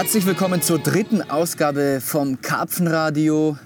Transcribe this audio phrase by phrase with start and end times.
[0.00, 3.58] Herzlich willkommen zur dritten Ausgabe vom Karpfenradio.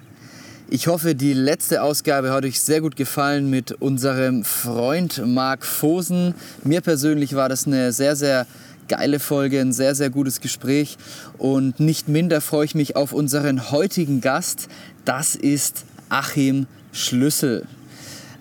[0.69, 6.35] Ich hoffe, die letzte Ausgabe hat euch sehr gut gefallen mit unserem Freund Marc Fosen.
[6.65, 8.49] Mir persönlich war das eine sehr, sehr
[8.89, 10.99] geile Folge, ein sehr, sehr gutes Gespräch.
[11.39, 14.67] Und nicht minder freue ich mich auf unseren heutigen Gast.
[15.05, 17.65] Das ist Achim Schlüssel.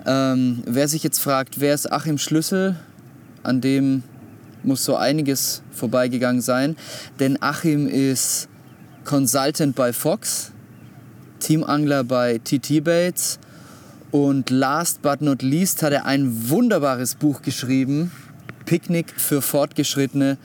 [0.04, 2.74] Ähm, wer sich jetzt fragt, wer ist Achim Schlüssel,
[3.44, 4.02] an dem
[4.64, 6.76] muss so einiges vorbeigegangen sein.
[7.20, 8.48] Denn Achim ist
[9.04, 10.52] Consultant bei Fox,
[11.40, 13.38] Teamangler bei TT Baits
[14.10, 18.12] und last but not least hat er ein wunderbares Buch geschrieben,
[18.64, 20.38] Picknick für Fortgeschrittene.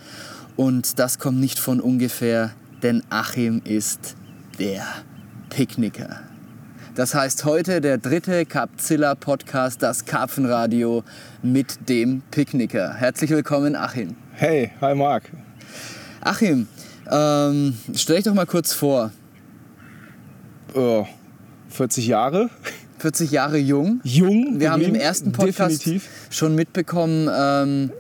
[0.56, 4.16] Und das kommt nicht von ungefähr, denn Achim ist
[4.58, 4.84] der
[5.50, 6.29] Picknicker.
[7.00, 11.06] Das heißt heute der dritte Capzilla Podcast, das Karpfenradio
[11.42, 12.94] mit dem Picknicker.
[12.94, 14.18] Herzlich willkommen, Achim.
[14.34, 15.24] Hey, hi Marc.
[16.20, 16.68] Achim,
[17.10, 19.14] ähm, stell dich doch mal kurz vor.
[20.74, 21.08] Oh,
[21.70, 22.50] 40 Jahre.
[22.98, 24.02] 40 Jahre jung.
[24.04, 24.60] Jung.
[24.60, 26.10] Wir haben im ersten Podcast definitiv.
[26.30, 27.94] schon mitbekommen, ähm,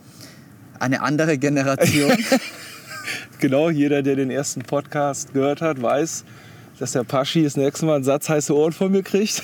[0.77, 2.11] eine andere Generation.
[3.39, 6.25] Genau, jeder, der den ersten Podcast gehört hat, weiß,
[6.80, 9.44] dass der Paschi das nächste Mal einen Satz heiße Ohren von mir kriegt.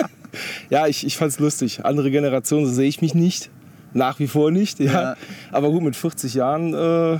[0.70, 1.84] ja, ich, ich fand's lustig.
[1.84, 3.50] Andere Generation, so sehe ich mich nicht.
[3.94, 4.80] Nach wie vor nicht.
[4.80, 4.92] Ja.
[4.92, 5.16] Ja.
[5.52, 7.18] Aber gut, mit 40 Jahren äh,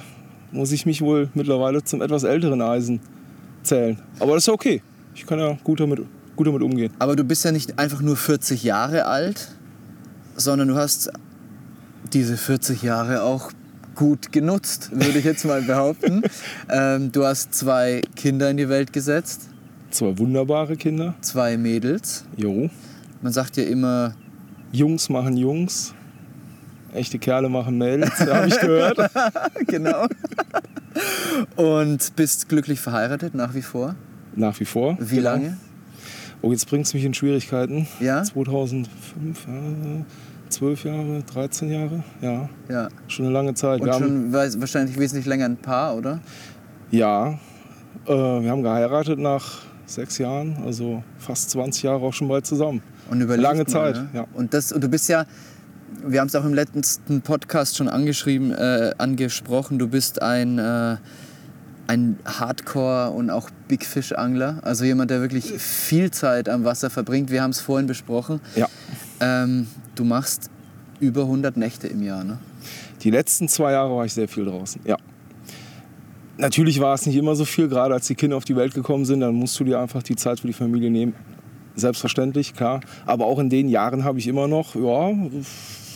[0.50, 3.00] muss ich mich wohl mittlerweile zum etwas älteren Eisen
[3.62, 3.98] zählen.
[4.18, 4.82] Aber das ist ja okay.
[5.14, 6.02] Ich kann ja gut damit,
[6.34, 6.92] gut damit umgehen.
[6.98, 9.52] Aber du bist ja nicht einfach nur 40 Jahre alt,
[10.34, 11.10] sondern du hast
[12.12, 13.52] diese 40 Jahre auch
[13.96, 16.22] gut genutzt, würde ich jetzt mal behaupten.
[16.70, 19.48] ähm, du hast zwei Kinder in die Welt gesetzt,
[19.90, 21.14] Zwei wunderbare Kinder.
[21.22, 22.24] zwei Mädels.
[22.36, 22.68] Jo.
[23.22, 24.14] Man sagt ja immer,
[24.72, 25.94] Jungs machen Jungs.
[26.92, 28.98] Echte Kerle machen Mädels, habe ich gehört.
[29.66, 30.06] genau.
[31.56, 33.94] Und bist glücklich verheiratet nach wie vor.
[34.34, 34.96] Nach wie vor.
[35.00, 35.30] Wie Genau.
[35.30, 35.56] lange?
[36.42, 37.86] Oh, jetzt bringt es mich in Schwierigkeiten.
[38.00, 38.22] Ja?
[38.22, 38.88] 2005,
[39.46, 40.04] ja,
[40.48, 42.88] 12 Jahre, 13 Jahre, ja, Ja.
[43.08, 43.80] schon eine lange Zeit.
[43.80, 46.20] Und wir haben, schon weiß- wahrscheinlich wesentlich länger ein Paar, oder?
[46.90, 47.38] ja,
[48.06, 52.82] äh, wir haben geheiratet nach sechs Jahren, also fast 20 Jahre auch schon bald zusammen.
[53.10, 54.08] Und überlegt Lange mal, Zeit, ne?
[54.12, 54.26] ja.
[54.34, 55.26] Und, das, und du bist ja,
[56.04, 60.96] wir haben es auch im letzten Podcast schon angeschrieben, äh, angesprochen, du bist ein, äh,
[61.86, 64.60] ein Hardcore- und auch Big Fish-Angler.
[64.62, 67.30] Also jemand, der wirklich viel Zeit am Wasser verbringt.
[67.30, 68.40] Wir haben es vorhin besprochen.
[68.54, 68.68] Ja.
[69.20, 70.50] Ähm, du machst
[71.00, 72.38] über 100 Nächte im Jahr, ne?
[73.02, 74.96] Die letzten zwei Jahre war ich sehr viel draußen, ja.
[76.38, 79.04] Natürlich war es nicht immer so viel, gerade als die Kinder auf die Welt gekommen
[79.04, 81.14] sind, dann musst du dir einfach die Zeit für die Familie nehmen.
[81.76, 82.80] Selbstverständlich, klar.
[83.06, 85.12] Aber auch in den Jahren habe ich immer noch, ja,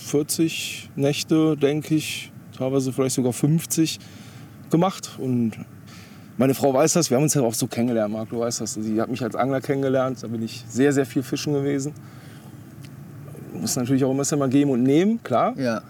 [0.07, 3.99] 40 Nächte, denke ich, teilweise vielleicht sogar 50
[4.71, 5.19] gemacht.
[5.19, 5.53] Und
[6.41, 8.73] meine Frau weiß das, wir haben uns ja auch so kennengelernt, Marc, du weißt das.
[8.73, 11.93] Sie hat mich als Angler kennengelernt, da bin ich sehr, sehr viel fischen gewesen.
[13.53, 15.53] Muss natürlich auch immer mal geben und nehmen, klar.
[15.59, 15.83] Ja.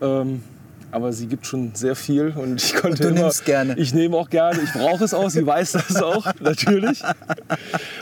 [0.00, 0.42] Ähm,
[0.90, 3.78] aber sie gibt schon sehr viel und ich konnte du immer, nimmst gerne.
[3.78, 7.00] Ich nehme auch gerne, ich brauche es auch, sie weiß das auch, natürlich.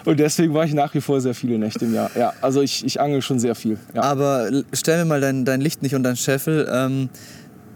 [0.06, 2.10] Und deswegen war ich nach wie vor sehr viele Nächte im Jahr.
[2.16, 3.76] Ja, also ich, ich angel schon sehr viel.
[3.94, 4.04] Ja.
[4.04, 6.66] Aber stell mir mal dein, dein Licht nicht unter den Scheffel.
[6.72, 7.10] Ähm,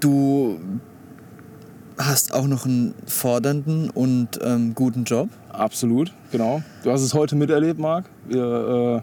[0.00, 0.58] du
[1.98, 5.28] hast auch noch einen fordernden und ähm, guten Job.
[5.50, 6.62] Absolut, genau.
[6.82, 8.06] Du hast es heute miterlebt, Marc.
[8.28, 9.02] Wir, äh,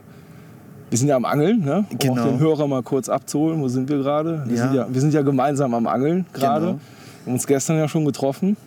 [0.90, 1.85] wir sind ja am Angeln, ne?
[1.90, 2.22] um Genau.
[2.22, 3.62] auch den Hörer mal kurz abzuholen.
[3.62, 4.44] Wo sind wir gerade?
[4.46, 4.63] Wir, Ja.
[4.63, 6.66] sind ja, wir sind ja gemeinsam am Angeln gerade.
[6.66, 6.80] Genau.
[6.80, 8.57] Wir haben uns gestern ja schon getroffen.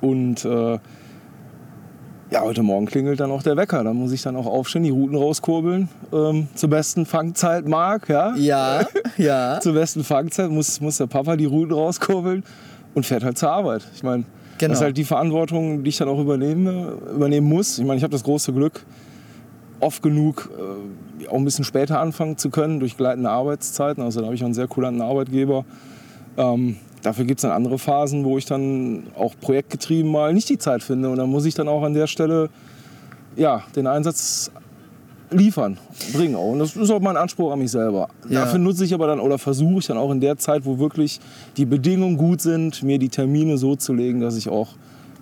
[0.00, 0.78] Und äh,
[2.30, 3.84] ja, heute Morgen klingelt dann auch der Wecker.
[3.84, 5.88] Da muss ich dann auch aufstehen, die Routen rauskurbeln.
[6.12, 8.34] Ähm, zur besten Fangzeit, Marc, ja?
[8.34, 8.80] Ja,
[9.16, 9.60] ja.
[9.62, 12.42] Zur besten Fangzeit muss, muss der Papa die Routen rauskurbeln
[12.94, 13.86] und fährt halt zur Arbeit.
[13.94, 14.24] Ich meine,
[14.58, 14.70] Genau.
[14.70, 17.78] das ist halt die Verantwortung, die ich dann auch übernehme, übernehmen muss.
[17.78, 18.84] Ich meine, ich habe das große Glück,
[19.80, 20.48] oft genug
[21.20, 24.02] äh, auch ein bisschen später anfangen zu können durch gleitende Arbeitszeiten.
[24.02, 25.64] Also da habe ich auch einen sehr kulanten Arbeitgeber.
[26.36, 30.58] Ähm, dafür gibt es dann andere Phasen, wo ich dann auch projektgetrieben mal nicht die
[30.58, 31.10] Zeit finde.
[31.10, 32.48] Und dann muss ich dann auch an der Stelle
[33.36, 34.52] ja, den Einsatz
[35.34, 35.78] liefern,
[36.12, 36.52] bringen auch.
[36.52, 38.08] Und das ist auch mein Anspruch an mich selber.
[38.28, 38.44] Ja.
[38.44, 41.20] Dafür nutze ich aber dann oder versuche ich dann auch in der Zeit, wo wirklich
[41.56, 44.70] die Bedingungen gut sind, mir die Termine so zu legen, dass ich auch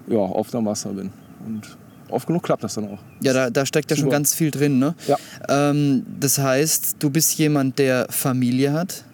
[0.08, 1.10] ja, oft am Wasser bin.
[1.46, 1.76] Und
[2.08, 2.98] oft genug klappt das dann auch.
[3.20, 4.78] Ja, da, da steckt ja schon ganz viel drin.
[4.78, 4.94] Ne?
[5.06, 5.16] Ja.
[5.48, 9.04] Ähm, das heißt, du bist jemand, der Familie hat,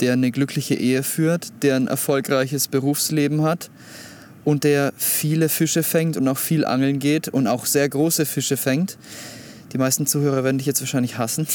[0.00, 3.70] der eine glückliche Ehe führt, der ein erfolgreiches Berufsleben hat
[4.44, 8.56] und der viele Fische fängt und auch viel angeln geht und auch sehr große Fische
[8.56, 8.96] fängt.
[9.72, 11.46] Die meisten Zuhörer werden dich jetzt wahrscheinlich hassen.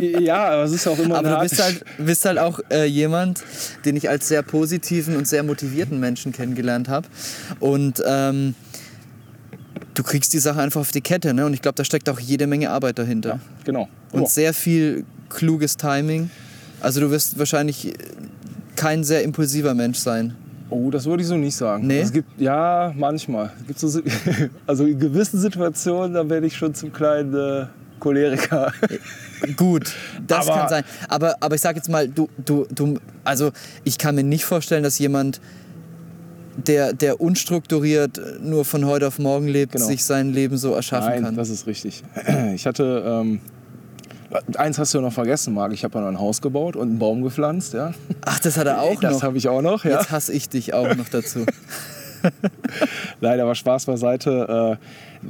[0.00, 3.44] ja, aber es ist auch immer Aber du bist halt, bist halt auch äh, jemand,
[3.84, 7.06] den ich als sehr positiven und sehr motivierten Menschen kennengelernt habe.
[7.60, 8.54] Und ähm,
[9.94, 11.34] du kriegst die Sache einfach auf die Kette.
[11.34, 11.46] Ne?
[11.46, 13.28] Und ich glaube, da steckt auch jede Menge Arbeit dahinter.
[13.28, 13.88] Ja, genau.
[14.12, 14.28] Und Ja.
[14.28, 16.30] sehr viel kluges Timing.
[16.80, 17.94] Also du wirst wahrscheinlich
[18.74, 20.34] kein sehr impulsiver Mensch sein.
[20.68, 21.86] Oh, das würde ich so nicht sagen.
[21.86, 22.00] Nee?
[22.00, 23.52] Es gibt, ja, manchmal.
[23.66, 24.00] Gibt so,
[24.66, 27.66] also in gewissen Situationen, da werde ich schon zum kleinen äh,
[28.00, 28.72] Choleriker.
[29.56, 29.92] Gut,
[30.26, 30.84] das Aber- kann sein.
[31.08, 33.52] Aber, aber ich sag jetzt mal, du, du, du, also
[33.84, 35.40] ich kann mir nicht vorstellen, dass jemand,
[36.56, 39.84] der, der unstrukturiert nur von heute auf morgen lebt, Genau.
[39.86, 41.36] sich sein Leben so erschaffen Nein, kann.
[41.36, 42.02] das ist richtig.
[42.54, 43.40] Ich hatte, ähm,
[44.56, 45.72] eins hast du ja noch vergessen, Marc.
[45.72, 47.74] Ich habe ja noch ein Haus gebaut und einen Baum gepflanzt.
[47.74, 47.92] Ja?
[48.24, 49.22] Ach, das hat er auch das noch.
[49.22, 49.84] habe ich auch noch.
[49.84, 49.98] Ja?
[49.98, 51.40] Jetzt hasse ich dich auch noch dazu.
[53.20, 54.78] Nein, aber Spaß beiseite.
[55.22, 55.28] Äh,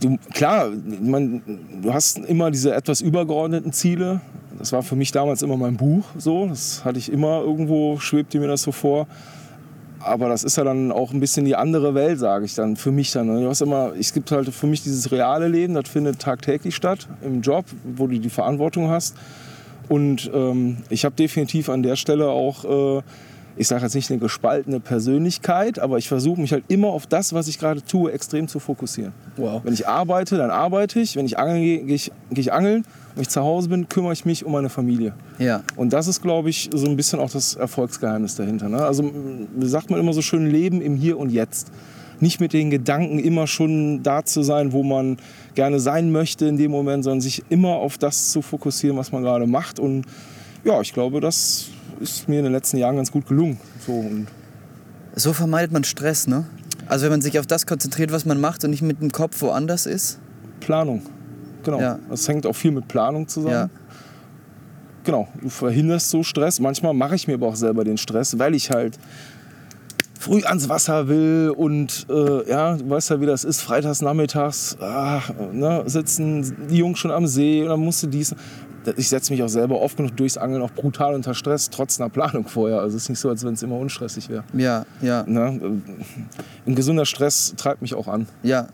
[0.00, 0.70] du, klar,
[1.00, 1.42] man,
[1.82, 4.20] du hast immer diese etwas übergeordneten Ziele.
[4.58, 6.46] Das war für mich damals immer mein Buch so.
[6.46, 9.06] Das hatte ich immer irgendwo, schwebte mir das so vor.
[10.04, 12.90] Aber das ist ja dann auch ein bisschen die andere Welt, sage ich dann, für
[12.90, 13.28] mich dann.
[13.28, 17.08] Du hast immer, es gibt halt für mich dieses reale Leben, das findet tagtäglich statt,
[17.22, 19.16] im Job, wo du die Verantwortung hast.
[19.88, 23.02] Und ähm, ich habe definitiv an der Stelle auch, äh,
[23.56, 27.32] ich sage jetzt nicht eine gespaltene Persönlichkeit, aber ich versuche mich halt immer auf das,
[27.32, 29.12] was ich gerade tue, extrem zu fokussieren.
[29.36, 29.62] Wow.
[29.64, 31.16] Wenn ich arbeite, dann arbeite ich.
[31.16, 32.84] Wenn ich angeln gehe, gehe ich, gehe ich angeln.
[33.14, 35.14] Wenn ich zu Hause bin, kümmere ich mich um meine Familie.
[35.38, 35.62] Ja.
[35.76, 38.68] Und das ist, glaube ich, so ein bisschen auch das Erfolgsgeheimnis dahinter.
[38.68, 38.82] Ne?
[38.82, 39.10] Also
[39.60, 41.70] sagt man immer so schön, Leben im Hier und Jetzt.
[42.20, 45.18] Nicht mit den Gedanken immer schon da zu sein, wo man
[45.54, 49.22] gerne sein möchte in dem Moment, sondern sich immer auf das zu fokussieren, was man
[49.22, 49.78] gerade macht.
[49.78, 50.04] Und
[50.64, 51.66] ja, ich glaube, das
[52.02, 53.58] ist mir in den letzten Jahren ganz gut gelungen.
[53.86, 54.26] So, und
[55.14, 56.44] So vermeidet man Stress, ne?
[56.86, 59.40] Also wenn man sich auf das konzentriert, was man macht und nicht mit dem Kopf
[59.40, 60.18] woanders ist.
[60.60, 61.02] Planung.
[61.62, 61.80] Genau.
[61.80, 61.98] Ja.
[62.10, 63.54] Das hängt auch viel mit Planung zusammen.
[63.54, 63.70] Ja.
[65.04, 66.60] Genau, du verhinderst so Stress.
[66.60, 68.98] Manchmal mache ich mir aber auch selber den Stress, weil ich halt
[70.22, 74.76] früh ans Wasser will und äh, ja, du weißt ja, wie das ist, freitags nachmittags
[74.80, 75.20] ah,
[75.52, 78.34] ne, sitzen die Jungs schon am See und dann musst du dies.
[78.96, 82.10] Ich setze mich auch selber oft genug durchs Angeln auch brutal unter Stress, trotz einer
[82.10, 82.80] Planung vorher.
[82.80, 84.44] Also es ist nicht so, als wenn es immer unstressig wäre.
[84.54, 85.80] Ja, ja, Ne?
[86.66, 88.26] Ein gesunder Stress treibt mich auch an.
[88.42, 88.68] ja.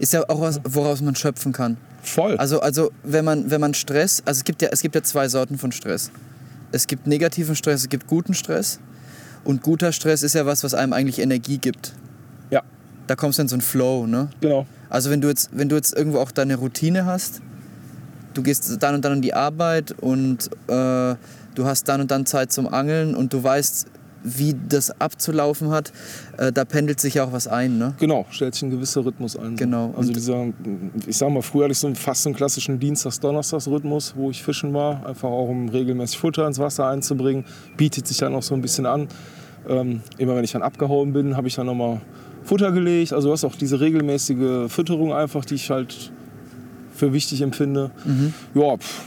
[0.00, 1.76] Ist ja auch was, woraus man schöpfen kann.
[2.02, 2.36] Voll.
[2.38, 5.28] Also, also wenn, man, wenn man Stress, also es gibt, ja, es gibt ja zwei
[5.28, 6.10] Sorten von Stress.
[6.72, 8.80] Es gibt negativen Stress, es gibt guten Stress.
[9.44, 11.92] Und guter Stress ist ja was, was einem eigentlich Energie gibt.
[12.50, 12.62] ja,
[13.06, 14.28] Da kommst du in so einen Flow, ne?
[14.40, 14.66] genau.
[14.88, 17.40] Also wenn du jetzt, wenn du jetzt irgendwo auch deine Routine hast,
[18.34, 21.14] du gehst dann und dann an die Arbeit und äh,
[21.54, 23.86] du hast dann und dann Zeit zum Angeln und du weißt,
[24.22, 25.92] wie das abzulaufen hat,
[26.36, 27.94] äh, da pendelt sich ja auch was ein, ne?
[27.98, 29.56] Genau, stellt sich ein gewisser Rhythmus ein.
[29.56, 29.94] Genau.
[29.96, 30.46] Also Und- dieser,
[31.06, 34.42] ich sag mal, früher hatte ich so einen, fast so einen klassischen Dienstags-Donnerstags-Rhythmus, wo ich
[34.42, 37.44] fischen war, einfach auch um regelmäßig Futter ins Wasser einzubringen.
[37.78, 39.08] Bietet sich dann auch so ein bisschen an.
[39.68, 42.02] Ähm, immer wenn ich dann abgehauen bin, habe ich dann nochmal
[42.42, 43.14] Futter gelegt.
[43.14, 46.12] Also du hast auch diese regelmäßige Fütterung einfach, die ich halt
[47.00, 47.90] für wichtig empfinde.
[48.04, 48.32] Mhm.
[48.54, 49.02] Ja, pff,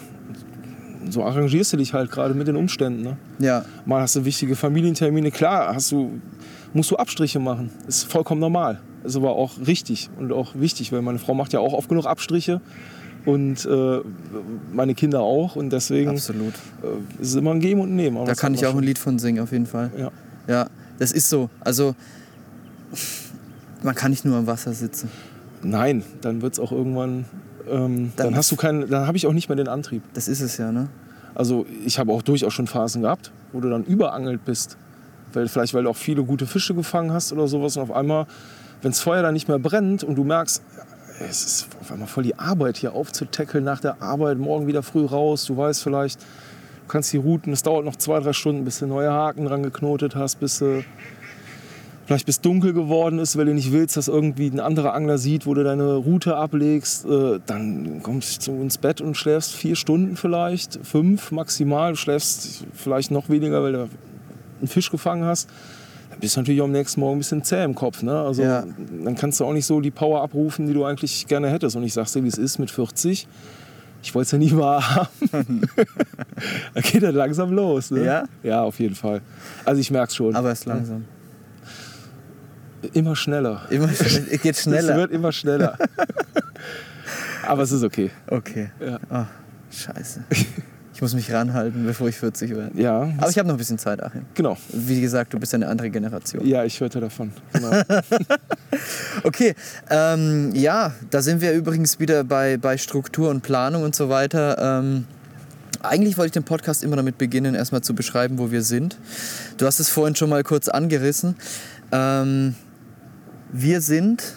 [1.10, 3.02] so arrangierst du dich halt gerade mit den Umständen.
[3.04, 3.18] Ne?
[3.40, 5.32] Ja, Mal hast du wichtige Familientermine.
[5.32, 6.20] Klar, hast du,
[6.74, 7.70] musst du Abstriche machen.
[7.88, 8.82] Ist vollkommen normal.
[9.04, 12.06] Ist aber auch richtig und auch wichtig, weil meine Frau macht ja auch oft genug
[12.06, 12.62] Abstriche
[13.26, 14.00] und äh,
[14.74, 15.56] meine Kinder auch.
[15.56, 16.54] Und deswegen absolut.
[16.84, 18.26] äh, ist es immer ein Geben und ein Nehmen.
[18.26, 18.84] Da kann ich auch ein schon.
[18.84, 19.92] Lied von singen, auf jeden Fall.
[19.98, 20.12] Ja.
[20.48, 20.68] Ja,
[21.00, 21.50] das ist so.
[21.60, 21.96] Also
[23.82, 25.10] man kann nicht nur am Wasser sitzen.
[25.62, 27.26] Nein, dann wird es auch irgendwann.
[27.70, 30.04] Ähm, dann, Dann- hast du keinen, dann habe ich auch nicht mehr den Antrieb.
[30.14, 30.88] Das ist es ja, ne?
[31.36, 34.78] Also ich habe auch durchaus schon Phasen gehabt, wo du dann überangelt bist.
[35.34, 37.76] Weil, vielleicht weil du auch viele gute Fische gefangen hast oder sowas.
[37.78, 38.28] Und auf einmal,
[38.84, 40.62] wenn das Feuer dann nicht mehr brennt und du merkst,
[41.28, 45.06] es ist auf einmal voll die Arbeit hier aufzutackeln nach der Arbeit, morgen wieder früh
[45.06, 45.46] raus.
[45.46, 48.88] Du weißt vielleicht, du kannst die Routen, es dauert noch zwei, drei Stunden, bis du
[48.88, 50.84] neue Haken dran geknotet hast, bis du
[52.06, 55.46] vielleicht bis dunkel geworden ist, weil du nicht willst, dass irgendwie ein anderer Angler sieht,
[55.46, 57.06] wo du deine Route ablegst.
[57.06, 61.92] Äh, dann kommst du ins Bett und schläfst vier Stunden vielleicht, fünf maximal.
[61.94, 63.80] Du schläfst vielleicht noch weniger, weil du
[64.60, 65.50] einen Fisch gefangen hast.
[66.10, 68.04] Dann bist du natürlich am nächsten Morgen ein bisschen zäh im Kopf.
[68.04, 68.18] Ne?
[68.18, 68.64] Also Ja.
[69.04, 71.76] dann kannst du auch nicht so die Power abrufen, die du eigentlich gerne hättest.
[71.76, 73.28] Und ich sag's dir, wie es ist mit 40.
[74.04, 75.62] Ich wollte es ja nie wahr haben.
[76.74, 77.90] da geht er langsam los.
[77.92, 78.04] Ne?
[78.04, 78.24] Ja?
[78.44, 79.22] Ja, auf jeden Fall.
[79.64, 80.36] Also ich merk's schon.
[80.36, 81.06] Aber es ist langsam.
[82.94, 83.62] Immer schneller.
[83.70, 84.96] Immer, es geht Es schneller.
[84.98, 85.78] wird immer schneller.
[87.48, 88.10] Aber es ist okay.
[88.28, 88.70] Okay.
[88.80, 89.00] Ja.
[89.10, 89.26] Ah,
[89.72, 90.24] scheiße.
[90.96, 92.72] Ich muss mich ranhalten, bevor ich 40 werde.
[92.80, 94.22] Ja, Aber ich habe noch ein bisschen Zeit, Achim.
[94.36, 94.58] genau.
[94.72, 96.46] Wie gesagt, du bist ja eine andere Generation.
[96.46, 97.32] Ja, ich hörte davon.
[97.54, 97.72] Genau.
[99.24, 99.54] Okay,
[99.90, 104.80] ähm, ja, da sind wir übrigens wieder bei, bei Struktur und Planung und so weiter.
[104.80, 105.06] Ähm,
[105.84, 108.98] eigentlich wollte ich den Podcast immer damit beginnen, erstmal zu beschreiben, wo wir sind.
[109.58, 111.36] Du hast es vorhin schon mal kurz angerissen.
[111.92, 112.56] Ähm,
[113.54, 114.36] wir sind,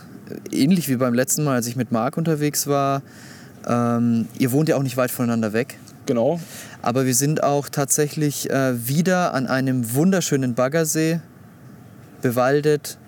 [0.52, 3.02] ähnlich wie beim letzten Mal, als ich mit Marc unterwegs war,
[3.66, 5.78] ähm, ihr wohnt ja auch nicht weit voneinander weg.
[6.04, 6.38] genau.
[6.82, 11.20] Aber wir sind auch tatsächlich äh, wieder an einem wunderschönen Baggersee,
[12.22, 12.98] bewaldet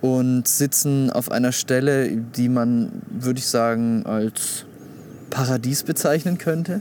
[0.00, 4.64] und sitzen auf einer Stelle, die man, würde ich sagen, als
[5.30, 6.80] Paradies bezeichnen könnte.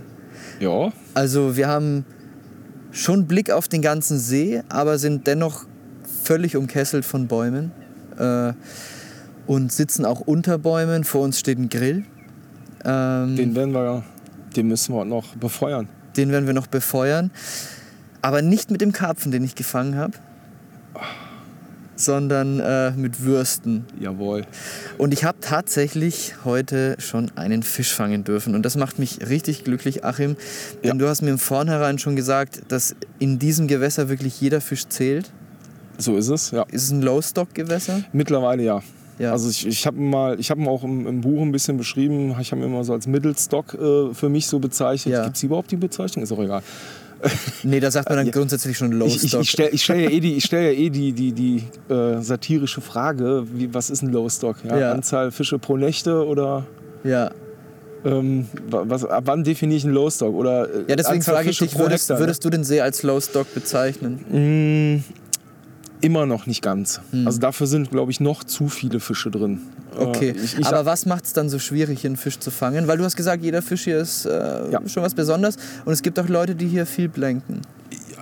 [0.59, 2.05] Ja, Also wir haben
[2.91, 5.65] schon Blick auf den ganzen See, aber sind dennoch
[6.23, 7.71] völlig umkesselt von Bäumen
[8.17, 8.53] äh,
[9.45, 11.03] und sitzen auch unter Bäumen.
[11.03, 12.03] Vor uns steht ein Grill.
[12.85, 14.03] Ähm, den werden wir,
[14.55, 15.87] den müssen wir noch befeuern.
[16.15, 17.31] Den werden wir noch befeuern.
[18.21, 20.13] Aber nicht mit dem Karpfen, den ich gefangen habe,
[21.95, 23.85] sondern äh, mit Würsten.
[23.99, 24.45] Jawohl.
[24.97, 28.53] Und ich habe tatsächlich heute schon einen Fisch fangen dürfen.
[28.55, 30.35] Und das macht mich richtig glücklich, Achim.
[30.83, 30.93] Denn Ja.
[30.95, 35.31] du hast mir im Vornherein schon gesagt, dass in diesem Gewässer wirklich jeder Fisch zählt.
[35.97, 36.63] So ist es, ja.
[36.71, 38.01] Ist es ein Low-Stock-Gewässer?
[38.13, 38.81] Mittlerweile ja.
[39.19, 39.31] Ja.
[39.31, 42.35] Also ich, ich habe mal, ich habe ihn auch im, im Buch ein bisschen beschrieben.
[42.39, 45.13] Ich habe ihn immer so als Mittelstock äh, für mich so bezeichnet.
[45.15, 45.23] Ja.
[45.23, 46.23] Gibt es überhaupt die Bezeichnung?
[46.23, 46.61] Ist auch egal.
[47.63, 49.41] Nee, da sagt man dann grundsätzlich schon Ich, ich, Low-Stock.
[49.41, 52.21] ich stelle ich stell ja eh die, ich stell ja eh die, die, die äh,
[52.21, 54.57] satirische Frage, wie, was ist ein Lowstock?
[54.63, 54.77] Ja?
[54.77, 54.91] Ja.
[54.91, 56.67] Anzahl Fische pro Nächte oder
[57.03, 57.31] ja.
[58.05, 60.35] ähm, wa- was, ab wann definiere ich einen Lowstock?
[60.35, 62.23] Oder, äh, ja, deswegen Anzahl frage ich Fische dich, pro würdest, Hektar, ne?
[62.27, 65.03] würdest du den See als Low-Stock bezeichnen?
[66.01, 67.01] Mm, Immer noch nicht ganz.
[67.25, 69.59] Also dafür sind, glaube ich, noch zu viele Fische drin.
[69.97, 72.51] Okay, Äh, ich, ich, aber was macht es dann so schwierig, hier einen Fisch zu
[72.51, 72.87] fangen?
[72.87, 74.81] Weil du hast gesagt, jeder Fisch hier ist äh, Ja.
[74.87, 77.61] schon was Besonderes und es gibt auch Leute, die hier viel blenken.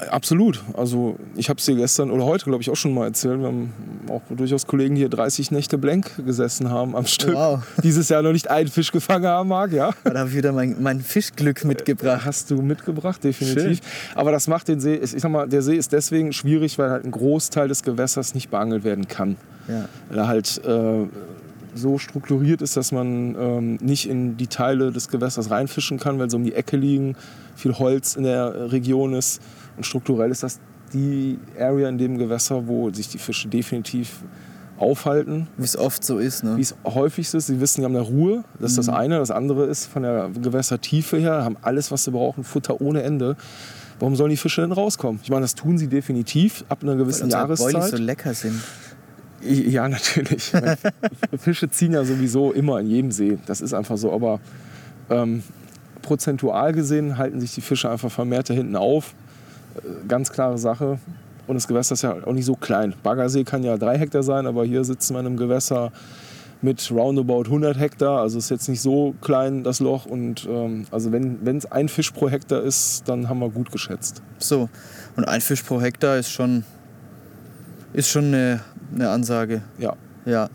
[0.10, 0.62] Absolut.
[0.74, 3.40] Also ich habe es dir gestern oder heute, glaube ich, auch schon mal erzählt.
[3.40, 3.74] Wir haben
[4.10, 7.34] auch durchaus Kollegen, hier 30 Nächte blank gesessen haben am Stück.
[7.34, 7.62] Wow.
[7.84, 9.92] Dieses Jahr noch nicht einen Fisch gefangen haben mag, ja.
[10.04, 12.26] Da habe ich wieder mein, mein Fischglück mitgebracht.
[12.26, 13.80] Hast du mitgebracht, definitiv.
[14.16, 17.06] Aber das macht den See, ich sag mal, der See ist deswegen schwierig, weil halt
[17.06, 19.38] ein Großteil des Gewässers nicht beangelt werden kann.
[19.68, 19.88] Ja.
[20.10, 21.06] Weil er halt äh,
[21.76, 26.30] so strukturiert ist, dass man ähm, nicht in die Teile des Gewässers reinfischen kann, weil
[26.30, 27.16] sie um die Ecke liegen,
[27.56, 29.42] viel Holz in der Region ist.
[29.78, 30.60] Und strukturell ist das
[30.94, 34.24] die Area in dem Gewässer, wo sich die Fische definitiv
[34.78, 35.48] aufhalten.
[35.58, 36.44] Wie es oft so ist.
[36.44, 36.58] Ne?
[36.58, 38.44] Wie es häufig ist, sie wissen, die haben eine Ruhe.
[38.60, 39.20] Das ist das eine.
[39.20, 43.36] Das andere ist von der Gewässertiefe her, haben alles, was sie brauchen, Futter ohne Ende.
[44.00, 45.22] Warum sollen die Fische denn rauskommen?
[45.24, 47.92] Ich meine, das tun sie definitiv ab einer Weil gewissen Boilies Jahreszeit.
[47.92, 48.62] so lecker sind.
[49.42, 50.52] Ja, natürlich.
[51.38, 53.38] Fische ziehen ja sowieso immer in jedem See.
[53.46, 54.12] Das ist einfach so.
[54.12, 54.40] Aber
[55.10, 55.44] ähm,
[56.02, 59.14] prozentual gesehen halten sich die Fische einfach vermehrt da hinten auf.
[60.08, 61.00] Ganz klare Sache.
[61.48, 62.96] Und das Gewässer ist ja auch nicht so klein.
[63.04, 65.92] Baggersee kann ja drei Hektar sein, aber hier sitzen wir in einem Gewässer
[66.62, 68.22] mit roundabout 100 Hektar.
[68.22, 70.06] Also ist jetzt nicht so klein das Loch.
[70.06, 74.22] Und ähm, also wenn es ein Fisch pro Hektar ist, dann haben wir gut geschätzt.
[74.40, 74.70] So.
[75.16, 76.64] Und ein Fisch pro Hektar ist schon,
[77.94, 78.62] ist schon eine,
[78.94, 79.62] eine Ansage.
[79.78, 79.96] Ja.
[80.26, 80.50] Ja.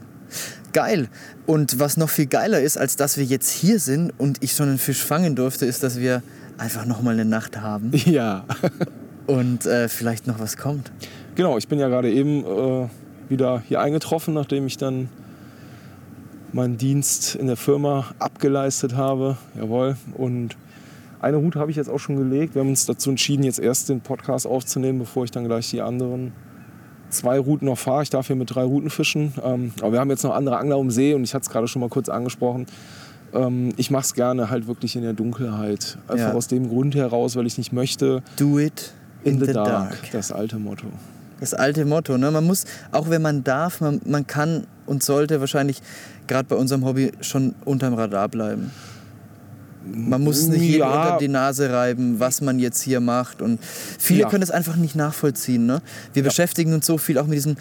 [0.72, 1.08] Geil.
[1.46, 4.68] Und was noch viel geiler ist, als dass wir jetzt hier sind und ich schon
[4.68, 6.22] einen Fisch fangen durfte, ist, dass wir
[6.58, 8.44] einfach noch mal eine Nacht haben Ja.
[9.30, 10.90] Und äh, vielleicht noch was kommt.
[11.34, 12.88] Genau, ich bin ja gerade eben äh,
[13.28, 15.08] wieder hier eingetroffen, nachdem ich dann
[16.52, 19.37] meinen Dienst in der Firma abgeleistet habe.
[19.56, 19.96] Jawohl.
[20.16, 20.56] Und
[21.20, 22.54] eine Route habe ich jetzt auch schon gelegt.
[22.54, 25.80] Wir haben uns dazu entschieden, jetzt erst den Podcast aufzunehmen, bevor ich dann gleich die
[25.80, 26.32] anderen
[27.10, 28.02] zwei Routen noch fahre.
[28.02, 29.32] Ich darf hier mit drei Routen fischen.
[29.44, 31.68] Ähm, aber wir haben jetzt noch andere Angler um See und ich hatte es gerade
[31.68, 32.66] schon mal kurz angesprochen.
[33.32, 35.99] Ähm, ich mache es gerne halt wirklich in der Dunkelheit.
[36.08, 36.32] Einfach Ja.
[36.34, 38.22] aus dem Grund heraus, weil ich nicht möchte.
[38.37, 38.92] Do it
[39.24, 39.96] in, the, dark.
[40.12, 40.86] Das alte Motto.
[41.40, 42.18] Das alte Motto.
[42.18, 42.30] Ne?
[42.30, 45.80] Man muss, auch wenn man darf, man, man kann und sollte wahrscheinlich
[46.26, 48.70] gerade bei unserem Hobby schon unterm Radar bleiben.
[49.86, 51.02] Man muss nicht jedem Ja.
[51.04, 53.40] unter die Nase reiben, was man jetzt hier macht.
[53.40, 53.58] Und
[53.98, 54.28] viele Ja.
[54.28, 55.64] können das einfach nicht nachvollziehen.
[55.64, 55.80] Ne?
[56.12, 57.56] Wir beschäftigen uns so viel auch mit diesem.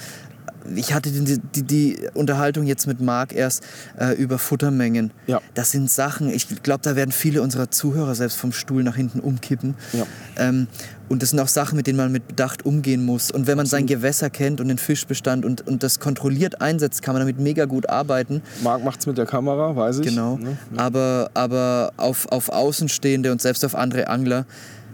[0.75, 3.63] Ich hatte die, die, die Unterhaltung jetzt mit Marc erst
[3.99, 5.11] äh, über Futtermengen.
[5.27, 5.41] Ja.
[5.53, 9.19] Das sind Sachen, ich glaube, da werden viele unserer Zuhörer selbst vom Stuhl nach hinten
[9.19, 9.75] umkippen.
[9.93, 10.05] Ja.
[10.37, 10.67] Ähm,
[11.09, 13.31] und das sind auch Sachen, mit denen man mit Bedacht umgehen muss.
[13.31, 17.15] Und wenn man sein Gewässer kennt und den Fischbestand und, und das kontrolliert einsetzt, kann
[17.15, 18.43] man damit mega gut arbeiten.
[18.63, 20.07] Marc macht's mit der Kamera, weiß ich.
[20.07, 20.37] Genau.
[20.37, 20.57] Ne?
[20.77, 24.45] Aber, aber auf, auf Außenstehende und selbst auf andere Angler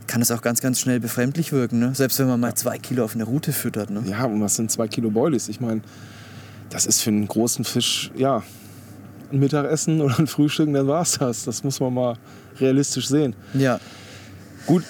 [0.08, 1.80] kann es auch ganz, ganz schnell befremdlich wirken.
[1.80, 1.96] Ne?
[1.96, 3.90] Selbst wenn man mal zwei Kilo auf eine Route füttert.
[3.90, 4.04] Ne?
[4.06, 5.50] Ja, und was sind zwei Kilo Boilies?
[5.50, 5.82] Ich meine,
[6.70, 8.44] das ist für einen großen Fisch, ja,
[9.32, 11.46] ein Mittagessen oder ein Frühstück, dann war's das.
[11.46, 12.18] Das muss man mal
[12.60, 13.36] realistisch sehen.
[13.54, 13.80] Ja.
[14.66, 14.84] Gut,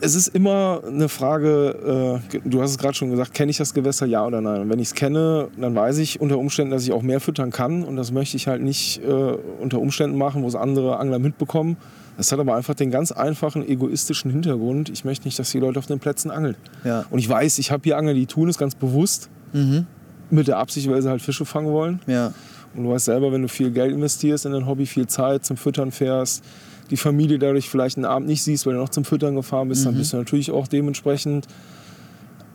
[0.00, 3.72] es ist immer eine Frage, äh, du hast es gerade schon gesagt, kenne ich das
[3.72, 4.62] Gewässer, ja oder nein?
[4.62, 7.50] Und wenn ich es kenne, dann weiß ich unter Umständen, dass ich auch mehr füttern
[7.50, 7.84] kann.
[7.84, 9.12] Und das möchte ich halt nicht äh,
[9.60, 11.76] unter Umständen machen, wo es andere Angler mitbekommen.
[12.16, 14.88] Das hat aber einfach den ganz einfachen egoistischen Hintergrund.
[14.90, 16.56] Ich möchte nicht, dass die Leute auf den Plätzen angeln.
[16.84, 17.04] Ja.
[17.10, 19.28] Und ich weiß, ich habe hier Angler, die tun es ganz bewusst.
[19.52, 19.86] Mhm.
[20.30, 22.00] Mit der Absicht, weil sie halt Fische fangen wollen.
[22.06, 22.32] Ja.
[22.74, 25.56] Und du weißt selber, wenn du viel Geld investierst in dein Hobby, viel Zeit zum
[25.56, 26.44] Füttern fährst,
[26.90, 29.86] die Familie dadurch vielleicht einen Abend nicht siehst, weil du noch zum Füttern gefahren bist,
[29.86, 31.46] dann bist du natürlich auch dementsprechend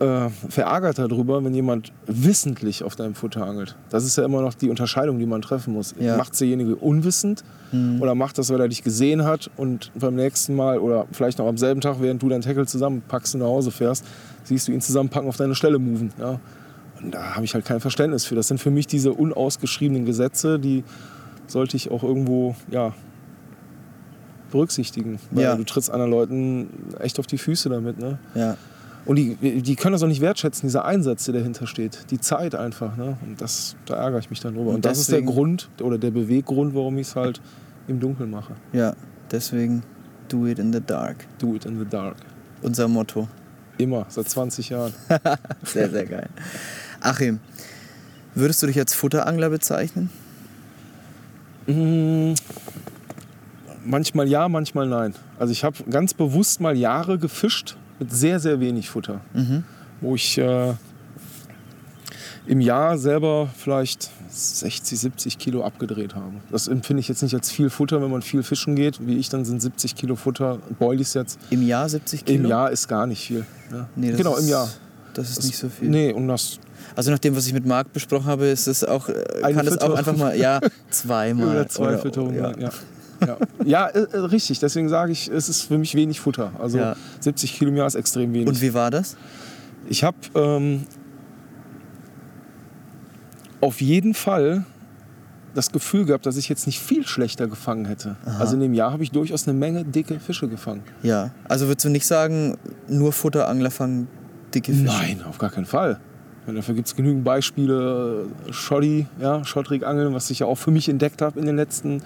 [0.00, 3.76] äh, verärgert darüber, wenn jemand wissentlich auf deinem Futter angelt.
[3.90, 5.94] Das ist ja immer noch die Unterscheidung, die man treffen muss.
[6.00, 6.16] Ja.
[6.16, 7.44] Macht derjenige unwissend
[8.00, 11.46] oder macht das, weil er dich gesehen hat und beim nächsten Mal oder vielleicht noch
[11.46, 14.04] am selben Tag, während du deinen Tackle zusammenpackst und nach Hause fährst,
[14.42, 16.10] siehst du ihn zusammenpacken auf deine Stelle moven.
[16.18, 16.40] Ja?
[17.00, 18.34] Und da habe ich halt kein Verständnis für.
[18.34, 20.82] Das sind für mich diese unausgeschriebenen Gesetze, die
[21.46, 22.92] sollte ich auch irgendwo ja,
[24.50, 25.18] berücksichtigen.
[25.30, 25.54] Weil Ja.
[25.56, 27.98] du trittst anderen Leuten echt auf die Füße damit.
[27.98, 28.18] Ne?
[28.34, 28.56] Ja.
[29.06, 32.10] Und die, die können das auch nicht wertschätzen, dieser Einsatz, der dahinter steht.
[32.10, 32.96] Die Zeit einfach.
[32.96, 33.16] Ne?
[33.26, 34.70] Und das, da ärgere ich mich dann drüber.
[34.70, 37.40] Und, Und das ist der Grund oder der Beweggrund, warum ich es halt
[37.88, 38.54] im Dunkeln mache.
[38.72, 38.94] Ja.
[39.30, 39.82] Deswegen
[40.28, 41.26] do it in the dark.
[41.38, 42.16] Do it in the dark.
[42.62, 43.28] Unser Motto.
[43.78, 44.92] Immer, seit 20 Jahren.
[45.64, 46.28] Sehr, sehr geil.
[47.00, 47.40] Achim,
[48.34, 50.10] würdest du dich als Futterangler bezeichnen?
[51.66, 52.34] Mm,
[53.84, 55.14] Manchmal ja, manchmal nein.
[55.38, 59.20] Also ich habe ganz bewusst mal Jahre gefischt mit sehr, sehr wenig Futter.
[59.34, 59.62] Mhm.
[60.00, 60.72] Wo ich äh,
[62.46, 66.32] im Jahr selber vielleicht 60, 70 Kilo abgedreht habe.
[66.50, 69.06] Das empfinde ich jetzt nicht als viel Futter, wenn man viel fischen geht.
[69.06, 71.38] Wie ich, dann sind 70 Kilo Futter, Boilies jetzt.
[71.50, 72.44] Im Jahr 70 Kilo?
[72.44, 73.44] Im Jahr ist gar nicht viel.
[73.72, 73.88] Ja.
[73.94, 74.68] Nee, das genau, ist, im Jahr.
[75.14, 75.88] Das ist Das- nicht so viel.
[75.90, 76.58] Nee, und das
[76.96, 79.66] Also nach dem, was ich mit Marc besprochen habe, ist es auch, äh, Eine kann
[79.66, 79.96] es auch Fütterung.
[79.98, 81.48] einfach mal, ja, zweimal.
[81.48, 82.36] oder zwei Fütterungen.
[82.36, 82.52] ja.
[82.58, 82.70] Ja,
[83.26, 83.36] ja.
[83.64, 83.86] ja.
[83.88, 84.58] äh, äh, richtig.
[84.58, 86.52] Deswegen sage ich, es ist für mich wenig Futter.
[86.58, 86.96] Also Ja.
[87.20, 88.48] 70 Kilo im Jahr ist extrem wenig.
[88.48, 89.16] Und wie war das?
[89.88, 90.86] Ich habe ähm,
[93.60, 94.64] auf jeden Fall
[95.54, 98.16] das Gefühl gehabt, dass ich jetzt nicht viel schlechter gefangen hätte.
[98.38, 100.82] Also in dem Jahr habe ich durchaus eine Menge dicke Fische gefangen.
[101.02, 101.30] Ja.
[101.48, 102.56] Also würdest du nicht sagen,
[102.88, 104.08] nur Futterangler fangen
[104.54, 104.84] dicke Fische?
[104.84, 105.98] Nein, auf gar keinen Fall.
[106.46, 108.26] Und dafür gibt es genügend Beispiele.
[108.50, 112.02] Shoddy, ja, Schottrigangeln, was ich ja auch für mich entdeckt habe in den letzten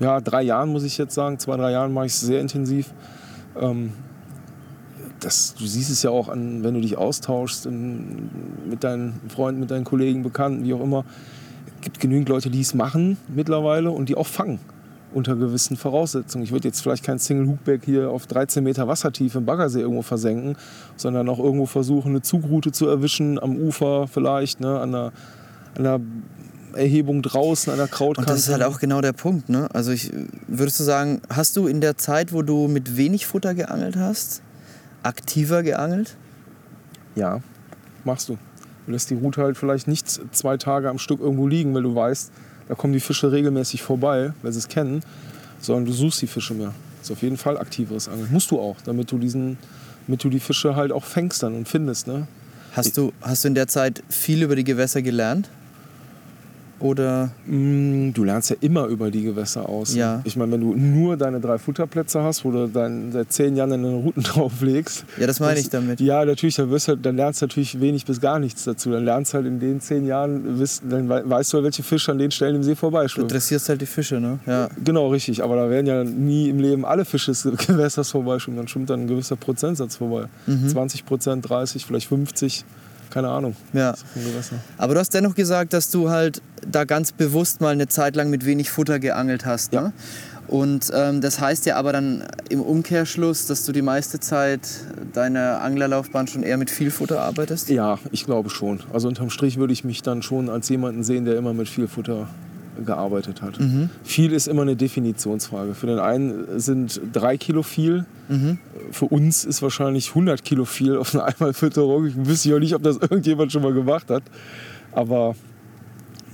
[0.00, 1.38] ja, drei Jahren, muss ich jetzt sagen.
[1.38, 2.92] Zwei, drei Jahren mache ich es sehr intensiv.
[3.60, 3.92] Ähm,
[5.20, 8.30] das, du siehst es ja auch an, wenn du dich austauschst in,
[8.68, 11.04] mit deinen Freunden, mit deinen Kollegen, Bekannten, wie auch immer.
[11.76, 14.58] Es gibt genügend Leute, die es machen mittlerweile und die auch fangen
[15.12, 16.44] unter gewissen Voraussetzungen.
[16.44, 20.02] Ich würde jetzt vielleicht kein Single Hookback hier auf 13 Meter Wassertiefe im Baggersee irgendwo
[20.02, 20.56] versenken,
[20.96, 25.12] sondern auch irgendwo versuchen, eine Zugroute zu erwischen, am Ufer vielleicht, ne, an, einer,
[25.76, 26.00] an einer
[26.78, 28.30] Erhebung draußen, an der Krautkante.
[28.30, 29.68] Und das ist halt auch genau der Punkt, ne?
[29.74, 30.10] Also ich
[30.46, 34.42] würdest du sagen, hast du in der Zeit, wo du mit wenig Futter geangelt hast,
[35.02, 36.16] aktiver geangelt?
[37.14, 37.40] Ja,
[38.04, 38.38] machst du.
[38.86, 41.94] Du lässt die Route halt vielleicht nicht zwei Tage am Stück irgendwo liegen, weil du
[41.94, 42.32] weißt,
[42.68, 45.02] da kommen die Fische regelmäßig vorbei, weil sie es kennen,
[45.60, 46.72] sondern du suchst die Fische mehr.
[46.98, 48.28] Das ist auf jeden Fall aktiveres Angeln.
[48.30, 49.58] Musst du auch, damit du, diesen,
[50.06, 52.06] damit du die Fische halt auch fängst dann und findest.
[52.06, 52.26] Ne?
[52.72, 55.48] Hast du, hast du in der Zeit viel über die Gewässer gelernt?
[56.80, 59.94] Oder Mm, Du lernst ja immer über die Gewässer aus.
[59.94, 60.20] Ja.
[60.24, 63.70] Ich meine, wenn du nur deine drei Futterplätze hast, wo du dein, seit zehn Jahren
[63.70, 65.04] deine Routen drauflegst.
[65.18, 66.00] Ja, das meine das- ich damit.
[66.00, 68.90] Ja, natürlich, dann, wirst du, halt- dann lernst du natürlich wenig bis gar nichts dazu.
[68.90, 72.12] Dann lernst halt in den zehn Jahren, wirst, dann wei- weißt du, halt, welche Fische
[72.12, 73.28] an den Stellen im See Du vorbeischwimmen.
[73.28, 74.38] dressierst halt die Fische, ne?
[74.46, 74.68] Ja.
[74.84, 75.42] Genau, richtig.
[75.42, 78.58] Aber da werden ja nie im Leben alle Fische des Gewässers vorbeischwimmen.
[78.58, 80.26] Dann schwimmt dann ein gewisser Prozentsatz vorbei.
[80.46, 80.68] Mhm.
[80.68, 82.64] 20 Prozent, 30, vielleicht 50.
[83.10, 83.56] Keine Ahnung.
[83.72, 83.94] ja.
[84.76, 88.30] Aber du hast dennoch gesagt, dass du halt da ganz bewusst mal eine Zeit lang
[88.30, 89.72] mit wenig Futter geangelt hast.
[89.72, 89.82] Ja.
[89.82, 89.92] Ne?
[90.48, 94.60] Und ähm, das heißt ja aber dann im Umkehrschluss, dass du die meiste Zeit
[95.12, 97.68] deiner Anglerlaufbahn schon eher mit viel Futter arbeitest?
[97.68, 98.80] Ja, ich glaube schon.
[98.92, 101.86] Also unterm Strich würde ich mich dann schon als jemanden sehen, der immer mit viel
[101.86, 102.28] Futter
[102.84, 103.58] gearbeitet hat.
[103.60, 103.90] Mhm.
[104.04, 105.74] Viel ist immer eine Definitionsfrage.
[105.74, 108.06] Für den einen sind drei Kilo viel.
[108.28, 108.58] Mhm.
[108.90, 112.06] Für uns ist wahrscheinlich 100 Kilo viel auf eine Einmalfütterung.
[112.06, 114.22] Ich wüsste ja nicht, ob das irgendjemand schon mal gemacht hat.
[114.92, 115.34] Aber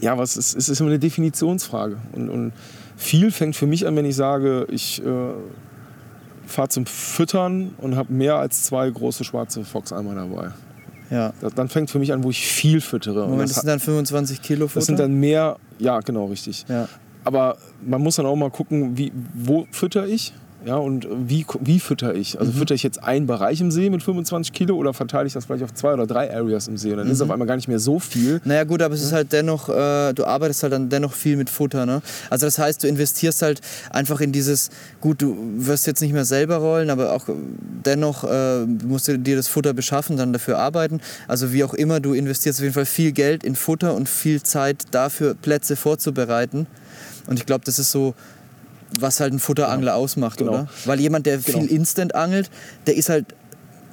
[0.00, 1.96] ja, was ist, es ist immer eine Definitionsfrage.
[2.12, 2.52] Und, und
[2.96, 5.09] viel fängt für mich an, wenn ich sage, ich äh,
[6.46, 10.50] fahre zum Füttern und habe mehr als zwei große schwarze Fox-Eimer dabei.
[11.10, 11.32] Ja.
[11.40, 13.24] Das, dann fängt für mich an, wo ich viel füttere.
[13.24, 14.80] Und Moment, das, das sind dann 25 Kilo Futter?
[14.80, 16.64] das sind dann mehr, ja, genau, richtig.
[16.68, 16.88] ja.
[17.24, 20.34] Aber man muss dann auch mal gucken, wie, wo fütter ich
[20.66, 22.38] Ja, und wie, wie fütter ich?
[22.40, 22.57] Also Mhm.
[22.57, 25.62] fütter ich jetzt einen Bereich im See mit 25 Kilo oder verteile ich das vielleicht
[25.62, 26.90] auf zwei oder drei Areas im See?
[26.92, 27.12] Und dann Mhm.
[27.12, 28.40] ist es auf einmal gar nicht mehr so viel.
[28.44, 31.50] Naja gut, aber es ist halt dennoch, äh, du arbeitest halt dann dennoch viel mit
[31.50, 31.85] Futter.
[31.85, 32.00] Ne?
[32.31, 34.70] Also das heißt, du investierst halt einfach in dieses,
[35.03, 37.33] gut, du wirst jetzt nicht mehr selber rollen, aber auch äh,
[37.85, 41.00] dennoch äh, musst du dir das Futter beschaffen, dann dafür arbeiten.
[41.29, 44.42] Also wie auch immer, du investierst auf jeden Fall viel Geld in Futter und viel
[44.42, 46.66] Zeit dafür, Plätze vorzubereiten.
[47.27, 48.14] Und ich glaube, das ist so,
[49.00, 50.52] was halt ein Futterangler ausmacht, Genau.
[50.52, 50.68] oder?
[50.85, 51.61] Weil jemand, der Genau.
[51.61, 52.50] viel Instant angelt,
[52.87, 53.26] der ist halt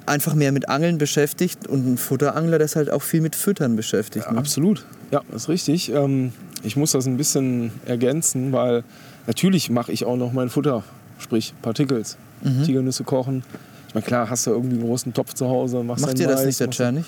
[0.06, 3.76] einfach mehr mit Angeln beschäftigt und ein Futterangler, der ist halt auch viel mit Füttern
[3.76, 4.26] beschäftigt.
[4.26, 4.38] Ja, ne?
[4.38, 4.84] absolut.
[5.10, 5.92] Ja, das ist richtig.
[5.92, 6.32] Ähm,
[6.64, 8.82] ich muss das ein bisschen ergänzen, weil
[9.26, 10.82] natürlich mache ich auch noch mein Futter,
[11.18, 12.64] sprich Partikels, Mhm.
[12.64, 13.44] Tigernüsse kochen.
[13.88, 16.44] Ich meine, klar, hast du irgendwie einen großen Topf zu Hause, machst Macht ihr das
[16.44, 17.04] nicht, der Czerny?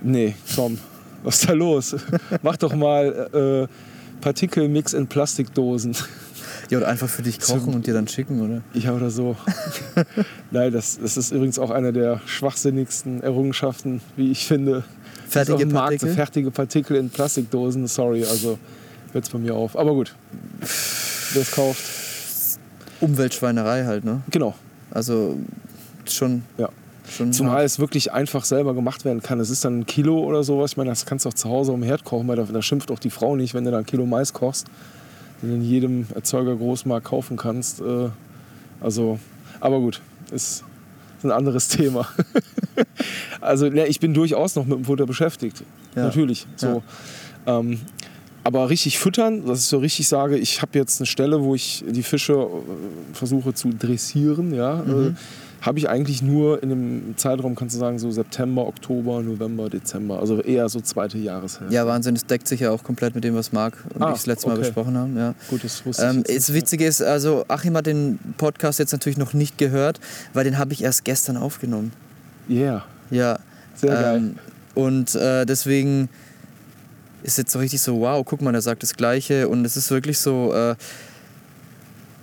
[0.00, 0.78] Nee, Tom,
[1.22, 1.94] was ist da los?
[2.42, 5.94] Mach doch mal äh, Partikelmix in Plastikdosen.
[6.72, 8.62] Ja, oder einfach für dich kochen und dir dann schicken, oder?
[8.72, 9.36] Ja, oder so.
[10.50, 14.82] Nein, das, das ist übrigens auch eine der schwachsinnigsten Errungenschaften, wie ich finde.
[15.28, 16.08] Fertige Markt Partikel?
[16.08, 17.86] so fertige Partikel in Plastikdosen.
[17.88, 18.58] Sorry, also
[19.12, 19.76] hört es bei mir auf.
[19.76, 20.14] Aber gut,
[21.34, 21.82] wer es kauft.
[23.00, 24.22] Umweltschweinerei halt, ne?
[24.30, 24.54] Genau,
[24.92, 25.36] Also
[26.06, 26.42] schon.
[26.56, 26.70] ja.
[27.06, 27.64] schon Zumal hart.
[27.66, 29.40] es wirklich einfach selber gemacht werden kann.
[29.40, 30.70] Es ist dann ein Kilo oder sowas.
[30.70, 32.90] Ich meine, das kannst du auch zu Hause am Herd kochen, weil da, da schimpft
[32.90, 34.68] auch die Frau nicht, wenn du da ein Kilo Mais kochst,
[35.42, 37.80] du in jedem Erzeuger Großmarkt kaufen kannst.
[37.80, 38.08] Äh,
[38.80, 39.18] also,
[39.60, 40.00] aber gut,
[40.32, 40.64] ist,
[41.18, 42.06] ist ein anderes Thema.
[43.40, 45.62] also, ne, ich bin durchaus noch mit dem Futter beschäftigt.
[45.94, 46.04] Ja.
[46.04, 46.46] Natürlich.
[46.56, 46.82] So.
[47.46, 47.80] Ähm,
[48.44, 51.84] aber richtig füttern, dass ich so richtig sage, ich habe jetzt eine Stelle, wo ich
[51.88, 55.08] die Fische äh, versuche zu dressieren, ja, Mhm.
[55.08, 55.12] äh,
[55.62, 60.18] habe ich eigentlich nur in dem Zeitraum, kannst du sagen, so September, Oktober, November, Dezember,
[60.18, 61.72] also eher so zweite Jahreshälfte.
[61.72, 64.16] Ja, Wahnsinn, das deckt sich ja auch komplett mit dem, was Marc und Ah, ich
[64.16, 64.64] das letzte Mal okay.
[64.66, 65.16] besprochen haben.
[65.16, 65.34] Ja.
[65.48, 69.16] Gut, das wusste Ähm, ich das Witzige ist, also Achim hat den Podcast jetzt natürlich
[69.18, 70.00] noch nicht gehört,
[70.34, 71.92] weil den habe ich erst gestern aufgenommen.
[72.50, 73.38] Yeah, Ja.
[73.76, 74.16] sehr geil.
[74.16, 74.34] Ähm,
[74.74, 76.08] und äh, deswegen
[77.22, 79.48] ist jetzt so richtig so, wow, guck mal, er sagt das Gleiche.
[79.48, 80.74] Und es ist wirklich so, äh,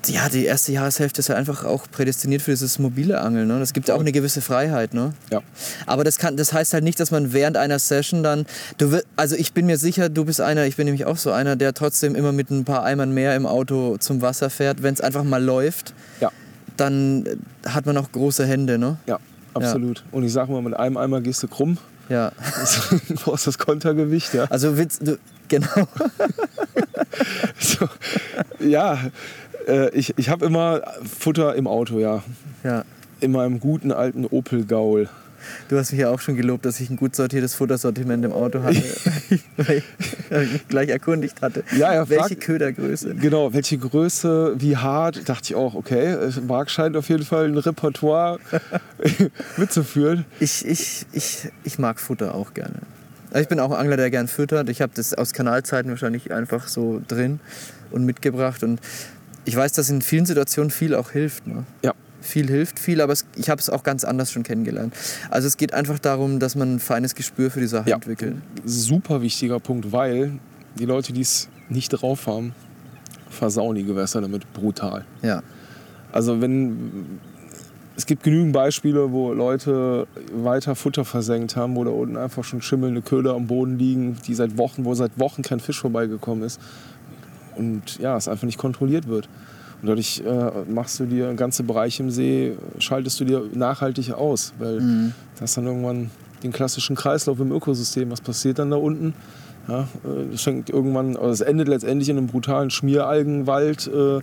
[0.07, 3.47] ja, die erste Jahreshälfte ist ja einfach auch prädestiniert für dieses mobile Angeln.
[3.47, 3.59] Ne?
[3.59, 4.93] Das gibt ja auch eine gewisse Freiheit.
[4.93, 5.13] Ne?
[5.29, 5.41] Ja.
[5.85, 8.45] Aber das, kann, das heißt halt nicht, dass man während einer Session dann,
[8.77, 11.31] du, wi- also ich bin mir sicher, du bist einer, ich bin nämlich auch so
[11.31, 14.81] einer, der trotzdem immer mit ein paar Eimern mehr im Auto zum Wasser fährt.
[14.83, 16.31] Wenn es einfach mal läuft, Ja,
[16.77, 17.25] dann
[17.67, 18.77] hat man auch große Hände.
[18.77, 18.97] Ne?
[19.05, 19.19] ja,
[19.53, 20.03] absolut.
[20.12, 21.77] Und ich sage mal, mit einem Eimer gehst du krumm.
[22.07, 22.31] Ja.
[23.09, 24.45] du brauchst das Kontergewicht, ja.
[24.49, 25.67] Also Witz, du, genau.
[27.59, 27.88] So,
[28.59, 28.99] ja,
[29.69, 32.23] äh, ich, ich habe immer Futter im Auto, ja.
[32.63, 32.84] Ja.
[33.21, 35.10] In meinem guten alten Opel Gaul.
[35.69, 38.62] Du hast mich ja auch schon gelobt, dass ich ein gut sortiertes Futtersortiment im Auto
[38.62, 38.84] hatte.
[39.58, 39.84] Weil
[40.43, 41.63] ich mich gleich erkundigt hatte.
[41.77, 43.15] Ja, ja, Welche frag- Ködergröße?
[43.15, 47.58] Genau, welche Größe, wie hart, dachte ich auch, okay, Marc scheint auf jeden Fall ein
[47.58, 48.39] Repertoire
[49.58, 50.25] mitzuführen.
[50.41, 52.75] Ich, ich, ich, ich mag Futter auch gerne.
[53.32, 54.69] Also Ich bin auch ein Angler, der gern füttert.
[54.69, 57.39] Ich habe das aus Kanalzeiten wahrscheinlich einfach so drin
[57.91, 58.63] und mitgebracht.
[58.63, 58.79] Und
[59.45, 61.47] ich weiß, dass in vielen Situationen viel auch hilft.
[61.47, 61.65] Ne?
[61.84, 64.93] Ja, Viel hilft viel, aber es, ich habe es auch ganz anders schon kennengelernt.
[65.30, 67.95] Also es geht einfach darum, dass man ein feines Gespür für die Sache Ja.
[67.95, 68.36] entwickelt.
[68.65, 70.34] super wichtiger Punkt, weil
[70.78, 72.54] die Leute, die es nicht drauf haben,
[73.30, 75.06] versauen die Gewässer damit brutal.
[75.21, 75.41] Ja.
[76.12, 77.19] Also wenn
[77.95, 82.62] es gibt genügend Beispiele, wo Leute weiter Futter versenkt haben, wo da unten einfach schon
[82.62, 86.60] schimmelnde Köder am Boden liegen, die seit Wochen, wo seit Wochen kein Fisch vorbeigekommen ist
[87.59, 89.29] und ja, es einfach nicht kontrolliert wird.
[89.81, 94.53] Und dadurch äh, machst du dir ganze Bereiche im See, schaltest du dir nachhaltig aus,
[94.59, 95.13] weil Mhm.
[95.39, 96.09] das dann irgendwann
[96.43, 98.09] den klassischen Kreislauf im Ökosystem.
[98.11, 99.13] Was passiert dann da unten?
[99.67, 104.19] Ja, äh, es fängt irgendwann, also es endet letztendlich in einem brutalen Schmieralgenwald äh,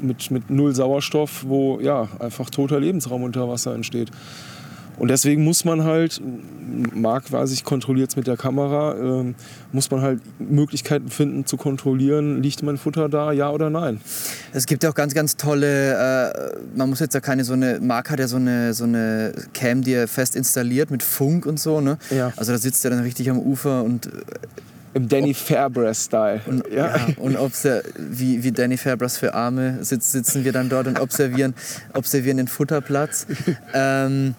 [0.00, 4.10] mit, mit null Sauerstoff, wo ja einfach toter Lebensraum unter Wasser entsteht.
[4.98, 6.20] Und deswegen muss man halt,
[6.92, 9.34] Marc weiß ich, kontrolliert es mit der Kamera, ähm,
[9.72, 14.00] muss man halt Möglichkeiten finden zu kontrollieren, liegt mein Futter da, ja oder nein.
[14.52, 17.78] Es gibt ja auch ganz, ganz tolle, äh, man muss jetzt ja keine so eine,
[17.80, 21.60] Marc hat ja so eine, so eine Cam, die er fest installiert mit Funk und
[21.60, 21.98] so, ne?
[22.10, 22.32] Ja.
[22.36, 24.10] Also da sitzt er dann richtig am Ufer und, äh,
[24.94, 26.40] Im Danny Fairbrass-Style.
[26.46, 27.06] und, ja.
[27.18, 31.54] und obser wie, wie Danny Fairbrass für Arme sitz, sitzen wir dann dort und observieren,
[31.94, 33.26] observieren den Futterplatz.
[33.74, 34.34] ähm,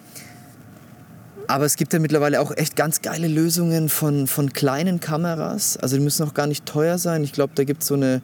[1.50, 5.76] aber es gibt ja mittlerweile auch echt ganz geile Lösungen von, von kleinen Kameras.
[5.76, 7.24] Also die müssen auch gar nicht teuer sein.
[7.24, 8.22] Ich glaube, da gibt es so eine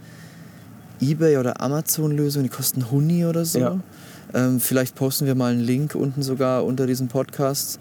[1.01, 3.59] Ebay- oder Amazon-Lösung, die kosten Huni oder so.
[3.59, 3.81] Ja.
[4.33, 7.81] Ähm, vielleicht posten wir mal einen Link unten sogar unter diesem Podcast,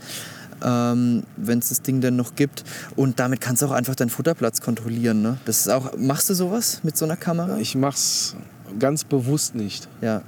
[0.63, 2.63] ähm, wenn es das Ding denn noch gibt.
[2.95, 5.21] Und damit kannst du auch einfach deinen Futterplatz kontrollieren.
[5.21, 5.37] Ne?
[5.45, 7.57] Das ist auch, machst du sowas mit so einer Kamera?
[7.57, 8.35] Ich mach's
[8.79, 9.87] ganz bewusst nicht.
[10.01, 10.23] ja.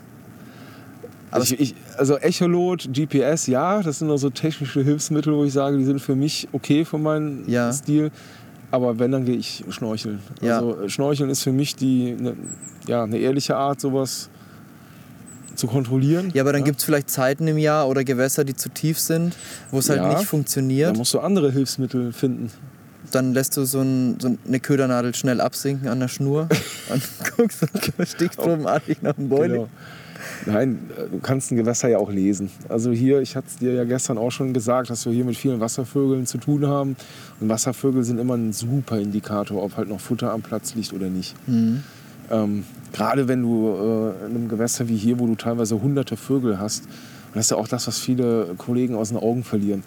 [1.31, 5.77] Aber ich, ich, also Echolot, GPS, ja, das sind so technische Hilfsmittel, wo ich sage,
[5.77, 7.71] die sind für mich okay für meinen Ja.
[7.73, 8.11] Stil.
[8.71, 10.19] Aber wenn, dann gehe ich schnorcheln.
[10.41, 10.57] Ja.
[10.59, 12.35] Also äh, Schnorcheln ist für mich die, ne,
[12.87, 14.29] ja, eine ehrliche Art, sowas
[15.55, 16.31] zu kontrollieren.
[16.33, 19.35] Ja, aber dann gibt es vielleicht Zeiten im Jahr oder Gewässer, die zu tief sind,
[19.71, 20.07] wo es halt Ja.
[20.09, 20.95] nicht Da funktioniert.
[20.97, 22.51] musst du andere Hilfsmittel finden.
[23.11, 26.47] Dann lässt du so, ein, so eine Ködernadel schnell absinken an der Schnur
[26.89, 27.01] und
[27.37, 27.65] guckst
[28.03, 29.51] stichprobenartig nach dem Boiling.
[29.61, 29.69] Genau.
[30.47, 32.49] Nein, äh, du kannst ein Gewässer ja auch lesen.
[32.69, 35.35] Also hier, ich hatte es dir ja gestern auch schon gesagt, dass wir hier mit
[35.35, 36.95] vielen Wasservögeln zu tun haben.
[37.39, 41.09] Und Wasservögel sind immer ein super Indikator, ob halt noch Futter am Platz liegt oder
[41.09, 41.35] nicht.
[42.29, 46.59] Ähm, Gerade wenn du äh, in einem Gewässer wie hier, wo du teilweise hunderte Vögel
[46.59, 49.83] hast, und das ist ja auch das, was viele Kollegen aus den Augen verlieren.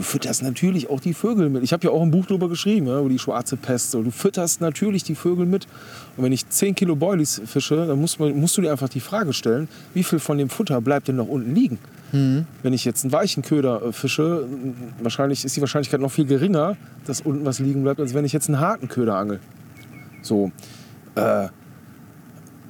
[0.00, 1.62] Du fütterst natürlich auch die Vögel mit.
[1.62, 3.90] Ich habe ja auch ein Buch darüber geschrieben, ja, über die schwarze Pest.
[3.90, 5.66] So, du fütterst natürlich die Vögel mit.
[6.16, 9.00] Und wenn ich 10 Kilo Boilies fische, dann musst, man, musst du dir einfach die
[9.00, 11.78] Frage stellen, wie viel von dem Futter bleibt denn noch unten liegen?
[12.62, 14.46] Wenn ich jetzt einen weichen Köder äh, fische,
[15.02, 18.32] wahrscheinlich ist die Wahrscheinlichkeit noch viel geringer, dass unten was liegen bleibt, als wenn ich
[18.32, 19.38] jetzt einen harten Köder angel.
[20.22, 20.50] So.
[21.14, 21.48] Äh,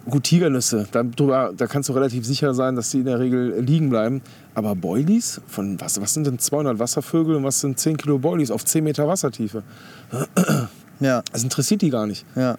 [0.08, 3.90] gut, Tigernüsse, da, da kannst du relativ sicher sein, dass die in der Regel liegen
[3.90, 4.22] bleiben.
[4.54, 8.50] Aber Boilies, von was, was sind denn 200 Wasservögel und was sind 10 Kilo Boilies
[8.50, 9.62] auf 10 Meter Wassertiefe?
[11.02, 12.26] Ja, Das interessiert die gar nicht.
[12.36, 12.58] ja.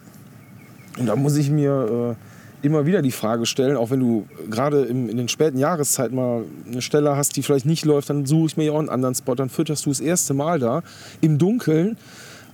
[0.97, 2.15] Und da muss ich mir
[2.63, 6.43] äh, immer wieder die Frage stellen, auch wenn du gerade in den späten Jahreszeiten mal
[6.67, 9.13] eine Stelle hast, die vielleicht nicht läuft, dann suche ich mir ja auch einen anderen
[9.13, 10.81] Spot, dann fütterst du das erste Mal da
[11.21, 11.97] im Dunkeln,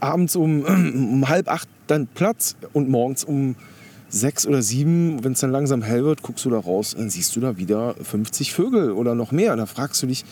[0.02, 3.56] abends um, um halb acht dann Platz und morgens um
[4.10, 7.36] sechs oder sieben, wenn es dann langsam hell wird, guckst du da raus, dann siehst
[7.36, 9.56] du da wieder 50 Vögel oder noch mehr.
[9.56, 10.24] Da fragst du dich,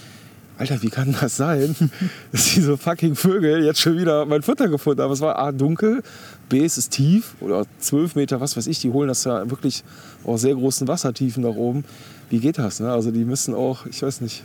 [0.58, 1.76] Alter, wie kann das sein,
[2.32, 5.12] dass diese fucking Vögel jetzt schon wieder mein Futter gefunden haben?
[5.12, 6.02] Es war A, dunkel,
[6.48, 8.80] B, es ist tief oder 12 Meter, was weiß ich.
[8.80, 9.84] Die holen das ja wirklich
[10.24, 11.84] aus sehr großen Wassertiefen da oben.
[12.30, 12.80] Wie geht das?
[12.80, 12.92] Ne?
[12.92, 14.44] Also die müssen auch, ich weiß nicht,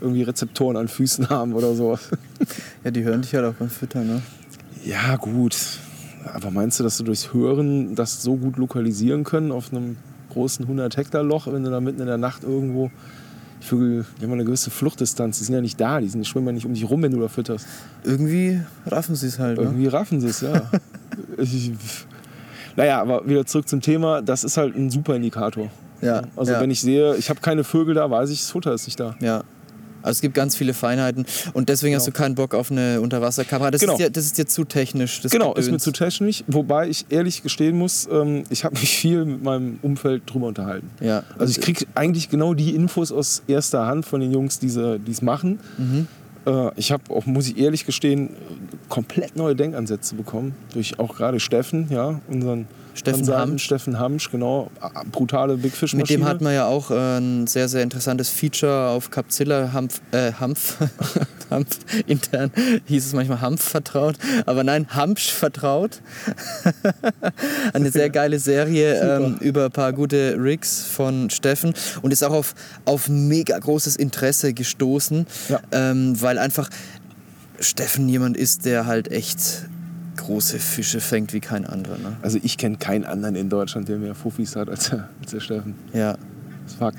[0.00, 2.00] irgendwie Rezeptoren an Füßen haben oder sowas.
[2.84, 4.22] Ja, die hören dich halt auch beim Füttern, ne?
[4.84, 5.56] Ja, gut.
[6.32, 9.96] Aber meinst du, dass du durchs Hören das so gut lokalisieren können auf einem
[10.30, 12.90] großen 100 Hektar Loch, wenn du da mitten in der Nacht irgendwo
[13.60, 16.28] die Vögel, die haben eine gewisse Fluchtdistanz, die sind ja nicht da, die, sind, die
[16.28, 17.66] schwimmen ja nicht um dich rum, wenn du da fütterst.
[18.04, 19.64] Irgendwie raffen sie es halt, ne?
[19.64, 20.70] Irgendwie raffen sie es, ja.
[21.38, 21.72] ich,
[22.76, 25.70] naja, aber wieder zurück zum Thema, das ist halt ein super Indikator.
[26.00, 26.60] Ja, Also ja.
[26.60, 29.16] wenn ich sehe, ich habe keine Vögel da, weiß ich, das Futter ist nicht da.
[29.20, 29.42] Ja.
[30.08, 33.70] Also es gibt ganz viele Feinheiten und deswegen hast du keinen Bock auf eine Unterwasserkamera.
[33.70, 33.92] Das, Genau.
[33.92, 35.20] ist, dir, das ist dir zu technisch.
[35.20, 35.82] Das Genau, ist mir Gedöns.
[35.84, 40.22] zu technisch, wobei ich ehrlich gestehen muss, ähm, ich habe mich viel mit meinem Umfeld
[40.26, 40.90] drüber unterhalten.
[41.00, 41.22] Ja.
[41.38, 45.22] Also ich kriege eigentlich genau die Infos aus erster Hand von den Jungs, die es
[45.22, 45.60] machen.
[45.76, 46.06] Mhm.
[46.46, 48.30] Äh, ich habe auch, muss ich ehrlich gestehen,
[48.88, 50.54] komplett neue Denkansätze bekommen.
[50.72, 52.66] Durch auch gerade Steffen, ja, unseren
[52.98, 53.62] Steffen Konsulten, Hamsch.
[53.64, 54.70] Steffen Hamsch, genau.
[55.12, 56.28] Brutale Big Fish Mit dem Maschine.
[56.30, 60.76] hat man ja auch äh, ein sehr, sehr interessantes Feature auf Capzilla Hampf, äh, Hampf,
[61.50, 62.50] Hampf intern
[62.86, 66.00] hieß es manchmal Hampf vertraut, aber nein, Hampsch vertraut.
[67.72, 72.32] Eine sehr geile Serie ähm, über ein paar gute Rigs von Steffen und ist auch
[72.32, 75.60] auf, auf mega großes Interesse gestoßen, Ja.
[75.72, 76.68] ähm, weil einfach
[77.60, 79.67] Steffen jemand ist, der halt echt
[80.28, 81.96] große Fische fängt wie kein anderer.
[81.98, 82.16] Ne?
[82.22, 85.40] Also ich kenne keinen anderen in Deutschland, der mehr Fuffis hat als der, als der
[85.40, 85.74] Steffen.
[85.92, 86.98] Ja, Das ist Fakt.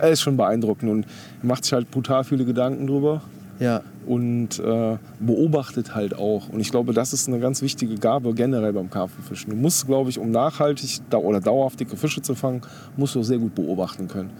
[0.00, 1.06] Er ist schon beeindruckend und
[1.42, 3.20] macht sich halt brutal viele Gedanken drüber.
[3.58, 6.48] ja, und äh, beobachtet halt auch.
[6.48, 9.50] Und ich glaube, das ist eine ganz wichtige Gabe generell beim Karpfenfischen.
[9.50, 12.62] Du musst, glaube ich, um nachhaltig oder dauerhaft dicke Fische zu fangen,
[12.96, 14.30] musst du sehr gut beobachten können.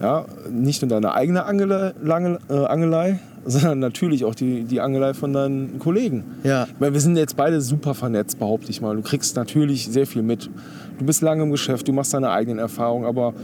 [0.00, 5.14] Ja, nicht nur deine eigene Angelei, Lange- äh, Angelei sondern natürlich auch die, die Angelei
[5.14, 6.24] von deinen Kollegen.
[6.42, 6.66] ja.
[6.78, 8.96] Meine, wir sind jetzt beide super vernetzt, behaupte ich mal.
[8.96, 10.50] Du kriegst natürlich sehr viel mit.
[10.98, 13.34] Du bist lange im Geschäft, du machst deine eigenen Erfahrungen, aber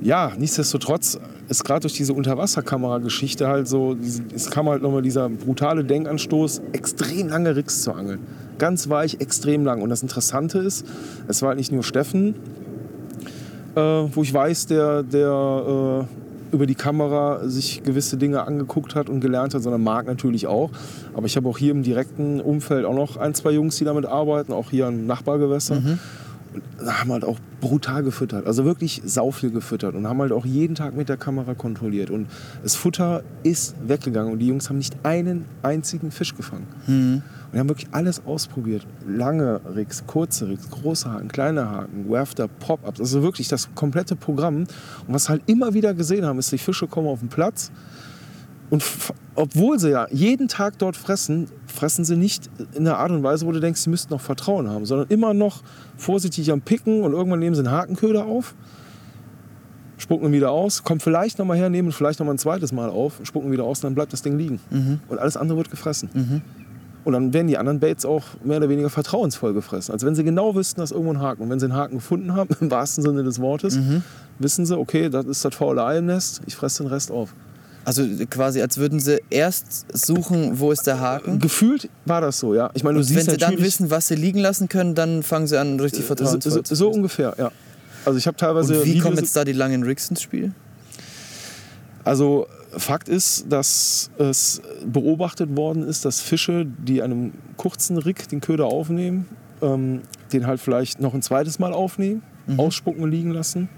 [0.00, 3.96] ja, nichtsdestotrotz ist gerade durch diese Unterwasserkamera-Geschichte halt so,
[4.34, 8.20] es kam halt nochmal dieser brutale Denkanstoß, extrem lange Ricks zu angeln.
[8.58, 9.82] Ganz weich, extrem lang.
[9.82, 10.86] Und das Interessante ist,
[11.28, 12.34] es war halt nicht nur Steffen,
[13.74, 16.23] äh, wo ich weiß, der, der äh,
[16.54, 20.70] über die Kamera sich gewisse Dinge angeguckt hat und gelernt hat, sondern Marc natürlich auch.
[21.12, 24.06] Aber ich habe auch hier im direkten Umfeld auch noch ein, zwei Jungs, die damit
[24.06, 25.76] arbeiten, auch hier im Nachbargewässer.
[25.76, 25.98] Und
[26.86, 30.76] haben halt auch brutal gefüttert, also wirklich sau viel gefüttert und haben halt auch jeden
[30.76, 32.10] Tag mit der Kamera kontrolliert.
[32.10, 32.28] Und
[32.62, 36.68] das Futter ist weggegangen und die Jungs haben nicht einen einzigen Fisch gefangen.
[36.86, 37.22] Und
[37.54, 38.86] die haben wirklich alles ausprobiert.
[39.06, 43.00] Lange Rigs, kurze Rigs, große Haken, kleine Haken, Wafter, Pop-Ups.
[43.00, 44.56] Also wirklich das komplette Programm.
[44.56, 44.68] Und
[45.06, 47.70] was halt immer wieder gesehen haben, ist, die Fische kommen auf den Platz.
[48.70, 48.82] Und
[49.36, 53.46] obwohl sie ja jeden Tag dort fressen, fressen sie nicht in einer Art und Weise,
[53.46, 55.62] wo du denkst, sie müssten noch Vertrauen haben, sondern immer noch
[55.96, 58.54] vorsichtig am Picken und irgendwann nehmen sie einen Hakenköder auf,
[59.98, 63.20] spucken ihn wieder aus, kommen vielleicht nochmal her, nehmen vielleicht nochmal ein zweites Mal auf,
[63.22, 64.60] spucken wieder aus und dann bleibt das Ding liegen.
[64.70, 65.00] Mhm.
[65.08, 66.42] Und alles andere wird gefressen.
[67.04, 69.92] Und dann werden die anderen Baits auch mehr oder weniger vertrauensvoll gefressen.
[69.92, 71.42] Als wenn sie genau wüssten, dass irgendwo ein Haken.
[71.42, 74.02] Und wenn sie einen Haken gefunden haben, im wahrsten Sinne des Wortes, Mhm.
[74.38, 77.34] wissen sie, okay, das ist das faule Ei im Nest, ich fresse den Rest auf.
[77.86, 81.38] Also quasi, als würden sie erst suchen, wo ist der Haken.
[81.38, 82.70] Gefühlt war das so, ja.
[82.72, 85.46] Ich meine, du Und wenn sie dann wissen, was sie liegen lassen können, dann fangen
[85.46, 86.96] sie an, richtig so, vertrauensvoll so, zu so fressen.
[86.96, 87.50] ungefähr, ja.
[88.06, 90.52] Also ich habe teilweise Und wie kommen jetzt da die langen Rigs ins Spiel?
[92.04, 92.46] Also
[92.78, 98.66] Fakt ist, dass es beobachtet worden ist, dass Fische, die einem kurzen Rick den Köder
[98.66, 99.26] aufnehmen,
[99.62, 102.22] ähm, den halt vielleicht noch ein zweites Mal aufnehmen,
[102.56, 103.68] ausspucken und liegen lassen.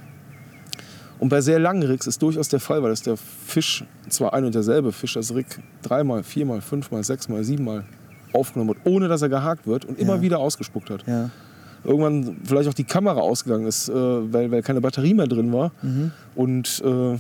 [1.19, 4.45] Und bei sehr langen Ricks ist durchaus der Fall, weil das der Fisch, zwar ein
[4.45, 7.85] und derselbe Fisch, das Rick dreimal, viermal, fünfmal, sechsmal, siebenmal
[8.33, 10.21] aufgenommen wird, ohne dass er gehakt wird und immer Ja.
[10.21, 11.07] wieder ausgespuckt hat.
[11.07, 11.31] Ja.
[11.85, 15.71] Irgendwann vielleicht auch die Kamera ausgegangen ist, äh, weil, weil keine Batterie mehr drin war.
[16.35, 17.17] Und äh,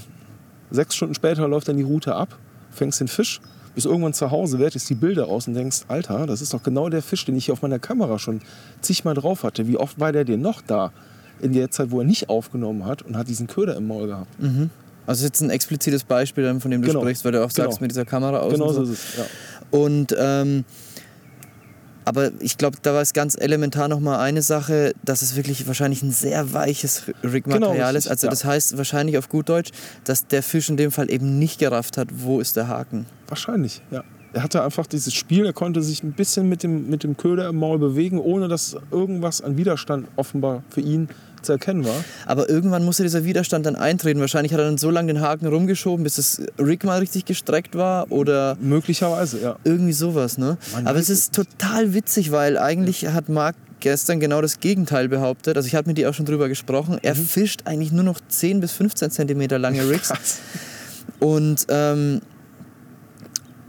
[0.71, 2.37] sechs Stunden später läuft dann die Route ab,
[2.71, 3.41] fängst den Fisch,
[3.75, 6.89] bist irgendwann zu Hause, wertest die Bilder aus und denkst, Alter, das ist doch genau
[6.89, 8.41] der Fisch, den ich hier auf meiner Kamera schon
[8.81, 9.67] zigmal drauf hatte.
[9.69, 10.93] Wie oft war der denn noch da
[11.41, 14.29] in der Zeit, wo er nicht aufgenommen hat und hat diesen Köder im Maul gehabt?
[14.41, 14.63] Also
[15.07, 17.01] das ist jetzt ein explizites Beispiel, von dem du Genau.
[17.01, 17.83] sprichst, weil du auch sagst Genau.
[17.83, 18.55] mit dieser Kamera aus.
[18.55, 18.83] Genau so.
[18.83, 19.17] ist es.
[19.19, 19.25] Ja.
[19.79, 20.65] Und ähm,
[22.07, 26.05] aber ich glaube, da war es ganz elementar nochmal eine Sache, dass es wirklich wahrscheinlich
[26.05, 28.07] ein sehr weiches Rig-Material Genau, ist.
[28.07, 28.31] Also ja.
[28.31, 29.73] das heißt wahrscheinlich auf gut Deutsch,
[30.05, 33.07] dass der Fisch in dem Fall eben nicht gerafft hat, wo ist der Haken.
[33.27, 34.05] Wahrscheinlich, ja.
[34.33, 37.49] Er hatte einfach dieses Spiel, er konnte sich ein bisschen mit dem, mit dem Köder
[37.49, 41.09] im Maul bewegen, ohne dass irgendwas an Widerstand offenbar für ihn
[41.47, 42.05] zu erkennen war.
[42.27, 44.21] Aber irgendwann musste dieser Widerstand dann eintreten.
[44.21, 47.75] Wahrscheinlich hat er dann so lange den Haken rumgeschoben, bis das Rig mal richtig gestreckt
[47.75, 49.57] war oder Möglicherweise, ja.
[49.65, 50.39] irgendwie sowas.
[50.39, 50.59] Ne?
[50.73, 55.57] Man Aber es ist total witzig, weil eigentlich hat Marc gestern genau das Gegenteil behauptet.
[55.57, 56.99] Also ich habe mit dir auch schon drüber gesprochen.
[57.03, 60.09] Er fischt eigentlich nur noch 10 bis 15 Zentimeter lange Rigs.
[60.09, 60.39] Krass.
[61.21, 62.21] Und ähm,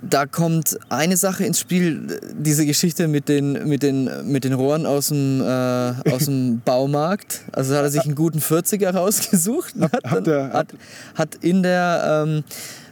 [0.02, 4.86] da kommt eine Sache ins Spiel, diese Geschichte mit den, mit den, mit den Rohren
[4.86, 7.42] aus dem, äh, aus dem Baumarkt.
[7.52, 10.68] Also hat er sich einen guten 40er rausgesucht und hat, dann, der- hat,
[11.16, 12.26] hat in der...
[12.28, 12.44] Ähm,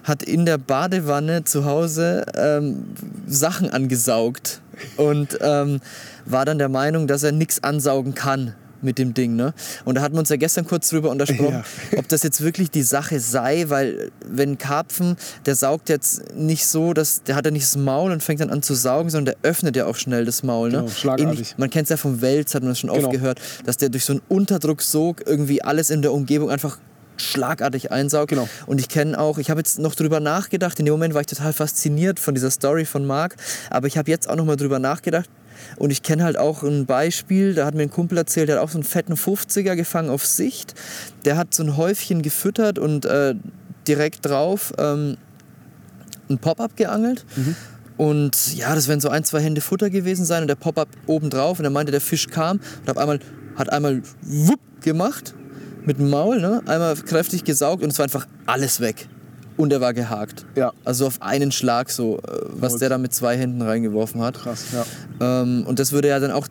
[0.04, 2.86] hat in der Badewanne zu Hause ähm,
[3.26, 4.62] Sachen angesaugt
[4.98, 5.80] und ähm,
[6.26, 8.54] war dann der Meinung, dass er nichts ansaugen kann
[8.86, 9.36] mit dem Ding.
[9.36, 9.54] Ne?
[9.84, 11.64] Und da hatten wir uns ja gestern kurz drüber untersprochen,
[11.98, 16.94] ob das jetzt wirklich die Sache sei, weil wenn Karpfen, der saugt jetzt nicht so,
[16.94, 19.50] dass der hat ja nicht das Maul und fängt dann an zu saugen, sondern der
[19.50, 20.70] öffnet ja auch schnell das Maul.
[20.72, 20.78] Ne?
[20.78, 21.26] Genau, schlagartig.
[21.40, 23.10] Ähnlich- man kennt es ja vom Wels, hat man das schon oft Genau.
[23.12, 26.78] gehört, dass der durch so einen Unterdrucksog irgendwie alles in der Umgebung einfach
[27.18, 28.30] schlagartig einsaugt.
[28.30, 28.48] Genau.
[28.66, 31.28] Und ich kenne auch, ich habe jetzt noch drüber nachgedacht, in dem Moment war ich
[31.28, 33.36] total fasziniert von dieser Story von Marc,
[33.70, 35.30] aber ich habe jetzt auch noch mal drüber nachgedacht
[35.78, 38.64] und ich kenne halt auch ein Beispiel, da hat mir ein Kumpel erzählt, der hat
[38.64, 40.74] auch so einen fetten 50er gefangen auf Sicht,
[41.26, 43.36] der hat so ein Häufchen gefüttert und äh,
[43.88, 45.18] direkt drauf ähm,
[46.30, 47.26] ein Pop-up geangelt.
[47.98, 51.30] Und ja, das werden so ein, zwei Hände Futter gewesen sein und der Pop-up oben
[51.30, 51.60] drauf.
[51.60, 53.20] Und er meinte, der Fisch kam und hat einmal,
[53.56, 55.34] hat einmal wupp gemacht
[55.86, 56.62] mit dem Maul, ne?
[56.66, 59.08] einmal kräftig gesaugt und es war einfach alles weg.
[59.58, 60.46] Und er war gehakt.
[60.56, 60.74] Ja.
[60.84, 64.36] Also auf einen Schlag so, äh, was der da mit zwei Händen reingeworfen hat.
[64.36, 65.42] Krass, ja.
[65.42, 66.48] Ähm, und das würde ja dann auch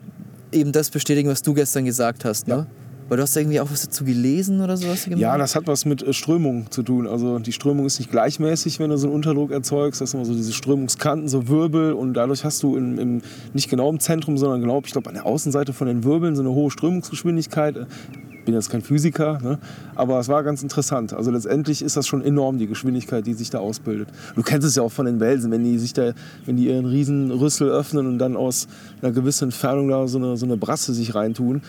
[0.51, 2.47] eben das bestätigen, was du gestern gesagt hast.
[2.47, 2.65] Ne?
[3.07, 5.07] Weil du hast da irgendwie auch was dazu gelesen oder gemacht?
[5.17, 7.05] Ja, das hat was mit äh, Strömung zu tun.
[7.07, 10.01] Also die Strömung ist nicht gleichmäßig, wenn du so einen Unterdruck erzeugst.
[10.01, 13.21] Das sind immer so diese Strömungskanten, so Wirbel und dadurch hast du im, im,
[13.53, 16.41] nicht genau im Zentrum, sondern genau, ich glaube, an der Außenseite von den Wirbeln so
[16.41, 17.85] eine hohe Strömungsgeschwindigkeit.
[18.31, 19.59] Ich bin jetzt kein Physiker, ne?
[19.95, 21.13] aber es war ganz interessant.
[21.13, 24.09] Also letztendlich ist das schon enorm, die Geschwindigkeit, die sich da ausbildet.
[24.35, 26.13] Du kennst es ja auch von den Welsen, wenn die sich da,
[26.45, 28.67] wenn die ihren riesen Rüssel öffnen und dann aus
[29.01, 31.61] einer gewissen Entfernung da so eine, so eine Brasse sich reintun.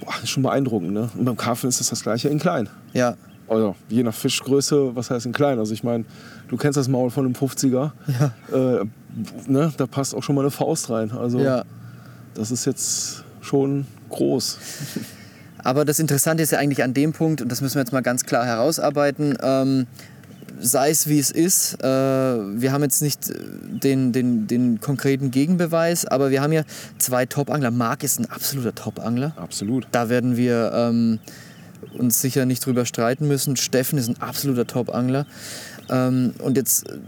[0.00, 0.92] Boah, ist schon beeindruckend.
[0.92, 1.08] Ne?
[1.16, 2.68] Und beim Karpfen ist das das gleiche in klein.
[2.92, 3.16] Ja,
[3.48, 5.58] Also je nach Fischgröße, was heißt in klein?
[5.58, 6.04] Also ich meine,
[6.48, 7.90] du kennst das Maul von einem 50er.
[8.52, 8.84] Äh,
[9.46, 9.72] ne?
[9.76, 11.10] Da passt auch schon mal eine Faust rein.
[11.10, 11.64] Also ja.
[12.34, 14.58] das ist jetzt schon groß.
[15.64, 18.02] Aber das Interessante ist ja eigentlich an dem Punkt, und das müssen wir jetzt mal
[18.02, 19.86] ganz klar herausarbeiten, ähm,
[20.60, 25.30] sei es wie es ist, äh, wir haben jetzt nicht äh, den, den, den konkreten
[25.30, 26.62] Gegenbeweis, aber wir haben ja
[26.98, 27.70] zwei Top-Angler.
[27.70, 29.32] Marc ist ein absoluter Top-Angler.
[29.36, 29.86] Absolut.
[29.90, 31.18] Da werden wir ähm,
[31.98, 33.56] uns sicher nicht drüber streiten müssen.
[33.56, 35.26] Steffen ist ein absoluter Top-Angler.
[35.88, 36.98] Ähm, und jetzt, äh,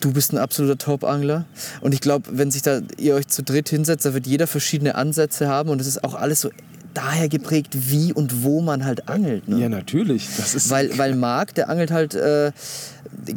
[0.00, 1.44] du bist ein absoluter Top-Angler.
[1.80, 4.94] Und ich glaube, wenn sich da ihr euch zu dritt hinsetzt, da wird jeder verschiedene
[4.94, 5.70] Ansätze haben.
[5.70, 6.50] Und es ist auch alles so
[6.94, 9.48] daher geprägt, wie und wo man halt angelt.
[9.48, 9.58] Ne?
[9.58, 10.28] Ja, natürlich.
[10.36, 12.52] Das ist Weil, weil Marc, der angelt halt äh,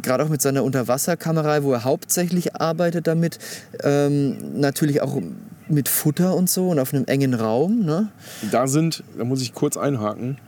[0.02, 3.38] gerade auch mit seiner Unterwasserkamera, wo er hauptsächlich arbeitet damit,
[3.82, 5.20] ähm, natürlich auch
[5.68, 7.84] mit Futter und so und auf einem engen Raum.
[7.84, 8.08] Ne?
[8.50, 10.38] da sind, da muss ich kurz einhaken,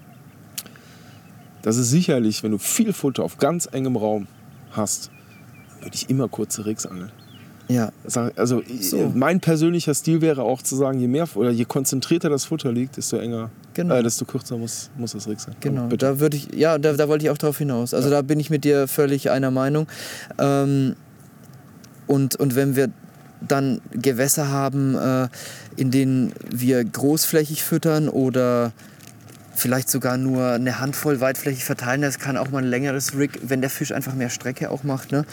[1.63, 4.27] Das ist sicherlich, wenn du viel Futter auf ganz engem Raum
[4.71, 5.11] hast,
[5.81, 7.13] würde ich immer kurze Rigs angeln.
[7.69, 7.91] Ja.
[8.37, 9.13] Also So.
[9.15, 12.97] mein persönlicher Stil wäre auch zu sagen, je mehr oder je konzentrierter das Futter liegt,
[12.97, 13.95] desto enger, Genau.
[13.97, 15.55] äh, desto kürzer muss, muss das Rig sein.
[15.61, 16.07] Genau, Aber Bitte.
[16.07, 17.93] da würde ich, ja, da, da wollte ich auch drauf hinaus.
[17.95, 19.87] Also da bin ich mit dir völlig einer Meinung.
[20.39, 20.97] Ähm,
[22.07, 22.89] und, und wenn wir
[23.47, 25.29] dann Gewässer haben, äh,
[25.77, 28.73] in denen wir großflächig füttern oder
[29.55, 33.61] vielleicht sogar nur eine Handvoll weitflächig verteilen, das kann auch mal ein längeres Rig, wenn
[33.61, 35.13] der Fisch einfach mehr Strecke auch macht.
[35.13, 35.25] Ne?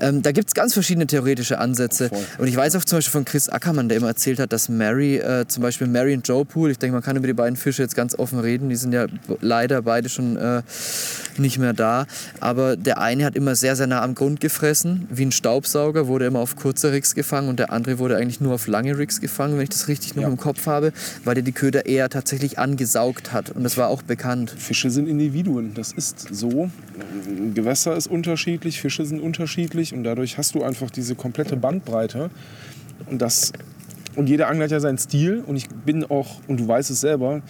[0.00, 2.08] Ähm, da gibt es ganz verschiedene theoretische Ansätze.
[2.08, 2.18] Voll.
[2.38, 5.16] Und ich weiß auch zum Beispiel von Chris Ackermann, der immer erzählt hat, dass Mary,
[5.16, 7.82] äh, zum Beispiel Mary und Joe Pool, ich denke, man kann über die beiden Fische
[7.82, 9.06] jetzt ganz offen reden, die sind ja
[9.40, 10.62] leider beide schon äh,
[11.36, 12.06] nicht mehr da.
[12.40, 16.26] Aber der eine hat immer sehr, sehr nah am Grund gefressen, wie ein Staubsauger, wurde
[16.26, 19.54] immer auf kurze Rigs gefangen und der andere wurde eigentlich nur auf lange Rigs gefangen,
[19.56, 20.28] wenn ich das richtig noch Ja.
[20.28, 20.92] im Kopf habe,
[21.24, 23.50] weil der die Köder eher tatsächlich angesaugt hat.
[23.50, 24.50] Und das war auch bekannt.
[24.56, 26.70] Fische sind Individuen, das ist so.
[27.54, 32.30] Gewässer ist unterschiedlich, Fische sind unterschiedlich und dadurch hast du einfach diese komplette Bandbreite.
[33.06, 33.52] Und, das,
[34.16, 37.00] und jeder Angler hat ja seinen Stil und ich bin auch, und du weißt es
[37.00, 37.42] selber,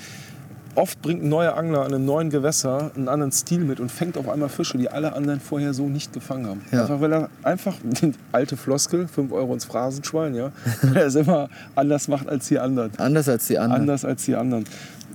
[0.74, 4.16] oft bringt ein neuer Angler an einem neuen Gewässer einen anderen Stil mit und fängt
[4.16, 6.61] auf einmal Fische, die alle anderen vorher so nicht gefangen haben.
[6.70, 6.82] Ja.
[6.82, 7.74] Einfach weil er einfach,
[8.32, 12.59] alte Floskel, 5 Euro ins Phrasenschwein, ja, weil er es immer anders macht als die
[12.59, 12.92] anderen.
[12.99, 13.80] Anders als die anderen.
[13.82, 14.64] Anders als die anderen.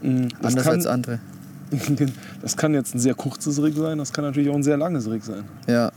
[0.01, 1.19] Mm, das Anders kann- als andere.
[2.41, 5.09] das kann jetzt ein sehr kurzes Rig sein, das kann natürlich auch ein sehr langes
[5.09, 5.43] Rig sein.
[5.67, 5.91] Ja.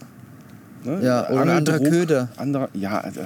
[0.85, 1.01] Ne?
[1.03, 2.29] Ja, oder ein anderer Köder.
[2.37, 3.21] Anderer, ja, also,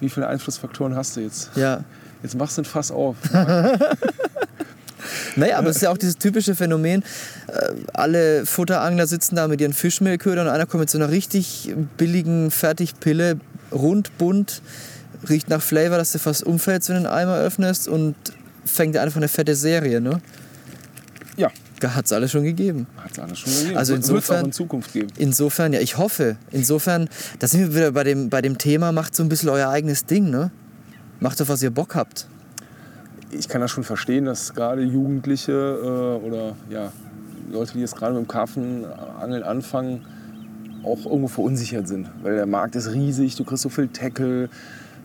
[0.00, 1.50] wie viele Einflussfaktoren hast du jetzt?
[1.56, 1.84] Ja.
[2.22, 3.16] Jetzt machst du ein Fass auf.
[5.36, 7.02] Naja, aber es ist ja auch dieses typische Phänomen,
[7.46, 11.74] äh, alle Futterangler sitzen da mit ihren Fischmehlködern und einer kommt mit so einer richtig
[11.96, 13.38] billigen Fertigpille,
[13.72, 14.62] rund, bunt,
[15.28, 18.14] riecht nach Flavor, dass du fast umfällst, wenn du den Eimer öffnest und
[18.64, 20.20] fängt dir einfach eine fette Serie, ne?
[21.40, 22.86] Ja, Da hat es alles schon gegeben.
[23.02, 23.76] hat es alles schon gegeben.
[23.78, 25.08] Also Wird es insofern- auch in Zukunft geben.
[25.18, 29.14] Insofern, ja, ich hoffe, insofern, da sind wir wieder bei dem, bei dem Thema, macht
[29.16, 30.50] so ein bisschen euer eigenes Ding, ne?
[31.20, 32.26] Macht doch, was ihr Bock habt.
[33.30, 36.92] Ich kann das schon verstehen, dass gerade Jugendliche äh, oder ja,
[37.52, 40.04] Leute, die jetzt gerade mit dem Karpfenangeln anfangen,
[40.82, 42.08] auch irgendwo verunsichert sind.
[42.22, 44.48] Weil der Markt ist riesig, du kriegst so viel Tackle.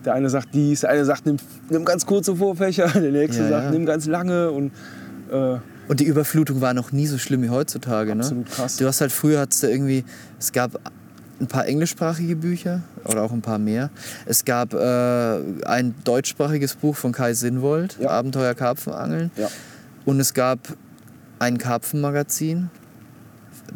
[0.04, 1.36] Der eine sagt dies, der eine sagt, nimm,
[1.70, 3.70] nimm ganz kurze Vorfächer, der nächste Ja, sagt, ja.
[3.72, 4.50] nimm ganz lange.
[4.50, 4.72] Und
[5.30, 5.56] äh,
[5.88, 8.12] Und die Überflutung war noch nie so schlimm wie heutzutage.
[8.12, 8.50] Absolut ne?
[8.50, 8.76] krass.
[8.76, 10.04] Du hast halt früher hattest du irgendwie,
[10.38, 10.80] es gab
[11.40, 13.90] ein paar englischsprachige Bücher oder auch ein paar mehr.
[14.24, 18.10] Es gab äh, ein deutschsprachiges Buch von Kai Sinnwold, Ja.
[18.10, 19.30] Abenteuer Karpfenangeln.
[19.36, 19.48] ja,
[20.06, 20.58] Und es gab
[21.38, 22.70] ein Karpfenmagazin,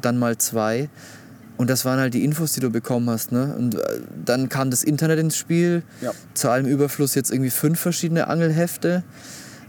[0.01, 0.89] dann mal zwei.
[1.59, 3.33] Und das waren halt die Infos, die du bekommen hast.
[3.33, 3.55] Ne?
[3.59, 5.83] Und äh, dann kam das Internet ins Spiel.
[6.01, 6.13] ja.
[6.33, 9.03] Zu allem Überfluss jetzt irgendwie fünf verschiedene Angelhefte.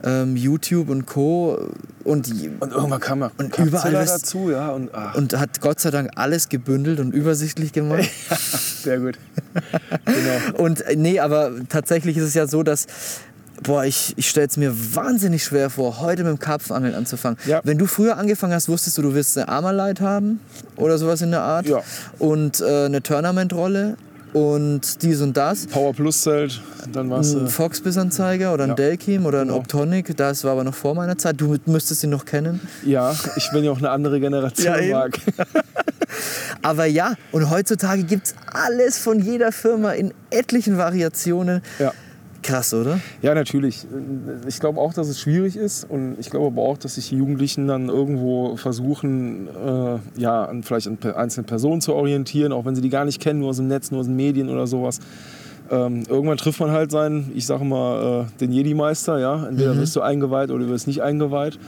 [0.04, 1.70] Ähm, YouTube und Co.
[2.04, 2.28] Und,
[2.60, 4.70] Und irgendwann kam noch Und Kapzeller überall was- dazu, ja.
[4.70, 8.10] Und, ach, und hat Gott sei Dank alles gebündelt und übersichtlich gemacht.
[8.84, 9.20] sehr gut.
[10.06, 10.64] genau.
[10.64, 12.88] Und äh, nee, aber tatsächlich ist es ja so, dass.
[13.64, 17.38] Boah, ich, ich stelle es mir wahnsinnig schwer vor, heute mit dem Karpfenangeln anzufangen.
[17.46, 17.62] Ja.
[17.64, 20.40] Wenn du früher angefangen hast, wusstest du, du willst eine Armalite haben
[20.78, 21.68] oder sowas in der Art.
[21.68, 21.84] Ja.
[22.18, 23.98] Und äh, eine Tournamentrolle
[24.34, 25.68] und dies und das.
[25.68, 26.62] Power Plus Zelt,
[26.94, 27.50] dann warst Ein du.
[27.50, 28.76] Fox-Biss-Anzeiger oder ein Ja.
[28.76, 29.60] Delkim oder ein Genau.
[29.60, 31.40] Optonic, das war aber noch vor meiner Zeit.
[31.40, 32.60] Du müsstest ihn noch kennen.
[32.86, 34.98] Ja, ich bin ja auch eine andere Generation, Ja.
[35.00, 35.20] Marc.
[36.62, 41.62] Aber ja, und heutzutage gibt es alles von jeder Firma in etlichen Variationen.
[41.80, 41.94] Ja.
[42.42, 43.00] Krass, oder?
[43.22, 43.86] ja, natürlich.
[44.48, 47.18] Ich glaube auch, dass es schwierig ist und ich glaube aber auch, dass sich die
[47.18, 52.76] Jugendlichen dann irgendwo versuchen, äh, ja, an vielleicht an einzelnen Personen zu orientieren, auch wenn
[52.76, 55.00] sie die gar nicht kennen, nur aus dem Netz, nur aus den Medien oder sowas.
[55.70, 59.48] Ähm, irgendwann trifft man halt seinen, ich sage mal, äh, den Jedi-Meister, ja.
[59.48, 61.60] Entweder wirst du eingeweiht oder du wirst nicht eingeweiht.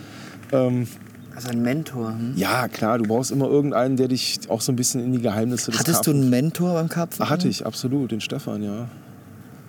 [0.51, 0.88] Ähm,
[1.36, 2.09] Also ein Mentor.
[2.09, 2.34] Hm?
[2.36, 5.71] ja, klar, du brauchst immer irgendeinen, der dich auch so ein bisschen in die Geheimnisse
[5.71, 7.24] des Hattest du einen Mentor beim Karpfen?
[7.24, 8.88] Ah, hatte ich, absolut, den Stefan, ja.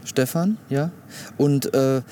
[0.04, 0.90] Stefan, ja.
[1.36, 2.02] Und äh,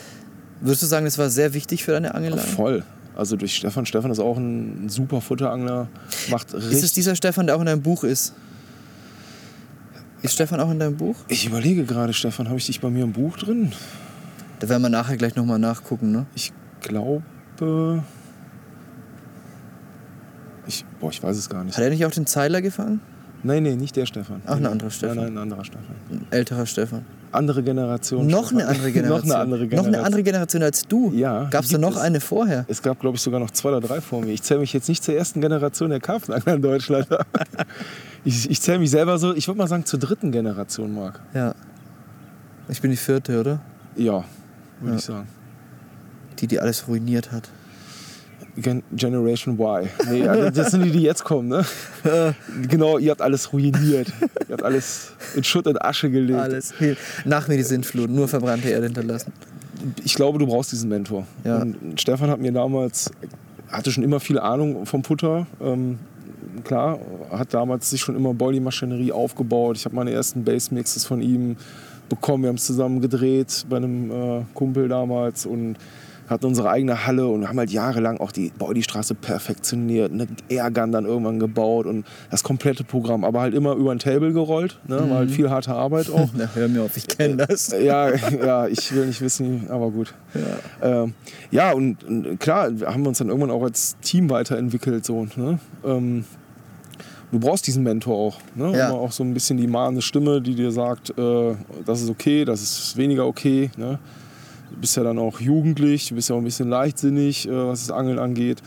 [0.60, 2.38] würdest du sagen, das war sehr wichtig für deine Angelei?
[2.38, 2.82] Voll.
[3.14, 3.84] Also durch Stefan.
[3.84, 5.88] Stefan ist auch ein super Futterangler.
[6.30, 6.72] Macht richtig.
[6.72, 8.32] Ist es dieser Stefan, der auch in deinem Buch ist?
[10.22, 11.16] Ist Stefan auch in deinem Buch?
[11.28, 13.72] ich überlege gerade, Stefan, habe ich dich bei mir im Buch drin?
[14.60, 16.26] Da werden wir nachher gleich nochmal nachgucken, ne?
[16.34, 17.22] Ich glaube.
[20.66, 21.76] Ich, boah, ich weiß es gar nicht.
[21.76, 23.00] Hat er nicht auch den Zeiler gefangen?
[23.42, 24.40] Nein, nee, nicht der Stefan.
[24.46, 25.16] Ach, ein anderer Stefan.
[25.16, 25.96] Nein, nein, ein anderer Stefan.
[26.10, 27.04] Ein älterer Stefan.
[27.32, 28.26] Andere Generation.
[28.26, 29.28] Noch eine andere Generation.
[29.28, 29.94] noch eine andere Noch Generation.
[29.94, 31.12] eine andere Generation als du.
[31.12, 32.02] Ja, Gab es da noch es.
[32.02, 32.64] eine vorher?
[32.68, 34.32] Es gab, glaube ich, sogar noch zwei oder drei vor mir.
[34.32, 37.08] Ich zähle mich jetzt nicht zur ersten Generation der Karpfenangler in Deutschland.
[38.24, 41.20] ich ich zähle mich selber so, ich würde mal sagen, zur dritten Generation, Marc.
[41.34, 41.54] Ja.
[42.68, 43.60] Ich bin die vierte, oder?
[43.96, 44.24] Ja,
[44.80, 44.94] würde Ja.
[44.96, 45.26] ich sagen.
[46.38, 47.48] Die, die alles ruiniert hat.
[48.56, 49.88] Gen Generation Y.
[50.10, 51.64] Nee, also das sind die, die jetzt kommen, ne?
[52.68, 54.08] genau, ihr habt alles ruiniert.
[54.48, 56.38] ihr habt alles in Schutt und Asche gelegt.
[56.38, 56.74] Alles.
[57.24, 59.32] Nach mir die Sintflut, nur verbrannte Erde hinterlassen.
[60.04, 61.26] Ich glaube, du brauchst diesen Mentor.
[61.44, 61.64] Ja.
[61.96, 63.10] Stefan hat mir damals,
[63.68, 65.46] hatte schon immer viel Ahnung vom Putter.
[65.60, 65.98] Ähm,
[66.64, 66.98] klar,
[67.30, 69.76] hat damals sich schon immer Boilie-Maschinerie aufgebaut.
[69.78, 71.56] Ich habe meine ersten Bass-Mixes von ihm
[72.08, 72.44] bekommen.
[72.44, 75.76] Wir haben es zusammen gedreht bei einem äh, Kumpel damals und
[76.28, 81.04] hatten unsere eigene Halle und haben halt jahrelang auch die Boilie-Straße perfektioniert, eine Airgun dann
[81.04, 84.98] irgendwann gebaut und das komplette Programm, aber halt immer über ein Table gerollt, ne?
[85.10, 86.28] war halt viel harte Arbeit auch.
[86.34, 87.72] Na, hör mir auf, ich kenne das.
[87.72, 90.14] Ja, ja, ich will nicht wissen, aber gut.
[90.34, 91.14] Ja, ähm,
[91.50, 95.04] ja und, und, klar, haben wir uns dann irgendwann auch als Team weiterentwickelt.
[95.04, 95.58] So, ne?
[95.84, 96.24] ähm,
[97.32, 98.38] du brauchst diesen Mentor auch.
[98.54, 98.76] Ne?
[98.76, 98.88] Ja.
[98.90, 101.54] Immer auch so ein bisschen die mahnende Stimme, die dir sagt, äh,
[101.84, 103.70] das ist okay, das ist weniger okay.
[103.76, 103.98] Ne?
[104.72, 107.86] Du bist ja dann auch jugendlich, du bist ja auch ein bisschen leichtsinnig, äh, was
[107.86, 108.62] das Angeln angeht.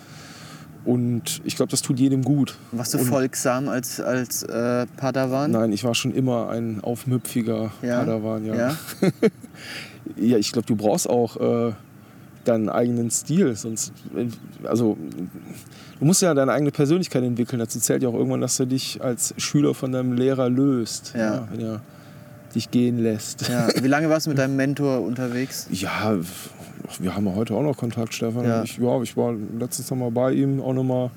[0.85, 2.57] Und ich glaube, das tut jedem gut.
[2.71, 5.49] Warst du Und- folgsam als, als äh, Padawan?
[5.51, 7.99] Nein, ich war schon immer ein aufmüpfiger Ja?
[8.01, 8.45] Padawan.
[8.45, 8.77] Ja, Ja?
[10.15, 11.37] ja ich glaube, du brauchst auch
[11.69, 11.73] äh,
[12.43, 13.55] deinen eigenen Stil.
[13.55, 13.93] Sonst,
[14.63, 14.95] also,
[15.99, 17.57] du musst ja deine eigene Persönlichkeit entwickeln.
[17.57, 21.13] Dazu zählt ja auch irgendwann, dass du dich als Schüler von deinem Lehrer löst.
[21.17, 21.47] Ja.
[21.57, 21.81] er
[22.55, 23.47] dich gehen lässt.
[23.47, 23.67] Ja.
[23.81, 25.67] Wie lange warst du mit deinem Mentor unterwegs?
[25.71, 26.17] Ja,
[26.99, 28.45] wir haben ja heute auch noch Kontakt, Stefan.
[28.45, 28.63] Ja.
[28.63, 31.11] Ich, ja, ich war letztens noch mal bei ihm, auch noch mal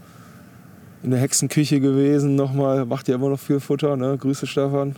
[1.02, 2.34] in der Hexenküche gewesen.
[2.34, 4.16] Noch mal, macht ja immer noch viel Futter, ne?
[4.18, 4.96] Grüße, Stefan.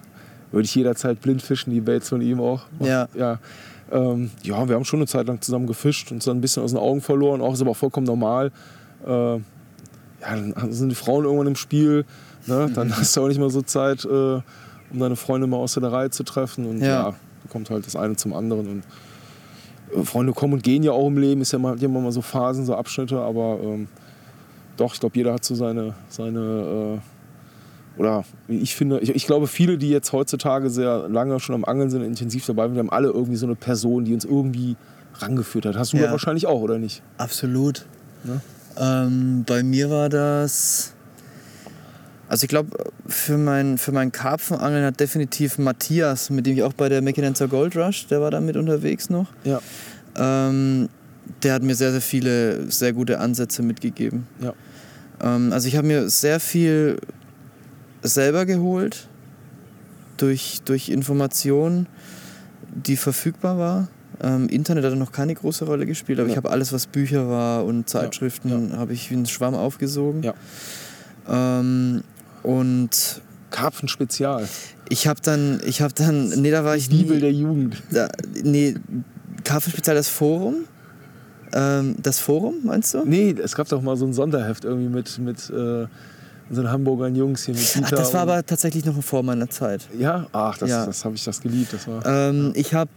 [0.52, 2.62] Würde ich jederzeit blind fischen, die Baits von ihm auch.
[2.80, 3.08] Ja.
[3.14, 3.38] Ja,
[3.92, 6.72] ähm, ja wir haben schon eine Zeit lang zusammen gefischt und dann ein bisschen aus
[6.72, 7.40] den Augen verloren.
[7.40, 8.50] Auch ist aber vollkommen normal.
[9.06, 9.40] Äh, ja,
[10.20, 12.04] dann sind die Frauen irgendwann im Spiel.
[12.46, 12.70] Ne?
[12.74, 14.40] Dann hast du auch nicht mehr so Zeit, äh,
[14.92, 16.66] um deine Freunde mal aus der Reihe zu treffen.
[16.66, 16.86] Und Ja.
[17.10, 17.14] ja,
[17.50, 18.66] kommt halt das eine zum anderen.
[18.68, 18.82] Und
[20.00, 22.22] äh, Freunde kommen und gehen ja auch im Leben, ist ja mal, immer mal so
[22.22, 23.88] Phasen, so Abschnitte, aber ähm,
[24.76, 27.00] doch, ich glaube, jeder hat so seine, seine
[27.98, 31.64] äh, oder ich finde, ich, ich glaube, viele, die jetzt heutzutage sehr lange schon am
[31.64, 34.76] Angeln sind, intensiv dabei sind, haben alle irgendwie so eine Person, die uns irgendwie
[35.18, 35.76] rangeführt hat.
[35.76, 36.04] Hast du Ja.
[36.04, 37.02] ja wahrscheinlich auch, oder nicht?
[37.18, 37.84] Absolut.
[38.24, 38.40] Ne?
[38.78, 40.94] Ähm, bei mir war das.
[42.30, 42.70] Also ich glaube,
[43.08, 47.48] für mein, für mein Karpfenangeln hat definitiv Matthias, mit dem ich auch bei der Mecklenzer
[47.48, 49.26] Gold Rush, der war da mit unterwegs noch.
[49.42, 49.60] Ja.
[50.16, 50.88] Ähm,
[51.42, 54.28] der hat mir sehr, sehr viele sehr gute Ansätze mitgegeben.
[54.40, 54.54] Ja.
[55.20, 56.98] Ähm, also ich habe mir sehr viel
[58.02, 59.08] selber geholt
[60.16, 61.88] durch, durch Informationen,
[62.72, 63.88] die verfügbar war.
[64.22, 66.34] Ähm, Internet hat noch keine große Rolle gespielt, aber Ja.
[66.34, 70.22] ich habe alles, was Bücher war und Zeitschriften, habe ich wie ein Schwamm aufgesogen.
[70.22, 70.34] Ja.
[72.42, 73.20] Und
[73.50, 74.48] Karpfen Spezial.
[74.88, 77.82] ich habe dann, ich habe dann, nee, da war ich Bibel nie, der Jugend.
[77.90, 78.08] da,
[78.42, 78.74] nee,
[79.44, 80.64] Kaffeespezial das Forum.
[81.52, 83.02] Ähm, das Forum, meinst du?
[83.04, 85.86] Nee, es gab doch mal so ein Sonderheft irgendwie mit, mit äh,
[86.48, 89.88] unseren Hamburgern Jungs hier mit Ach, Dieter das war aber tatsächlich noch vor meiner Zeit.
[89.98, 90.26] Ja?
[90.32, 90.86] Ach, das, Ja.
[90.86, 91.72] das habe ich das geliebt.
[91.72, 92.90] Das war, Ähm, ich habe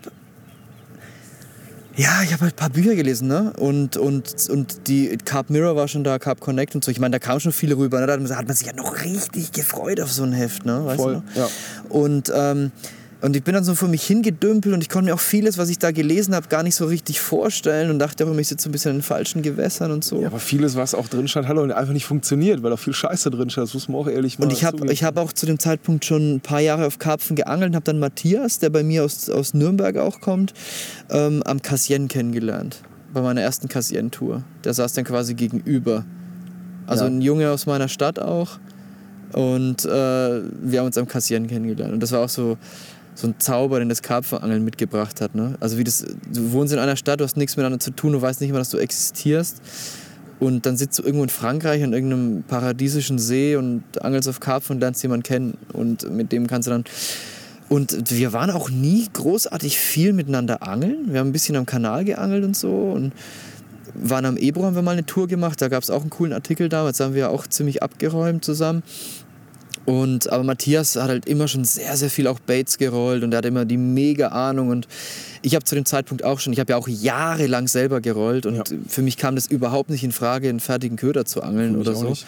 [1.95, 3.53] ja, ich habe halt ein paar Bücher gelesen, ne?
[3.57, 6.89] Und, und, und die Carp Mirror war schon da, Carp Connect und so.
[6.91, 7.99] Ich meine, da kamen schon viele rüber.
[7.99, 8.07] Ne?
[8.07, 10.85] Da hat man- sich ja noch richtig gefreut auf so ein Heft, ne?
[10.85, 11.13] Weißt voll.
[11.13, 11.35] du noch?
[11.35, 11.49] Ja.
[11.89, 12.71] Und, ähm,
[13.23, 15.69] und ich bin dann so vor mich hingedümpelt und ich konnte mir auch vieles, was
[15.69, 18.63] ich da gelesen habe, gar nicht so richtig vorstellen und dachte auch immer, ich sitze
[18.65, 20.19] so ein bisschen in den falschen Gewässern und so.
[20.19, 22.91] Ja, aber vieles, was auch drin stand, hat auch einfach nicht funktioniert, weil da viel
[22.91, 23.67] Scheiße drin stand.
[23.67, 26.35] Das muss man auch ehrlich mal Und ich habe hab auch zu dem Zeitpunkt schon
[26.35, 29.53] ein paar Jahre auf Karpfen geangelt und habe dann Matthias, der bei mir aus, aus
[29.53, 30.53] Nürnberg auch kommt,
[31.09, 32.81] ähm, am Cassien kennengelernt.
[33.13, 34.43] Bei meiner ersten Cassien-Tour.
[34.65, 36.03] Der saß dann quasi gegenüber.
[36.87, 37.09] Also Ja.
[37.09, 38.59] ein Junge aus meiner Stadt auch.
[39.31, 41.93] Und äh, wir haben uns am Cassien kennengelernt.
[41.93, 42.57] Und das war auch so,
[43.15, 45.35] so ein Zauber, den das Karpfenangeln mitgebracht hat.
[45.35, 45.55] Ne?
[45.59, 48.21] Also wie das, du wohnst in einer Stadt, du hast nichts miteinander zu tun, du
[48.21, 49.61] weißt nicht mal, dass du existierst.
[50.39, 54.75] Und dann sitzt du irgendwo in Frankreich an irgendeinem paradiesischen See und angelst auf Karpfen
[54.75, 55.57] und lernst jemanden kennen.
[55.71, 56.83] Und mit dem kannst du dann.
[57.69, 61.13] Und wir waren auch nie großartig viel miteinander angeln.
[61.13, 62.91] Wir haben ein bisschen am Kanal geangelt und so.
[62.91, 63.13] Und
[63.95, 65.61] waren am Ebro, haben wir mal eine Tour gemacht.
[65.61, 66.97] Da gab es auch einen coolen Artikel damals.
[66.97, 68.83] Da haben wir auch ziemlich abgeräumt zusammen.
[69.85, 73.39] Und, aber Matthias hat halt immer schon sehr, sehr viel auch Baits gerollt und er
[73.39, 74.69] hat immer die mega Ahnung.
[74.69, 74.87] Und
[75.41, 78.55] ich habe zu dem Zeitpunkt auch schon, ich habe ja auch jahrelang selber gerollt und
[78.55, 78.63] Ja.
[78.87, 82.09] für mich kam das überhaupt nicht in Frage, einen fertigen Köder zu angeln oder so.
[82.09, 82.25] nicht.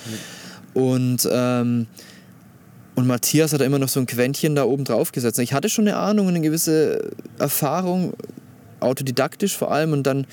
[0.74, 1.88] Und, ähm,
[2.96, 5.40] und Matthias hat da immer noch so ein Quäntchen da oben drauf gesetzt.
[5.40, 8.14] Ich hatte schon eine Ahnung, eine gewisse Erfahrung,
[8.82, 9.94] autodidaktisch vor allem.
[9.94, 10.28] Und dann,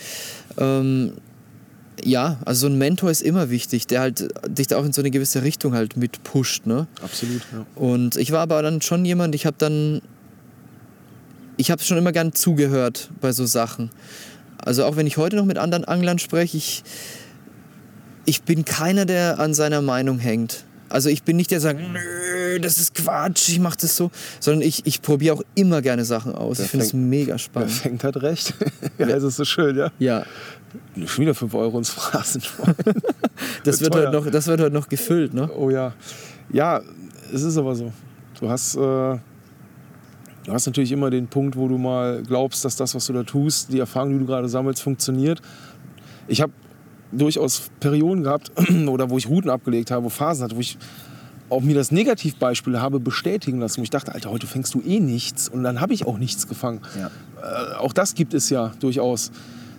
[0.59, 1.13] ähm,
[2.03, 5.03] ja, also so ein Mentor ist immer wichtig, der halt dich da auch in so
[5.03, 6.67] eine gewisse Richtung halt mit pusht.
[6.67, 6.87] Ne?
[7.03, 7.67] Absolut, ja.
[7.75, 10.01] Und ich war aber dann schon jemand, ich habe dann,
[11.57, 13.91] ich habe schon immer gern zugehört bei so Sachen.
[14.59, 16.83] Also auch wenn ich heute noch mit anderen Anglern spreche, ich,
[18.25, 20.65] ich bin keiner, der an seiner Meinung hängt.
[20.93, 24.11] Also ich bin nicht der, der sagt, nö, das ist Quatsch, ich mache das so,
[24.41, 26.59] sondern ich, ich probiere auch immer gerne Sachen aus.
[26.59, 27.71] Wer ich finde es mega Wer spannend.
[27.73, 28.55] fängt hat recht.
[28.99, 29.91] ja, das ist so schön, ja.
[29.99, 30.25] Ja,
[31.07, 32.75] Schon wieder 5 Euro ins Phrasenschwein.
[33.65, 35.51] das wird, heute noch, das wird heute noch gefüllt, ne?
[35.55, 35.95] Oh ja.
[36.51, 36.81] Ja,
[37.33, 37.93] es ist aber so.
[38.41, 39.21] Du hast, äh, du
[40.49, 43.73] hast natürlich immer den Punkt, wo du mal glaubst, dass das, was du da tust,
[43.73, 45.41] die Erfahrung, die du gerade sammelst, funktioniert.
[46.27, 46.53] Ich habe
[47.13, 48.53] durchaus Perioden gehabt,
[48.89, 50.79] oder wo ich Routen abgelegt habe, wo Phasen hatte, wo ich
[51.51, 55.01] auch mir das Negativbeispiel habe bestätigen lassen, wo ich dachte, Alter, heute fängst du eh
[55.01, 55.49] nichts.
[55.49, 56.81] Und dann habe ich auch nichts gefangen.
[56.99, 57.11] Ja.
[57.43, 59.31] Äh, auch das gibt es ja durchaus.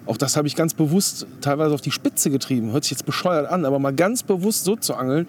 [0.06, 2.72] Auch das habe ich ganz bewusst teilweise auf die Spitze getrieben.
[2.72, 5.28] Hört sich jetzt bescheuert an, aber mal ganz bewusst so zu angeln,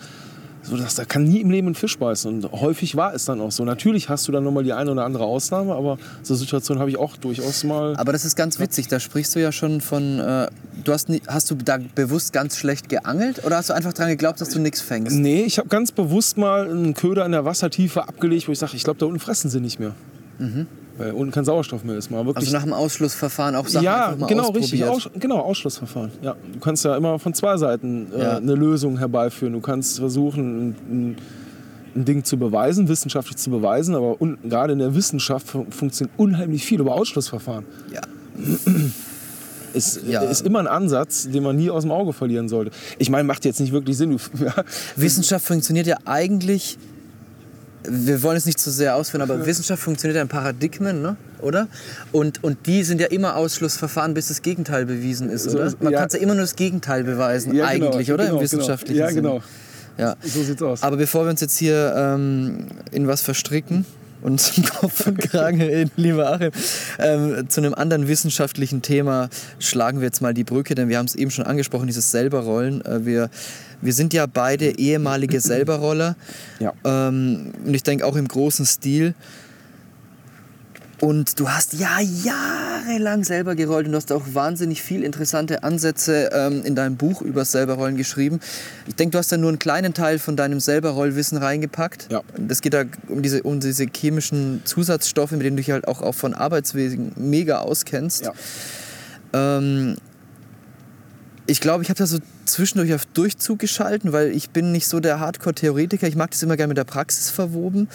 [0.64, 2.32] so dass da kann nie im Leben ein Fisch beißen.
[2.32, 3.64] Und häufig war es dann auch so.
[3.64, 6.96] Natürlich hast du dann nochmal die eine oder andere Ausnahme, aber so Situationen habe ich
[6.96, 7.94] auch durchaus mal.
[7.96, 10.48] Aber das ist ganz witzig, da sprichst du ja schon von, äh,
[10.82, 14.08] du hast, nie, hast du da bewusst ganz schlecht geangelt oder hast du einfach dran
[14.08, 15.16] geglaubt, dass du nichts fängst?
[15.16, 18.76] Nee, ich habe ganz bewusst mal einen Köder in der Wassertiefe abgelegt, wo ich sage,
[18.76, 19.94] ich glaube, da unten fressen sie nicht mehr.
[20.97, 22.11] Weil unten kein Sauerstoff mehr ist.
[22.11, 24.84] Mal wirklich Also nach dem Ausschlussverfahren auch Sachen ja, einfach mal genau, richtig.
[24.84, 26.12] Aus, genau, Ausschlussverfahren.
[26.22, 28.36] Ja, du kannst ja immer von zwei Seiten äh, Ja.
[28.36, 29.55] eine Lösung herbeiführen.
[29.55, 31.16] Du kannst versuchen, ein,
[31.97, 36.16] ein, Ding zu beweisen, wissenschaftlich zu beweisen, aber un, gerade in der Wissenschaft fun funktioniert
[36.18, 37.64] unheimlich viel über Ausschlussverfahren.
[37.92, 38.01] Ja.
[39.72, 40.20] Ist, Ja.
[40.22, 42.70] ist immer ein Ansatz, den man nie aus dem Auge verlieren sollte.
[42.99, 44.20] Ich meine, macht jetzt nicht wirklich Sinn.
[44.97, 46.78] Wissenschaft funktioniert ja eigentlich,
[47.89, 51.16] wir wollen es nicht zu sehr ausführen, aber Wissenschaft funktioniert ja in Paradigmen, ne?
[51.41, 51.68] oder?
[52.12, 55.72] Und, und die sind ja immer Ausschlussverfahren, bis das Gegenteil bewiesen ist, oder?
[55.80, 56.01] Man ja.
[56.01, 58.24] kann ja immer nur das Gegenteil beweisen, Ja, genau, eigentlich, oder?
[58.24, 59.07] genau, Im wissenschaftlichen genau.
[59.07, 59.22] Ja, Sinne.
[59.22, 59.43] genau.
[59.97, 60.16] Ja.
[60.22, 60.82] So sieht's aus.
[60.82, 63.85] Aber bevor wir uns jetzt hier ähm, in was verstricken
[64.24, 66.50] und zum Kopf und Kragen reden, lieber Achim,
[66.98, 71.06] ähm, zu einem anderen wissenschaftlichen Thema schlagen wir jetzt mal die Brücke, denn wir haben
[71.06, 72.84] es eben schon angesprochen, dieses Selberrollen.
[72.84, 73.30] Äh, wir,
[73.80, 76.16] wir sind ja beide ehemalige Selberroller
[76.58, 76.72] Ja.
[76.84, 79.14] ähm, und ich denke auch im großen Stil.
[81.00, 81.98] Und du hast ja
[82.85, 87.22] jahrelang selber gerollt und du hast auch wahnsinnig viel interessante Ansätze ähm, in deinem Buch
[87.22, 88.41] über Selberrollen geschrieben.
[88.87, 92.09] Ich denke, du hast da nur einen kleinen Teil von deinem Selberrollwissen reingepackt.
[92.11, 92.22] Ja.
[92.37, 96.03] Das geht da um diese, um diese chemischen Zusatzstoffe, mit denen du dich halt auch,
[96.03, 98.24] auch von Arbeitswegen mega auskennst.
[98.24, 99.59] Ja.
[99.59, 99.97] Ähm,
[101.47, 104.99] ich glaube, ich habe da so zwischendurch auf Durchzug geschalten, weil ich bin nicht so
[105.01, 106.07] der Hardcore-Theoretiker.
[106.07, 107.89] Ich mag das immer gerne mit der Praxis verwoben.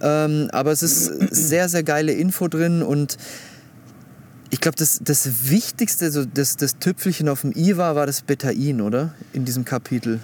[0.00, 3.18] Ähm, aber es ist sehr, sehr geile Info drin und
[4.50, 8.22] ich glaube, das, das Wichtigste, so das, das Tüpfelchen auf dem i war, war das
[8.22, 9.14] Betain, oder?
[9.32, 10.20] In diesem Kapitel.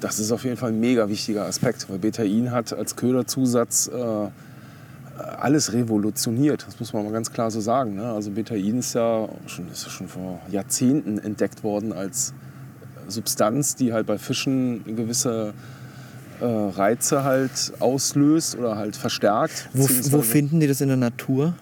[0.00, 4.28] Das ist auf jeden Fall ein mega wichtiger Aspekt, weil Betain hat als Köderzusatz äh,
[5.38, 6.64] alles revolutioniert.
[6.66, 7.96] Das muss man mal ganz klar so sagen.
[7.96, 8.04] Ne?
[8.10, 12.32] Also Betain ist ja schon, ist ja schon vor Jahrzehnten entdeckt worden als
[13.08, 15.52] Substanz, die halt bei Fischen gewisse
[16.40, 19.68] äh, Reize halt auslöst oder halt verstärkt.
[19.74, 21.54] Wo, wo finden die das in der Natur?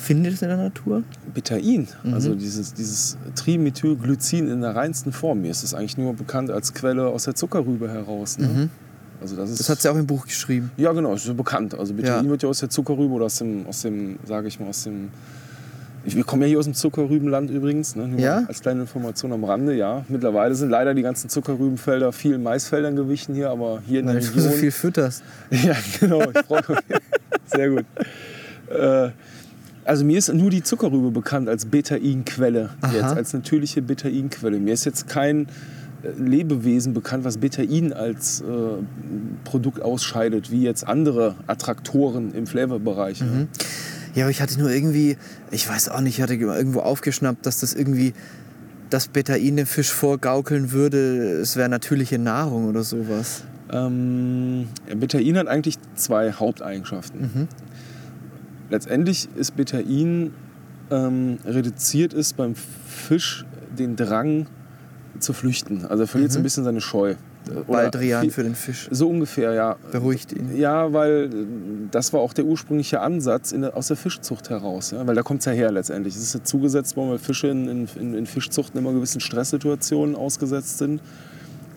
[0.00, 1.02] Finden die das in der Natur?
[1.34, 2.14] Betain, Mhm.
[2.14, 5.42] also dieses, dieses Trimethylglycin in der reinsten Form.
[5.42, 8.38] Mir ist es eigentlich nur bekannt als Quelle aus der Zuckerrübe heraus.
[8.38, 8.68] Ne?
[9.20, 9.58] Also das, ist, Mhm.
[9.58, 10.70] Das hat sie auch im Buch geschrieben.
[10.76, 11.76] Ja, genau, ist so bekannt.
[11.78, 12.30] Also Betain Ja.
[12.30, 15.08] wird ja aus der Zuckerrübe oder aus dem, aus dem sage ich mal, aus dem.
[16.04, 17.96] Wir kommen ja hier aus dem Zuckerrübenland übrigens.
[17.96, 18.08] Ne?
[18.18, 18.44] Ja?
[18.46, 20.04] Als kleine Information am Rande, ja.
[20.08, 24.22] Mittlerweile sind leider die ganzen Zuckerrübenfelder vielen Maisfeldern gewichen hier, aber hier in der Weil
[24.22, 24.44] du Region.
[24.44, 25.22] so viel fütterst.
[25.50, 26.22] Ja, genau.
[26.22, 26.76] Ich brauche
[27.46, 27.84] Sehr gut.
[28.70, 29.08] Äh,
[29.88, 34.60] also mir ist nur die Zuckerrübe bekannt als Betainquelle, jetzt als natürliche Betainquelle.
[34.60, 35.46] Mir ist jetzt kein
[36.02, 38.44] äh, Lebewesen bekannt, was Betain als äh,
[39.44, 43.22] Produkt ausscheidet, wie jetzt andere Attraktoren im Flavorbereich.
[43.22, 43.48] ne?
[44.14, 45.16] Ja, aber ich hatte nur irgendwie,
[45.50, 48.12] ich weiß auch nicht, ich hatte irgendwo aufgeschnappt, dass das irgendwie
[48.90, 53.44] das Betain dem Fisch vorgaukeln würde, es wäre natürliche Nahrung oder sowas.
[53.70, 57.48] Ähm, Betain hat eigentlich zwei Haupteigenschaften.
[58.70, 60.32] Letztendlich ist Betain
[60.90, 63.44] ähm, reduziert ist beim Fisch
[63.78, 64.46] den Drang
[65.18, 65.84] zu flüchten.
[65.86, 67.16] Also er verliert so ein bisschen seine Scheu.
[67.66, 68.88] Baldrian für den Fisch.
[68.90, 69.76] So ungefähr, ja.
[69.90, 70.56] Beruhigt ihn.
[70.56, 71.46] Ja, weil äh,
[71.90, 74.90] das war auch der ursprüngliche Ansatz in aus der Fischzucht heraus.
[74.90, 75.06] Ja?
[75.06, 76.14] Weil da kommt es ja her letztendlich.
[76.14, 80.78] Es ist ja zugesetzt worden, weil Fische in, in, in, Fischzuchten immer gewissen Stresssituationen ausgesetzt
[80.78, 81.00] sind.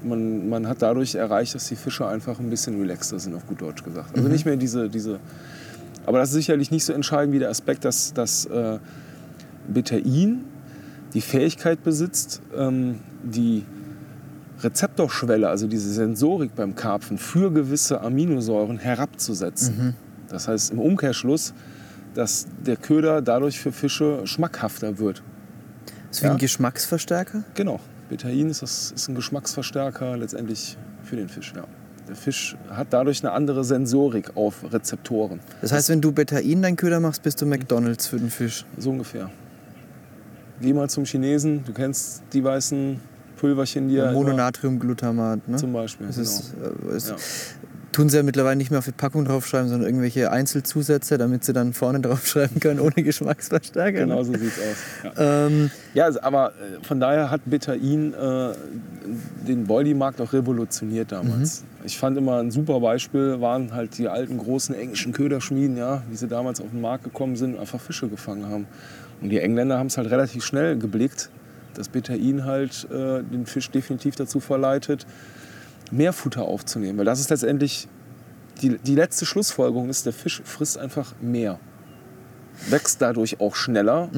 [0.03, 3.61] Man, man hat dadurch erreicht, dass die Fische einfach ein bisschen relaxter sind, auf gut
[3.61, 4.17] Deutsch gesagt.
[4.17, 5.19] Also nicht mehr diese, diese.
[6.05, 8.79] Aber das ist sicherlich nicht so entscheidend wie der Aspekt, dass, dass äh,
[9.67, 10.45] Betain
[11.13, 13.63] die Fähigkeit besitzt, ähm, die
[14.61, 19.95] Rezeptorschwelle, also diese Sensorik beim Karpfen, für gewisse Aminosäuren herabzusetzen.
[20.29, 21.53] Das heißt im Umkehrschluss,
[22.13, 25.23] dass der Köder dadurch für Fische schmackhafter wird.
[26.11, 26.31] Ist wie Ja.
[26.33, 27.43] ein Geschmacksverstärker?
[27.55, 27.79] Genau.
[28.09, 31.53] Betain ist, das ist ein Geschmacksverstärker letztendlich für den Fisch.
[31.55, 31.63] Ja.
[32.11, 35.39] Der Fisch hat dadurch eine andere Sensorik auf Rezeptoren.
[35.61, 38.65] Das heißt, wenn du Betain dein Köder machst, bist du McDonalds für den Fisch.
[38.77, 39.31] So ungefähr.
[40.59, 42.99] Geh mal zum Chinesen, du kennst die weißen
[43.37, 45.55] Pulverchen, die er Mononatriumglutamat, ne?
[45.55, 46.07] zum Beispiel.
[46.07, 46.27] Das genau.
[46.27, 47.15] ist, äh, es Ja.
[47.91, 51.53] Tun sie ja mittlerweile nicht mehr auf die Packung draufschreiben, sondern irgendwelche Einzelzusätze, damit sie
[51.53, 53.99] dann vorne draufschreiben können, ohne Geschmacksverstärker.
[53.99, 54.25] Genau Ne?
[54.25, 55.15] so sieht's aus.
[55.17, 55.45] Ja.
[55.47, 58.53] Ähm, Ja, also, aber äh, von daher hat Betain äh,
[59.47, 61.63] den Boilie-Markt auch revolutioniert damals.
[61.83, 66.15] Ich fand immer ein super Beispiel waren halt die alten großen englischen Köderschmieden, ja, wie
[66.15, 68.67] sie damals auf den Markt gekommen sind und einfach Fische gefangen haben.
[69.21, 71.29] Und die Engländer haben es halt relativ schnell geblickt,
[71.73, 75.05] dass Betain halt äh, den Fisch definitiv dazu verleitet,
[75.91, 76.97] mehr Futter aufzunehmen.
[76.97, 77.87] Weil das ist letztendlich
[78.61, 81.59] die, die letzte Schlussfolgerung ist, der Fisch frisst einfach mehr.
[82.69, 84.09] Wächst dadurch auch schneller.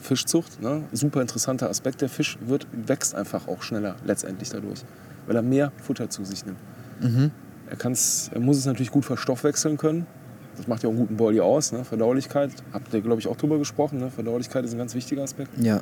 [0.00, 0.82] Fischzucht, ne?
[0.92, 2.00] super interessanter Aspekt.
[2.00, 4.80] Der Fisch wird, wächst einfach auch schneller letztendlich dadurch,
[5.26, 6.58] weil er mehr Futter zu sich nimmt.
[7.68, 10.06] Er, kann's, er muss es natürlich gut verstoffwechseln können.
[10.56, 11.72] Das macht ja auch einen guten Body aus.
[11.72, 11.84] Ne?
[11.84, 13.98] Verdaulichkeit, habt ihr glaube ich auch drüber gesprochen.
[13.98, 14.10] Ne?
[14.10, 15.50] Verdaulichkeit ist ein ganz wichtiger Aspekt.
[15.62, 15.80] ja.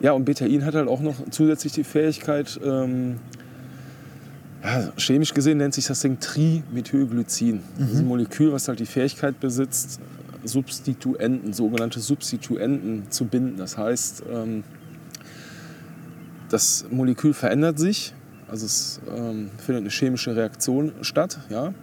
[0.00, 3.20] Ja, und Betain hat halt auch noch zusätzlich die Fähigkeit, ähm,
[4.64, 7.60] ja, chemisch gesehen nennt sich das Ding Trimethylglycin.
[7.78, 10.00] Das ist ein Molekül, was halt die Fähigkeit besitzt,
[10.42, 13.58] Substituenten, sogenannte Substituenten zu binden.
[13.58, 14.64] Das heißt, ähm,
[16.48, 18.14] das Molekül verändert sich,
[18.48, 21.74] also es ähm, findet eine chemische Reaktion statt, ja,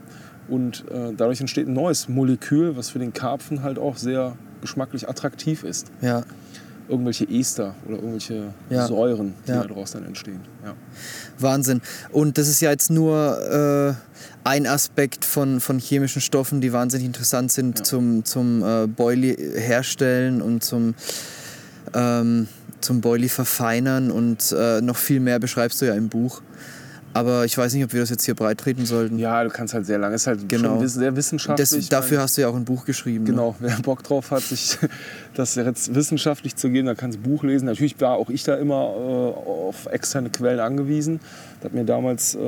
[0.48, 5.08] und äh, dadurch entsteht ein neues Molekül, was für den Karpfen halt auch sehr geschmacklich
[5.08, 6.24] attraktiv ist ja.
[6.90, 8.88] Irgendwelche Ester oder irgendwelche Ja.
[8.88, 9.64] Säuren, die Ja.
[9.64, 10.42] daraus dann entstehen.
[10.64, 10.74] Ja.
[11.40, 11.82] Wahnsinn.
[12.12, 17.06] Und das ist ja jetzt nur äh, ein Aspekt von, von chemischen Stoffen, die wahnsinnig
[17.06, 20.96] interessant sind zum, zum äh, Boilie herstellen und zum,
[21.94, 22.48] ähm,
[22.82, 24.12] zum Boilie verfeinern.
[24.12, 26.42] Und äh, noch viel mehr beschreibst du ja im Buch.
[27.14, 29.20] Aber ich weiß nicht, ob wir das jetzt hier breit treten sollten.
[29.20, 30.16] ja, du kannst halt sehr lange.
[30.16, 30.80] Ist halt Genau.
[30.80, 31.70] schon sehr wissenschaftlich.
[31.70, 33.24] das, dafür hast du ja auch ein Buch geschrieben.
[33.26, 33.32] Ne?
[33.32, 34.78] Genau, wer Bock drauf hat, sich
[35.36, 37.66] das jetzt wissenschaftlich zu gehen, der kann das Buch lesen.
[37.66, 41.20] Natürlich war auch ich da immer äh, auf externe Quellen angewiesen.
[41.59, 42.39] Da hat mir damals äh,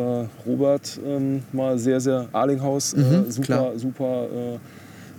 [0.45, 3.71] Robert ähm, mal sehr, sehr Arlinghaus äh, Mhm, super, klar.
[3.77, 4.59] super äh,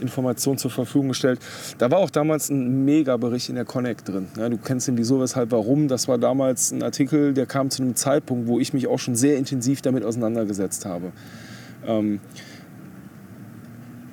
[0.00, 1.40] Informationen zur Verfügung gestellt.
[1.78, 4.28] Da war auch damals ein Mega-Bericht in der Connect drin.
[4.36, 5.88] Ja, du kennst den Wieso, Weshalb, Warum.
[5.88, 9.16] Das war damals ein Artikel, der kam zu einem Zeitpunkt, wo ich mich auch schon
[9.16, 11.12] sehr intensiv damit auseinandergesetzt habe.
[11.86, 12.20] Ähm,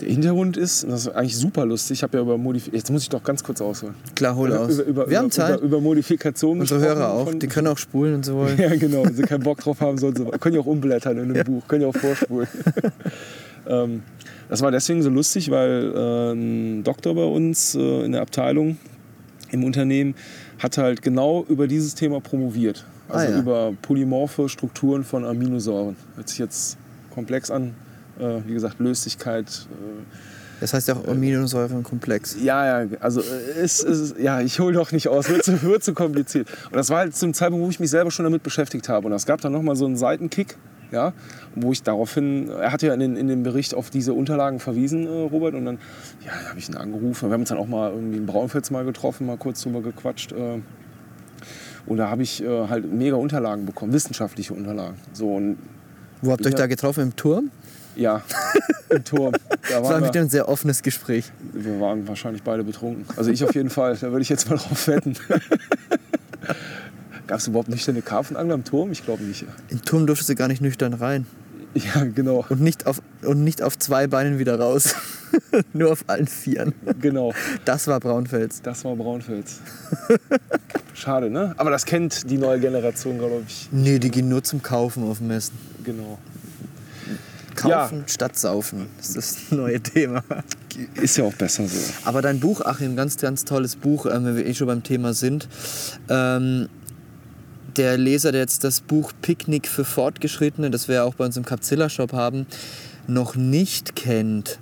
[0.01, 3.03] der Hintergrund ist, das ist eigentlich super lustig, ich habe ja über Modif Jetzt muss
[3.03, 3.93] ich doch ganz kurz ausholen.
[4.15, 4.79] Klar, hol aus.
[4.79, 5.57] Über, über, wir haben über, Zeit.
[5.57, 7.31] Über, über Modifikationen Unsere Hörer auch.
[7.33, 8.57] Die können auch spulen und so wollen.
[8.57, 9.05] ja, genau.
[9.05, 10.25] Wenn sie keinen Bock drauf haben, sollen sie.
[10.39, 12.47] Können ja auch umblättern in einem Buch, können ja auch vorspulen.
[13.67, 14.01] ähm,
[14.51, 18.77] das war deswegen so lustig, weil äh, ein Doktor bei uns äh, in der Abteilung
[19.49, 20.13] im Unternehmen
[20.59, 22.85] hat halt genau über dieses Thema promoviert.
[23.09, 23.39] Also Ah, ja.
[23.39, 25.95] über polymorphe Strukturen von Aminosäuren.
[26.15, 26.77] Hört sich jetzt
[27.13, 27.73] komplex an.
[28.19, 29.47] Äh, wie gesagt, Löslichkeit.
[29.71, 30.03] Äh,
[30.59, 32.37] Das heißt ja auch Aminosäurenkomplex.
[32.43, 35.93] ja, ja, also ist, ist, ja, ich hole doch nicht aus, wird zu, wird zu
[35.93, 36.47] kompliziert.
[36.65, 39.07] Und das war halt zum Zeitpunkt, wo ich mich selber schon damit beschäftigt habe.
[39.07, 40.55] Und es gab dann nochmal so einen Seitenkick,
[40.91, 41.13] ja,
[41.55, 45.05] wo ich daraufhin, er hatte ja in, den, in dem Bericht auf diese Unterlagen verwiesen,
[45.07, 45.79] äh, Robert, und dann
[46.25, 47.29] ja, habe ich ihn angerufen.
[47.29, 50.31] Wir haben uns dann auch mal irgendwie in Braunfels mal getroffen, mal kurz drüber gequatscht.
[50.33, 50.61] Äh,
[51.87, 54.97] und da habe ich äh, halt mega Unterlagen bekommen, wissenschaftliche Unterlagen.
[55.13, 55.57] So, und
[56.21, 57.01] Wo habt ihr euch da getroffen?
[57.01, 57.49] Im Turm?
[57.95, 58.21] ja,
[58.89, 59.33] im Turm.
[59.33, 61.31] Da Das war waren mit wir, ein sehr offenes Gespräch.
[61.53, 63.05] wir waren wahrscheinlich beide betrunken.
[63.17, 65.17] Also ich auf jeden Fall, da würde ich jetzt mal drauf wetten.
[67.31, 68.91] Gab es überhaupt nüchterne Karpfenangler im Turm?
[68.91, 69.45] Ich glaube nicht.
[69.69, 71.25] Im Turm durftest du gar nicht nüchtern rein.
[71.73, 72.43] Ja, genau.
[72.49, 74.95] Und nicht auf, und nicht auf zwei Beinen wieder raus.
[75.73, 76.73] Nur auf allen Vieren.
[76.99, 78.61] Genau, Das war Braunfels.
[78.61, 79.61] das war Braunfels.
[80.93, 81.53] Schade, ne?
[81.55, 83.69] Aber das kennt die neue Generation, glaube ich.
[83.71, 85.57] Nee, die gehen nur zum Kaufen auf dem Messen.
[85.85, 86.17] Genau.
[87.55, 88.87] Kaufen statt saufen.
[88.97, 89.17] Das ist
[89.49, 90.21] das neue Thema.
[91.01, 91.79] Ist ja auch besser so.
[92.03, 95.13] Aber dein Buch, Achim, ganz, ganz tolles Buch, ähm, wenn wir eh schon beim Thema
[95.13, 95.47] sind.
[96.09, 96.67] Ähm,
[97.77, 101.37] der Leser, der jetzt das Buch Picknick für Fortgeschrittene, das wir ja auch bei uns
[101.37, 102.45] im Capzilla-Shop haben,
[103.07, 104.59] noch nicht kennt,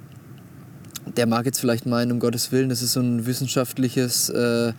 [1.18, 4.74] der mag jetzt vielleicht meinen, um Gottes Willen, das ist so ein wissenschaftliches äh,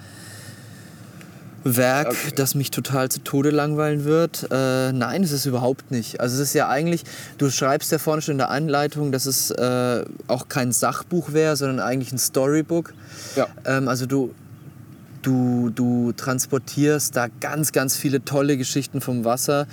[1.63, 2.33] Werk, Okay.
[2.37, 4.47] das mich total zu Tode langweilen wird.
[4.51, 6.19] Äh, nein, es ist überhaupt nicht.
[6.21, 7.03] Also es ist ja eigentlich,
[7.37, 11.57] du schreibst ja vorne schon in der Einleitung, dass es äh, auch kein Sachbuch wäre,
[11.57, 12.95] sondern eigentlich ein Storybook.
[13.37, 13.47] Ja.
[13.67, 14.35] Ähm, also du,
[15.23, 19.67] du, du transportierst da ganz, ganz viele tolle Geschichten vom Wasser.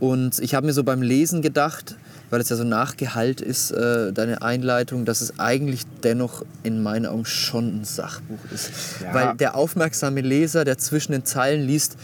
[0.00, 1.96] Und ich habe mir so beim Lesen gedacht,
[2.30, 7.06] weil es ja so nachgehalt ist, äh, deine Einleitung, dass es eigentlich dennoch in meinen
[7.06, 8.70] Augen schon ein Sachbuch ist.
[9.02, 9.14] Ja.
[9.14, 11.96] Weil der aufmerksame Leser, der zwischen den Zeilen liest,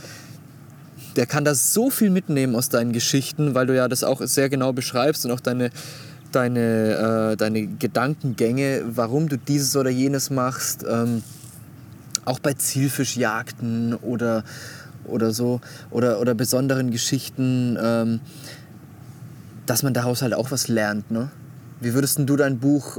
[1.17, 4.49] der kann da so viel mitnehmen aus deinen Geschichten, weil du ja das auch sehr
[4.49, 5.71] genau beschreibst und auch deine,
[6.31, 10.85] deine, äh, deine Gedankengänge, warum du dieses oder jenes machst.
[10.89, 11.23] Ähm,
[12.25, 14.45] auch bei Zielfischjagden oder,
[15.05, 15.61] oder so
[15.91, 18.21] oder, oder besonderen Geschichten, ähm,
[19.67, 21.11] dass man daraus halt auch was lernt.
[21.11, 21.31] Ne?
[21.81, 22.99] Wie würdest du dein Buch,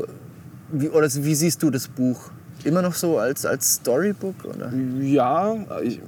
[0.72, 2.32] wie, oder wie siehst du das Buch?
[2.64, 4.46] Immer noch so als, als Storybook?
[4.46, 4.72] Oder?
[5.02, 6.00] Ja, ich,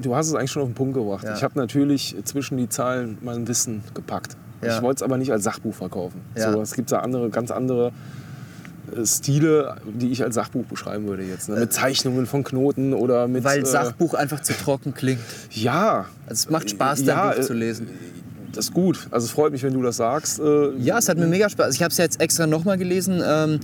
[0.00, 1.24] du hast es eigentlich schon auf den Punkt gebracht.
[1.24, 1.34] Ja.
[1.34, 4.36] Ich habe natürlich zwischen die Zeilen mein Wissen gepackt.
[4.62, 4.76] Ja.
[4.76, 6.20] Ich wollte es aber nicht als Sachbuch verkaufen.
[6.36, 6.52] Ja.
[6.52, 7.92] So, es gibt da andere, ganz andere
[9.04, 11.48] Stile, die ich als Sachbuch beschreiben würde jetzt.
[11.48, 11.56] Ne?
[11.60, 13.44] Mit Zeichnungen von Knoten oder mit.
[13.44, 15.20] Weil äh, Sachbuch einfach zu trocken klingt.
[15.50, 16.06] Ja.
[16.26, 17.88] Also es macht Spaß, dein Ja, Buch äh, zu lesen.
[18.52, 19.08] Das ist gut.
[19.10, 20.38] Also es freut mich, wenn du das sagst.
[20.38, 21.74] Äh, Ja, es hat mir mega Spaß.
[21.74, 23.20] Ich habe es ja jetzt extra nochmal gelesen.
[23.24, 23.58] Ähm,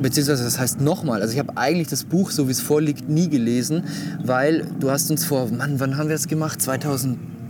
[0.00, 1.22] beziehungsweise das heißt nochmal.
[1.22, 3.84] Also ich habe eigentlich das Buch, so wie es vorliegt, nie gelesen,
[4.22, 6.60] weil du hast uns vor, Mann, wann haben wir das gemacht?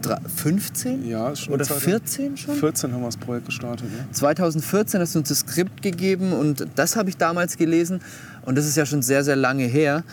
[0.05, 1.09] 2015?
[1.09, 2.55] Ja, schon Oder eine Zeit 14 schon?
[2.57, 3.91] 14 haben wir das Projekt gestartet.
[3.91, 4.07] Ne?
[4.13, 8.01] 2014 hast du uns das Skript gegeben und das habe ich damals gelesen
[8.43, 10.05] und das ist ja schon sehr, sehr lange her.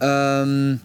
[0.00, 0.80] Ähm,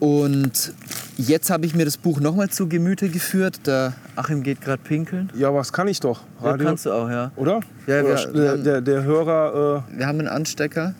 [0.00, 0.72] und
[1.16, 3.66] jetzt habe ich mir das Buch nochmal zu Gemüte geführt.
[3.66, 5.30] Der Achim geht gerade pinkeln.
[5.36, 6.22] Ja, was kann ich doch?
[6.42, 7.30] Ja, kannst du auch, ja.
[7.36, 7.60] Oder?
[7.86, 9.84] Ja, Oder wir- der, der, der Hörer.
[9.92, 10.94] Äh, Wir haben einen Anstecker.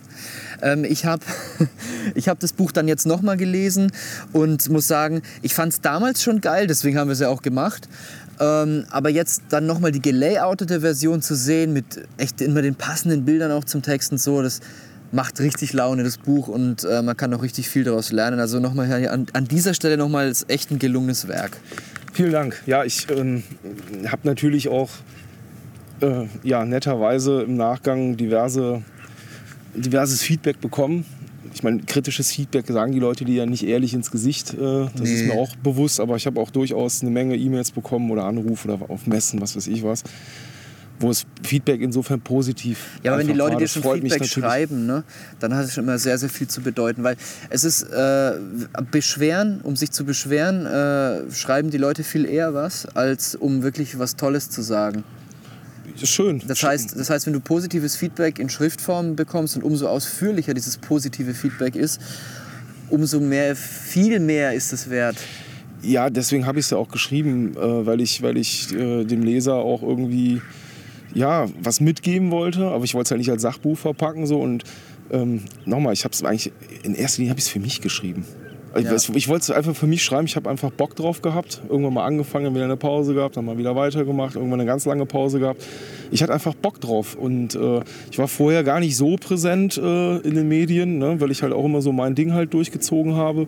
[0.63, 1.23] Ähm, ich habe
[2.15, 3.93] ich hab das Buch dann jetzt nochmal gelesen
[4.33, 7.43] und muss sagen, ich fand es damals schon geil, deswegen haben wir es ja auch
[7.43, 7.89] gemacht.
[8.41, 11.85] Ähm, aber jetzt dann nochmal die gelayoutete Version zu sehen, mit
[12.17, 14.61] echt immer den passenden Bildern auch zum Text und so, das
[15.13, 18.41] macht richtig Laune, das Buch, und äh, man kann auch richtig viel daraus lernen.
[18.41, 21.59] Also nochmal an, an dieser Stelle nochmal, ist echt ein gelungenes Werk.
[22.15, 22.63] Vielen Dank.
[22.67, 23.43] Ja, ich ähm,
[24.07, 24.91] habe natürlich auch
[26.01, 28.83] äh, ja, netterweise im Nachgang diverse,
[29.75, 31.05] diverses Feedback bekommen.
[31.55, 34.55] Ich meine, kritisches Feedback sagen die Leute dir ja nicht ehrlich ins Gesicht.
[34.55, 34.57] Äh,
[34.97, 35.15] das Nee.
[35.15, 38.69] ist mir auch bewusst, aber ich habe auch durchaus eine Menge E-Mails bekommen oder Anrufe
[38.73, 40.03] oder auf Messen, was weiß ich was,
[40.99, 43.61] wo es Feedback insofern positiv Ja, aber wenn die Leute war.
[43.61, 45.05] dir schon Feedback schreiben, ne,
[45.41, 47.03] dann hat es schon immer sehr, sehr viel zu bedeuten.
[47.03, 47.17] Weil
[47.51, 48.33] es ist, äh,
[48.91, 53.99] beschweren, um sich zu beschweren, äh, schreiben die Leute viel eher was, als um wirklich
[53.99, 55.05] was Tolles zu sagen.
[56.03, 56.43] Schön.
[56.47, 60.79] Das heißt, das heißt, wenn du positives Feedback in Schriftform bekommst und umso ausführlicher dieses
[60.79, 62.01] positive Feedback ist,
[62.91, 65.17] umso mehr, viel mehr ist es wert.
[65.83, 69.23] Ja, deswegen habe ich es ja auch geschrieben, äh, weil ich, weil ich äh, dem
[69.23, 70.41] Leser auch irgendwie
[71.15, 74.27] ja, was mitgeben wollte, aber ich wollte es halt nicht als Sachbuch verpacken.
[74.27, 74.41] So.
[74.41, 74.65] Und
[75.11, 78.25] ähm, nochmal, ich habe es eigentlich, in erster Linie habe ich es für mich geschrieben.
[78.77, 78.95] Ich, Ja.
[79.15, 81.61] ich wollte es einfach für mich schreiben, ich habe einfach Bock drauf gehabt.
[81.69, 84.85] Irgendwann mal angefangen, dann wieder eine Pause gehabt, dann mal wieder weitergemacht, irgendwann eine ganz
[84.87, 85.63] lange Pause gehabt.
[86.11, 90.17] Ich hatte einfach Bock drauf und äh, ich war vorher gar nicht so präsent äh,
[90.19, 93.47] in den Medien, ne, weil ich halt auch immer so mein Ding halt durchgezogen habe.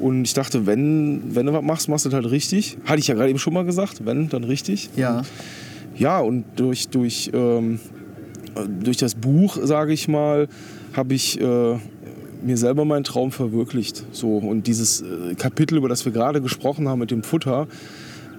[0.00, 2.78] Und ich dachte, wenn, wenn du was machst, machst du das halt richtig.
[2.84, 4.90] Hatte ich ja gerade eben schon mal gesagt, wenn, dann richtig.
[4.96, 5.22] Ja.
[5.96, 7.80] Ja, und durch, durch, ähm,
[8.54, 10.46] äh, durch das Buch, sage ich mal,
[10.94, 11.76] habe ich äh,
[12.42, 14.04] mir selber meinen Traum verwirklicht.
[14.12, 17.66] So, und dieses äh, Kapitel, über das wir gerade gesprochen haben mit dem Futter,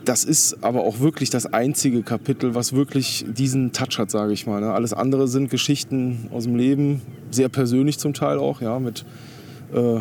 [0.06, 4.47] das ist aber auch wirklich das einzige Kapitel, was wirklich diesen Touch hat, sage ich
[4.47, 4.62] mal.
[4.62, 4.72] Ne?
[4.72, 9.06] Alles andere sind Geschichten aus dem Leben, sehr persönlich zum Teil auch, ja, mit
[9.74, 10.00] äh,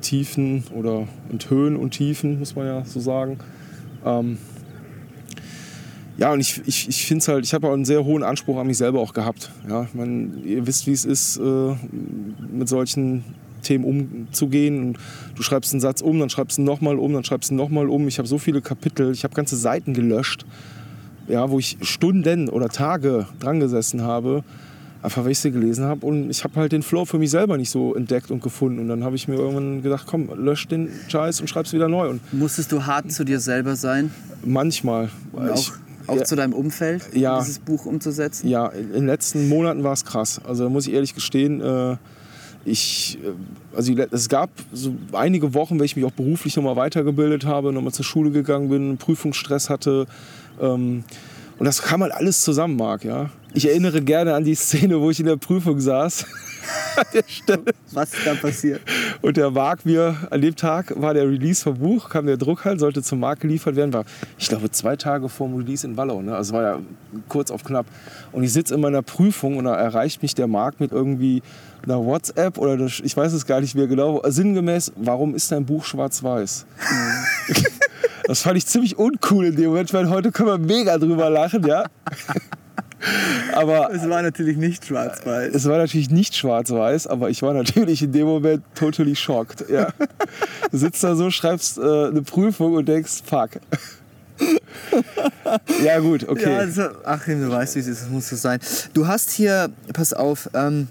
[0.00, 3.38] Tiefen oder und Höhen und Tiefen, muss man ja so sagen.
[4.04, 4.38] Ähm,
[6.18, 8.58] ja, und ich, ich, ich finde es halt, ich habe auch einen sehr hohen Anspruch
[8.58, 9.50] an mich selber auch gehabt.
[9.68, 11.74] Ja, ich mein, ihr wisst, wie es ist, äh,
[12.52, 13.24] mit solchen
[13.62, 14.80] Themen umzugehen.
[14.80, 14.98] Und
[15.34, 17.56] du schreibst einen Satz um, dann schreibst du ihn nochmal um, dann schreibst du ihn
[17.56, 18.08] nochmal um.
[18.08, 20.46] Ich habe so viele Kapitel, ich habe ganze Seiten gelöscht,
[21.28, 24.44] ja, wo ich Stunden oder Tage dran gesessen habe,
[25.02, 26.06] einfach weil ich sie gelesen habe.
[26.06, 28.78] Und ich habe halt den Flow für mich selber nicht so entdeckt und gefunden.
[28.78, 32.08] Und dann habe ich mir irgendwann gedacht, komm, lösch den Scheiß und schreib's wieder neu.
[32.08, 34.10] Und Musstest du hart zu dir selber sein?
[34.44, 35.72] manchmal, Und ich,
[36.06, 36.24] auch ja.
[36.24, 37.38] zu deinem Umfeld, Ja.
[37.38, 38.48] dieses Buch umzusetzen?
[38.48, 40.40] Ja, in den letzten Monaten war es krass.
[40.46, 41.96] Also da muss ich ehrlich gestehen, äh,
[42.64, 47.44] ich, äh, also es gab so einige Wochen, weil ich mich auch beruflich nochmal weitergebildet
[47.46, 50.06] habe, nochmal zur Schule gegangen bin, Prüfungsstress hatte.
[50.60, 51.04] Ähm,
[51.58, 53.30] und das kam halt alles zusammen, Marc, ja.
[53.54, 56.26] Ich erinnere gerne an die Szene, wo ich in der Prüfung saß.
[56.96, 57.64] an der Stelle.
[57.92, 58.80] Was ist da passiert?
[59.22, 62.64] Und der Marc mir, an dem Tag war der Release vom Buch, kam der Druck
[62.64, 64.04] halt, sollte zum Markt geliefert werden, war,
[64.38, 66.22] ich glaube, zwei Tage vor dem Release in Wallau.
[66.22, 66.34] Ne?
[66.34, 66.78] Also war ja
[67.28, 67.86] kurz auf knapp.
[68.32, 71.42] Und ich sitze in meiner Prüfung und da erreicht mich der Marc mit irgendwie
[71.84, 75.64] einer WhatsApp oder das, ich weiß es gar nicht mehr genau, sinngemäß, warum ist dein
[75.64, 76.66] Buch schwarz-weiß?
[78.28, 79.92] Das fand ich ziemlich uncool in dem Moment.
[79.92, 81.84] Meine, heute können wir mega drüber lachen, ja.
[83.52, 85.54] aber Es war natürlich nicht schwarz-weiß.
[85.54, 89.64] es war natürlich nicht schwarz-weiß, aber ich war natürlich in dem Moment totally shocked.
[89.70, 89.92] Ja.
[90.70, 93.50] Du sitzt da so, schreibst äh, eine Prüfung und denkst, fuck.
[95.84, 96.52] ja gut, okay.
[96.52, 98.60] Ja, also, Achim, du weißt, wie es ist, es muss so sein.
[98.92, 100.88] Du hast hier, pass auf, ähm,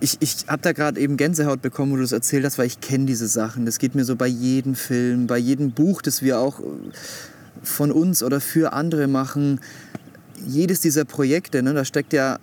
[0.00, 2.80] ich, ich habe da gerade eben Gänsehaut bekommen, wo du das erzählt hast, weil ich
[2.80, 3.64] kenne diese Sachen.
[3.66, 6.64] Das geht mir so bei jedem Film, bei jedem Buch, das wir auch äh,
[7.62, 9.60] von uns oder für andere machen.
[10.46, 12.38] Jedes dieser Projekte, ne, da steckt ja,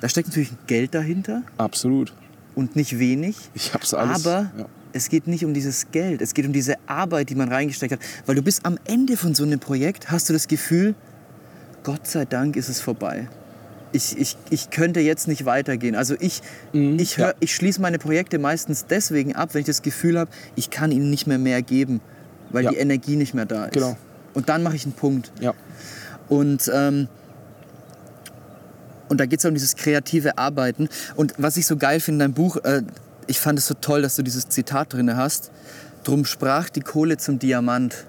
[0.00, 2.12] da steckt natürlich Geld dahinter Absolut.
[2.54, 3.36] und nicht wenig.
[3.54, 4.24] Ich hab's alles.
[4.26, 4.66] Aber ja.
[4.92, 8.00] es geht nicht um dieses Geld, es geht um diese Arbeit, die man reingesteckt hat.
[8.26, 10.94] Weil du bist am Ende von so einem Projekt, hast du das Gefühl,
[11.82, 13.28] Gott sei Dank ist es vorbei.
[13.92, 15.94] Ich, ich, ich könnte jetzt nicht weitergehen.
[15.94, 16.42] Also ich,
[16.72, 17.34] Mhm, ich, hör, ja.
[17.40, 21.10] ich schließe meine Projekte meistens deswegen ab, wenn ich das Gefühl habe, ich kann ihnen
[21.10, 22.00] nicht mehr mehr geben,
[22.50, 22.70] weil Ja.
[22.70, 23.74] die Energie nicht mehr da ist.
[23.74, 23.96] Genau.
[24.32, 25.30] Und dann mache ich einen Punkt.
[25.40, 25.54] Ja.
[26.28, 27.08] Und, ähm,
[29.08, 30.88] und da geht es um dieses kreative Arbeiten.
[31.14, 32.82] Und was ich so geil finde in deinem Buch, äh,
[33.26, 35.50] ich fand es so toll, dass du dieses Zitat drin hast.
[36.02, 38.06] Drum sprach die Kohle zum Diamant.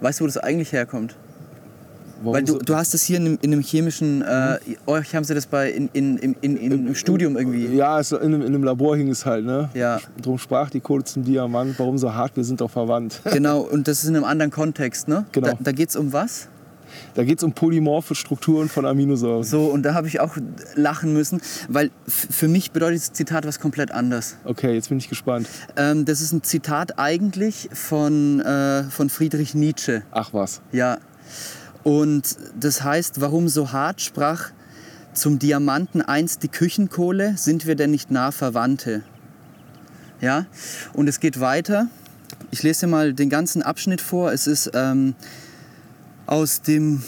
[0.00, 1.16] Weißt du, wo das eigentlich herkommt?
[2.20, 5.22] Warum Weil du, du hast es hier in einem, in einem chemischen, äh, euch haben
[5.22, 7.66] sie das bei in, in, in, in, in, im Studium irgendwie.
[7.66, 9.70] Ja, es, in, einem, in einem Labor hing es halt, ne?
[9.74, 10.00] Ja.
[10.20, 13.20] Drum sprach die Kohle zum Diamant, warum so hart, wir sind doch verwandt.
[13.32, 15.26] Genau, und das ist in einem anderen Kontext, ne?
[15.30, 15.48] Genau.
[15.48, 16.48] Da, da geht es um was?
[17.14, 19.44] Da geht es um polymorphe Strukturen von Aminosäuren.
[19.44, 20.36] So, und da habe ich auch
[20.74, 24.36] lachen müssen, weil für mich bedeutet das Zitat was komplett anderes.
[24.44, 25.48] Okay, jetzt bin ich gespannt.
[25.76, 30.02] Ähm, das ist ein Zitat eigentlich von, äh, von Friedrich Nietzsche.
[30.10, 30.60] Ach was.
[30.72, 30.98] Ja.
[31.84, 34.50] Und das heißt, warum so hart sprach
[35.12, 39.02] zum Diamanten einst die Küchenkohle, sind wir denn nicht nah Verwandte?
[40.20, 40.46] Ja,
[40.92, 41.88] und es geht weiter.
[42.50, 44.32] Ich lese dir mal den ganzen Abschnitt vor.
[44.32, 45.14] Es ist ähm,
[46.28, 47.02] aus, dem,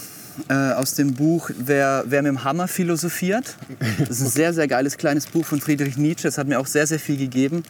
[0.49, 3.57] äh, aus dem Buch wer, wer mit dem Hammer philosophiert.
[3.99, 6.27] Das ist ein sehr, sehr geiles kleines Buch von Friedrich Nietzsche.
[6.27, 7.63] Das hat mir auch sehr, sehr viel gegeben.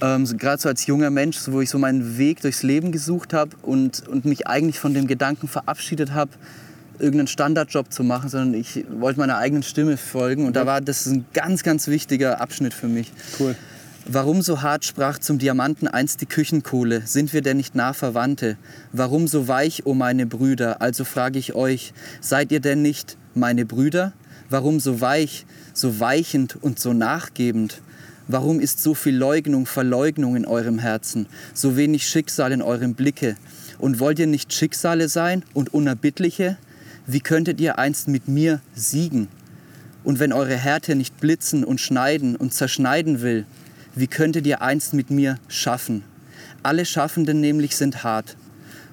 [0.00, 2.92] Ähm, so, Gerade so als junger Mensch, so, wo ich so meinen Weg durchs Leben
[2.92, 6.30] gesucht habe und, und mich eigentlich von dem Gedanken verabschiedet habe,
[6.98, 10.46] irgendeinen Standardjob zu machen, sondern ich wollte meiner eigenen Stimme folgen.
[10.46, 13.12] Und da war das ist ein ganz, ganz wichtiger Abschnitt für mich.
[13.38, 13.54] Cool.
[14.06, 17.06] Warum so hart sprach zum Diamanten einst die Küchenkohle?
[17.06, 18.58] Sind wir denn nicht nah Verwandte?
[18.92, 20.82] Warum so weich, o meine Brüder?
[20.82, 24.12] Also frage ich euch, seid ihr denn nicht meine Brüder?
[24.50, 27.80] Warum so weich, so weichend und so nachgebend?
[28.28, 33.36] Warum ist so viel Leugnung, Verleugnung in eurem Herzen, so wenig Schicksal in eurem Blicke?
[33.78, 36.58] Und wollt ihr nicht Schicksale sein und Unerbittliche?
[37.06, 39.28] Wie könntet ihr einst mit mir siegen?
[40.04, 43.46] Und wenn eure Härte nicht blitzen und schneiden und zerschneiden will,
[43.94, 46.02] wie könntet ihr einst mit mir schaffen?
[46.62, 48.36] Alle Schaffenden nämlich sind hart.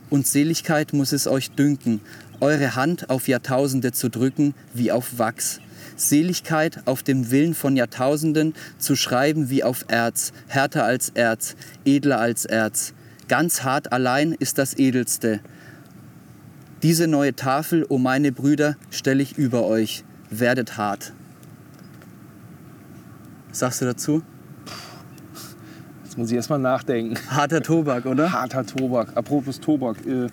[0.10, 2.02] Und Seligkeit muss es euch dünken,
[2.40, 5.60] eure Hand auf Jahrtausende zu drücken wie auf Wachs.
[5.96, 12.20] Seligkeit auf dem Willen von Jahrtausenden zu schreiben wie auf Erz, härter als Erz, edler
[12.20, 12.94] als Erz.
[13.28, 15.40] Ganz hart allein ist das Edelste.
[16.84, 20.04] Diese neue Tafel, o meine Brüder, stelle ich über euch.
[20.30, 21.14] Werdet hart.
[23.50, 24.24] Was sagst du dazu?
[26.12, 27.16] Jetzt muss ich erstmal nachdenken.
[27.30, 28.34] Harter Tobak, oder?
[28.34, 29.16] Harter Tobak.
[29.16, 29.96] Apropos Tobak.
[30.06, 30.28] Äh,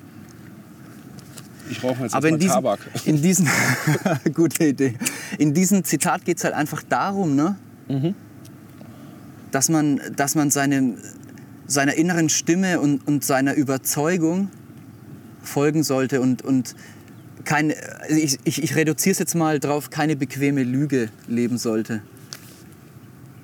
[1.70, 2.80] ich rauche jetzt Aber in erst mal diesem, Tabak.
[3.04, 3.46] in diesem
[4.34, 4.94] gute Idee.
[5.38, 7.54] In diesem Zitat geht es halt einfach darum, ne?
[7.86, 8.16] Mhm.
[9.52, 10.96] dass man, dass man seine,
[11.68, 14.48] seiner inneren Stimme und, und seiner Überzeugung
[15.44, 16.74] folgen sollte und, und
[17.44, 17.76] keine,
[18.08, 22.02] ich, ich, ich reduziere es jetzt mal drauf, keine bequeme Lüge leben sollte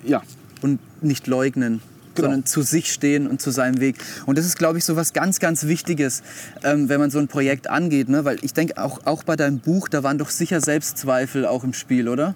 [0.03, 0.21] Ja,
[0.61, 1.79] und nicht leugnen,
[2.15, 2.29] Genau.
[2.29, 3.97] sondern zu sich stehen und zu seinem Weg.
[4.25, 6.23] Und das ist, glaube ich, so was ganz, ganz Wichtiges,
[6.63, 8.09] ähm, wenn man so ein Projekt angeht.
[8.09, 8.25] Ne?
[8.25, 11.73] Weil ich denke, auch, auch bei deinem Buch, da waren doch sicher Selbstzweifel auch im
[11.73, 12.35] Spiel, oder?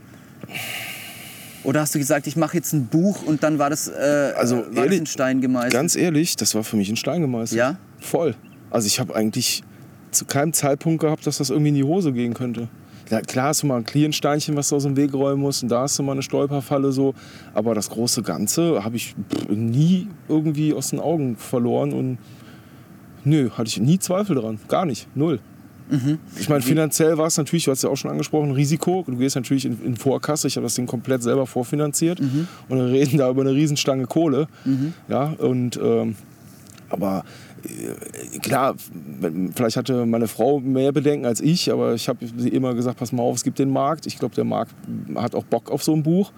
[1.64, 4.58] Oder hast du gesagt, ich mache jetzt ein Buch und dann war das, äh, Also,
[4.58, 5.74] war das ehrlich, in Stein gemeißelt?
[5.74, 7.58] ganz ehrlich, das war für mich ein Stein gemeißelt.
[7.58, 7.78] Ja?
[8.00, 8.36] Voll.
[8.72, 9.64] Also ich habe eigentlich
[10.12, 12.70] zu keinem Zeitpunkt gehabt, dass das irgendwie in die Hose gehen könnte.
[13.10, 15.70] Ja, klar hast du mal ein Kliensteinchen, was du aus dem Weg räumen musst und
[15.70, 17.16] da hast du mal eine Stolperfalle so.
[17.54, 19.16] Aber das große Ganze habe ich
[19.50, 22.18] nie irgendwie aus den Augen verloren und
[23.24, 24.60] nö, hatte ich nie Zweifel dran.
[24.68, 25.08] Gar nicht.
[25.16, 25.40] Null.
[26.40, 29.04] Ich meine, finanziell war es natürlich, du hast ja auch schon angesprochen, Risiko.
[29.08, 30.48] Du gehst natürlich in, in Vorkasse.
[30.48, 32.20] Ich habe das Ding komplett selber vorfinanziert.
[32.70, 34.48] Und wir reden da über eine Riesenstange Kohle.
[35.08, 36.16] Ja, und ähm,
[36.90, 37.24] aber
[38.42, 38.76] klar,
[39.56, 43.12] vielleicht hatte meine Frau mehr Bedenken als ich, aber ich habe sie immer gesagt, pass
[43.12, 44.06] mal auf, es gibt den Markt.
[44.06, 44.74] Ich glaube, der Markt
[45.16, 46.32] hat auch Bock auf so ein Buch.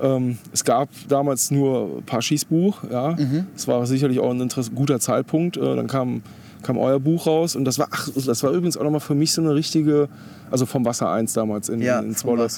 [0.00, 3.16] Ähm, es gab damals nur Paschis Buch, ja.
[3.54, 5.56] Es war sicherlich auch ein guter Zeitpunkt.
[5.56, 6.22] Äh, dann kam
[6.62, 9.32] kam euer Buch raus und das war, ach, das war übrigens auch nochmal für mich
[9.32, 10.08] so eine richtige,
[10.50, 12.48] also vom Wasser 1 damals in, Ja, in Zwolle.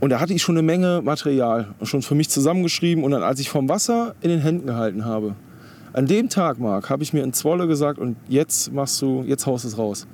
[0.00, 3.04] Und da hatte ich schon eine Menge Material schon für mich zusammengeschrieben.
[3.04, 5.34] Und dann, als ich vom Wasser in den Händen gehalten habe,
[5.94, 9.46] an dem Tag, Marc, habe ich mir in Zwolle gesagt, und jetzt machst du, jetzt
[9.46, 10.06] haust es raus.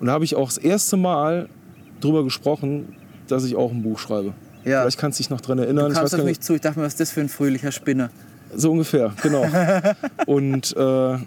[0.00, 1.48] Und da habe ich auch das erste Mal
[2.00, 2.96] drüber gesprochen,
[3.28, 4.34] dass ich auch ein Buch schreibe.
[4.64, 4.80] Ja.
[4.80, 5.92] Vielleicht kannst du dich noch dran Du erinnern.
[5.92, 8.10] Ich kamst auf mich zu, ich dachte mir, was ist das für ein fröhlicher Spinner?
[8.56, 9.44] so ungefähr, genau.
[10.26, 11.18] und äh,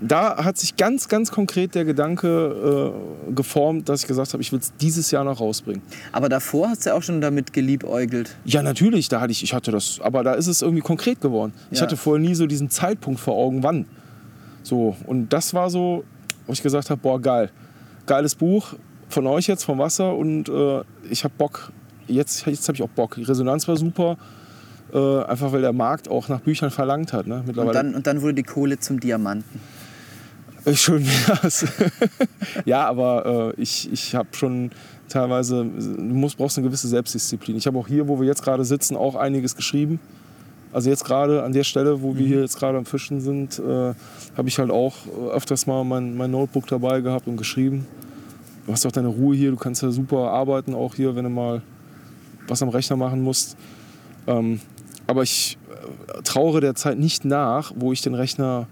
[0.00, 2.92] da hat sich ganz, ganz konkret der Gedanke
[3.28, 5.82] äh, geformt, dass ich gesagt habe, ich will es dieses Jahr noch rausbringen.
[6.12, 8.36] Aber davor hast du ja auch schon damit geliebäugelt.
[8.44, 11.52] Ja, natürlich, da hatte ich, ich hatte das, aber da ist es irgendwie konkret geworden.
[11.70, 11.82] Ich Ja.
[11.84, 13.84] hatte vorher nie so diesen Zeitpunkt vor Augen, wann.
[14.62, 16.04] So, und das war so,
[16.46, 17.50] wo ich gesagt habe, boah, geil.
[18.06, 18.74] Geiles Buch
[19.08, 20.80] von euch jetzt, vom Wasser und äh,
[21.10, 21.72] ich habe Bock,
[22.06, 23.16] jetzt, jetzt habe ich auch Bock.
[23.16, 24.16] Die Resonanz war super,
[24.92, 27.26] äh, einfach weil der Markt auch nach Büchern verlangt hat.
[27.26, 27.36] Ne?
[27.40, 29.60] Und Mittlerweile dann, und dann wurde die Kohle zum Diamanten.
[30.64, 31.66] Äh, Schön wär's.
[32.64, 34.70] ja, aber äh, ich, ich habe schon
[35.08, 37.56] teilweise, du musst, brauchst eine gewisse Selbstdisziplin.
[37.56, 40.00] Ich habe auch hier, wo wir jetzt gerade sitzen, auch einiges geschrieben.
[40.72, 43.94] Also jetzt gerade an der Stelle, wo wir hier jetzt gerade am Fischen sind, äh,
[44.36, 47.86] habe ich halt auch äh, öfters mal mein, mein Notebook dabei gehabt und geschrieben.
[48.66, 51.30] Du hast auch deine Ruhe hier, du kannst ja super arbeiten, auch hier, wenn du
[51.30, 51.62] mal
[52.46, 53.56] was am Rechner machen musst.
[54.28, 54.60] Ähm,
[55.08, 58.68] aber ich äh, trauere der Zeit nicht nach, wo ich den Rechner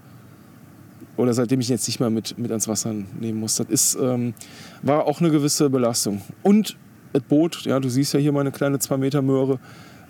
[1.19, 3.57] oder seitdem ich ihn jetzt nicht mehr mit, mit ans Wasser nehmen muss.
[3.57, 4.33] Das ist, ähm,
[4.81, 6.21] war auch eine gewisse Belastung.
[6.43, 6.77] Und
[7.11, 9.59] das Boot, ja, du siehst ja hier meine kleine 2 Meter Möhre,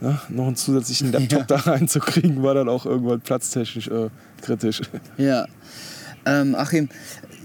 [0.01, 4.09] ja, noch einen zusätzlichen Laptop da reinzukriegen, war dann auch irgendwann platztechnisch äh,
[4.43, 4.81] kritisch.
[5.17, 5.47] Ja.
[6.27, 6.89] Ähm, Achim,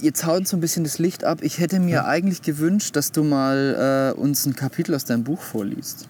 [0.02, 1.38] jetzt haut so ein bisschen das Licht ab.
[1.40, 5.40] Ich hätte mir eigentlich gewünscht, dass du mal äh, uns ein Kapitel aus deinem Buch
[5.40, 6.06] vorliest.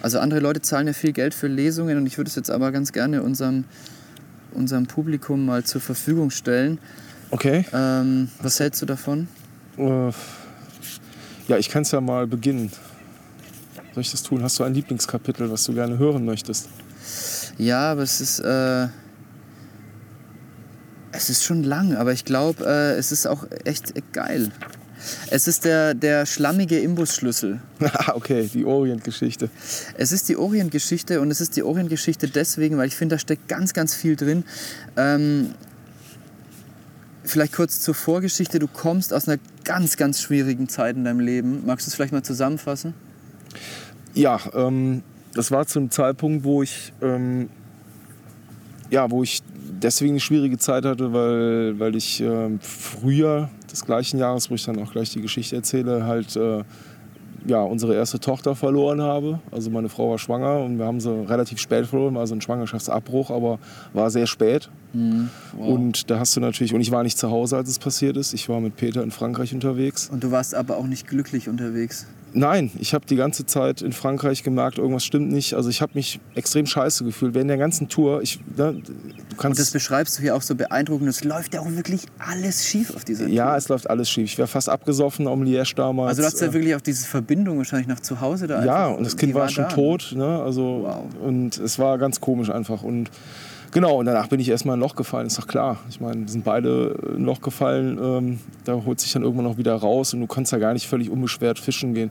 [0.00, 2.70] Also andere Leute zahlen ja viel Geld für Lesungen und ich würde es jetzt aber
[2.70, 3.64] ganz gerne unserem,
[4.54, 6.78] unserem Publikum mal zur Verfügung stellen.
[7.30, 7.64] Okay.
[7.72, 9.28] Ähm, was hältst du davon?
[9.76, 10.10] Äh,
[11.48, 12.70] ja, ich kann es ja mal beginnen.
[13.94, 14.42] Soll ich das tun?
[14.42, 16.68] Hast du ein Lieblingskapitel, was du gerne hören möchtest?
[17.58, 18.88] Ja, aber es ist, äh,
[21.12, 24.50] es ist schon lang, aber ich glaube, äh, es ist auch echt geil.
[25.30, 27.60] Es ist der, der schlammige Imbusschlüssel.
[27.96, 29.50] Ah, okay, die Orient-Geschichte.
[29.96, 33.46] Es ist die Orient-Geschichte und es ist die Orient-Geschichte deswegen, weil ich finde, da steckt
[33.48, 34.44] ganz, ganz viel drin.
[34.96, 35.54] Ähm,
[37.24, 38.58] vielleicht kurz zur Vorgeschichte.
[38.58, 41.64] Du kommst aus einer ganz, ganz schwierigen Zeit in deinem Leben.
[41.66, 42.94] Magst du es vielleicht mal zusammenfassen?
[44.14, 45.02] Ja, ähm,
[45.34, 47.48] das war zum Zeitpunkt, wo ich, ähm,
[48.90, 49.42] ja, wo ich
[49.84, 54.64] deswegen eine schwierige Zeit hatte, weil, weil ich ähm, früher des gleichen Jahres, wo ich
[54.64, 56.64] dann auch gleich die Geschichte erzähle, halt äh,
[57.46, 59.38] ja, unsere erste Tochter verloren habe.
[59.52, 62.40] Also meine Frau war schwanger und wir haben sie relativ spät verloren, war so ein
[62.40, 63.58] Schwangerschaftsabbruch, aber
[63.92, 64.70] war sehr spät.
[65.58, 68.32] Und da hast du natürlich, und ich war nicht zu Hause, als es passiert ist.
[68.32, 70.08] Ich war mit Peter in Frankreich unterwegs.
[70.10, 72.06] Und du warst aber auch nicht glücklich unterwegs.
[72.36, 75.54] Nein, ich habe die ganze Zeit in Frankreich gemerkt, irgendwas stimmt nicht.
[75.54, 77.32] Also ich habe mich extrem scheiße gefühlt.
[77.34, 79.60] Während der ganzen Tour, ich, ne, du Und kannst...
[79.60, 81.08] das beschreibst du hier auch so beeindruckend.
[81.08, 83.56] Es läuft ja auch wirklich alles schief auf dieser ja, Tour.
[83.56, 84.24] es läuft alles schief.
[84.24, 86.08] Ich wäre fast abgesoffen am Liège damals.
[86.10, 88.64] Also du hast ja Äh, wirklich auch diese Verbindung wahrscheinlich nach zu Hause da.
[88.64, 89.74] Ja, und das Kind war schon da, ne?
[89.76, 90.12] tot.
[90.16, 90.42] Ne?
[90.42, 91.04] Also, Wow.
[91.22, 92.82] Und es war ganz komisch einfach.
[92.82, 93.10] Und
[93.74, 95.26] genau, und danach bin ich erstmal in ein Loch gefallen.
[95.26, 95.76] Ist doch klar.
[95.90, 97.98] Ich meine, wir sind beide in ein Loch gefallen.
[98.02, 100.86] Ähm, da holt sich dann irgendwann auch wieder raus und du kannst ja gar nicht
[100.86, 102.10] völlig unbeschwert fischen gehen.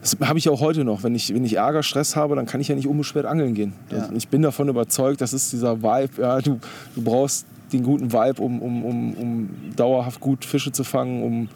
[0.00, 1.02] Das habe ich auch heute noch.
[1.02, 3.72] Wenn ich, wenn ich Ärger, Stress habe, dann kann ich ja nicht unbeschwert angeln gehen.
[3.90, 4.08] Ja.
[4.14, 6.22] Ich bin davon überzeugt, das ist dieser Vibe.
[6.22, 6.60] Ja, du,
[6.94, 11.48] du brauchst den guten Vibe, um, um, um, um dauerhaft gut Fische zu fangen, um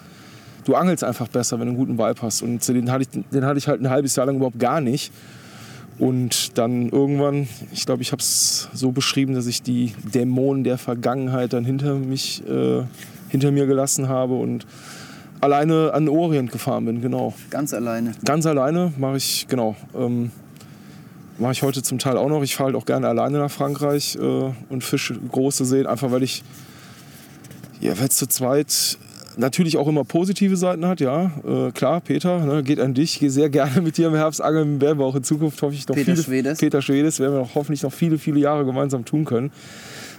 [0.64, 2.42] du angelst einfach besser, wenn du einen guten Vibe hast.
[2.42, 5.12] Und den hatte ich, den hatte ich halt ein halbes Jahr lang überhaupt gar nicht.
[5.98, 10.76] Und dann irgendwann, ich glaube, ich habe es so beschrieben, dass ich die Dämonen der
[10.76, 12.82] Vergangenheit dann hinter mich, äh,
[13.28, 14.66] hinter mir gelassen habe und
[15.40, 17.34] alleine an den Orient gefahren bin, genau.
[17.50, 18.12] Ganz alleine.
[18.24, 19.74] Ganz alleine mache ich, genau.
[19.94, 20.30] Ähm,
[21.38, 22.42] mache ich heute zum Teil auch noch.
[22.42, 26.22] Ich fahre halt auch gerne alleine nach Frankreich äh, und fische große Seen, einfach weil
[26.22, 26.42] ich,
[27.80, 28.98] ja, weil es zu zweit
[29.36, 31.30] natürlich auch immer positive Seiten hat, ja.
[31.46, 33.14] Äh, klar, Peter, ne, geht an dich.
[33.14, 34.80] Ich gehe sehr gerne mit dir im Herbst angeln.
[34.80, 36.58] Werden wir auch in Zukunft hoffe ich noch Peter viele, Schwedes.
[36.58, 39.50] Peter Schwedes werden wir auch hoffentlich noch viele, viele Jahre gemeinsam tun können.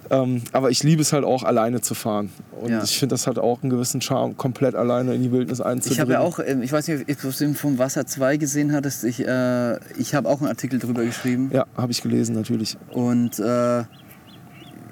[0.10, 2.30] Ähm, aber ich liebe es halt auch, alleine zu fahren.
[2.62, 2.82] Und Ja.
[2.84, 5.94] ich finde, das hat auch einen gewissen Charme, komplett alleine in die Wildnis einzudringen.
[5.96, 9.04] Ich habe ja auch, ähm, ich weiß nicht, ob du vom Wasser 2 gesehen hattest,
[9.04, 11.50] ich, äh, ich habe auch einen Artikel drüber geschrieben.
[11.54, 12.78] Ja, habe ich gelesen, natürlich.
[12.92, 13.84] Und äh,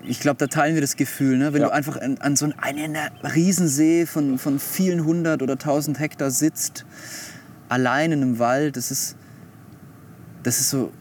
[0.07, 1.53] ich glaube, da teilen wir das Gefühl, ne?
[1.53, 1.67] wenn Ja.
[1.67, 6.85] du einfach an, an so einem Riesensee von, von vielen hundert oder tausend Hektar sitzt,
[7.69, 9.15] allein in einem Wald, das ist,
[10.43, 10.91] das ist so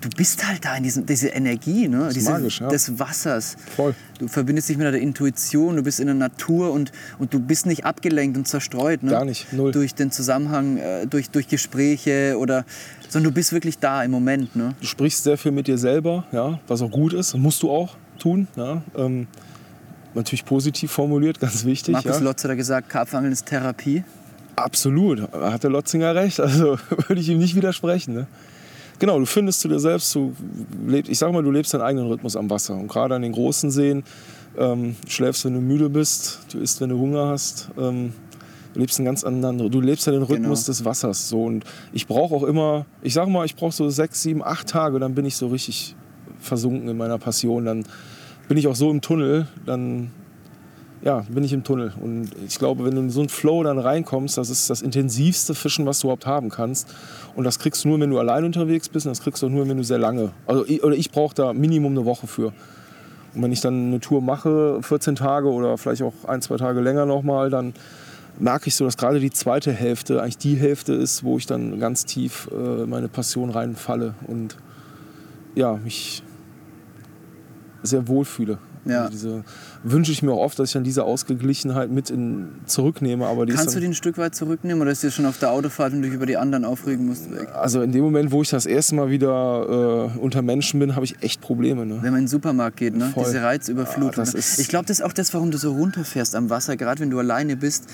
[0.00, 2.10] du bist halt da in diesem, diese Energie, ne?
[2.14, 2.68] diese, magisch, ja.
[2.68, 3.56] des Wassers.
[3.76, 3.94] Voll.
[4.18, 7.66] Du verbindest dich mit der Intuition, du bist in der Natur und, und du bist
[7.66, 9.02] nicht abgelenkt und zerstreut.
[9.02, 9.10] Ne?
[9.10, 9.72] Gar nicht, null.
[9.72, 12.64] Durch den Zusammenhang, äh, durch, durch Gespräche oder,
[13.08, 14.56] sondern du bist wirklich da im Moment.
[14.56, 14.74] Ne?
[14.80, 17.96] Du sprichst sehr viel mit dir selber, ja, was auch gut ist, musst du auch
[18.18, 18.48] tun.
[18.56, 18.82] Ja.
[18.96, 19.26] Ähm,
[20.14, 21.92] natürlich positiv formuliert, ganz wichtig.
[21.92, 22.22] Markus ja.
[22.22, 24.04] Lotz hat gesagt, Karpfangeln ist Therapie.
[24.56, 26.40] Absolut, hat der Lotzinger recht.
[26.40, 26.78] Also
[27.08, 28.14] würde ich ihm nicht widersprechen.
[28.14, 28.26] Ne?
[29.00, 30.32] Genau, du findest zu dir selbst, du
[30.86, 32.74] lebst, ich sag mal, du lebst deinen eigenen Rhythmus am Wasser.
[32.74, 34.04] Und gerade an den großen Seen
[34.58, 37.70] ähm, schläfst, wenn du müde bist, du isst, wenn du Hunger hast.
[37.78, 38.12] Ähm,
[38.74, 40.66] du lebst einen ganz anderen, du lebst ja den Rhythmus Genau.
[40.66, 41.28] des Wassers.
[41.30, 41.44] So.
[41.44, 41.64] Und
[41.94, 45.14] ich brauche auch immer, ich sag mal, ich brauche so sechs, sieben, acht Tage, dann
[45.14, 45.96] bin ich so richtig
[46.38, 47.64] versunken in meiner Passion.
[47.64, 47.84] Dann
[48.48, 50.10] bin ich auch so im Tunnel, dann
[51.02, 51.92] ja, bin ich im Tunnel.
[52.00, 55.54] Und ich glaube, wenn du in so einen Flow dann reinkommst, das ist das intensivste
[55.54, 56.88] Fischen, was du überhaupt haben kannst.
[57.34, 59.06] Und das kriegst du nur, wenn du allein unterwegs bist.
[59.06, 60.32] Und das kriegst du auch nur, wenn du sehr lange.
[60.46, 62.52] Also, ich- oder ich brauche da Minimum eine Woche für.
[63.34, 66.80] Und wenn ich dann eine Tour mache, 14 Tage oder vielleicht auch ein, zwei Tage
[66.80, 67.72] länger nochmal, dann
[68.38, 71.78] merke ich so, dass gerade die zweite Hälfte eigentlich die Hälfte ist, wo ich dann
[71.78, 74.56] ganz tief äh, meine Passion reinfalle und
[75.54, 76.22] ja, mich
[77.82, 78.58] sehr wohl fühle.
[78.84, 79.00] Ja.
[79.02, 79.44] Also diese
[79.82, 83.26] wünsche ich mir auch oft, dass ich dann diese Ausgeglichenheit mit in, zurücknehme.
[83.26, 85.92] Aber Kannst du die ein Stück weit zurücknehmen oder ist dir schon auf der Autofahrt
[85.94, 87.48] und dich über die anderen aufregen musst weg?
[87.54, 91.04] also in dem Moment, wo ich das erste Mal wieder äh, unter Menschen bin, habe
[91.06, 91.86] ich echt Probleme.
[91.86, 91.94] Ne?
[92.02, 93.10] Wenn man in den Supermarkt geht, ne?
[93.14, 93.24] Voll.
[93.24, 94.24] diese Reizüberflutung.
[94.24, 97.00] Ja, ist- ich glaube, das ist auch das, warum du so runterfährst am Wasser, gerade
[97.00, 97.86] wenn du alleine bist,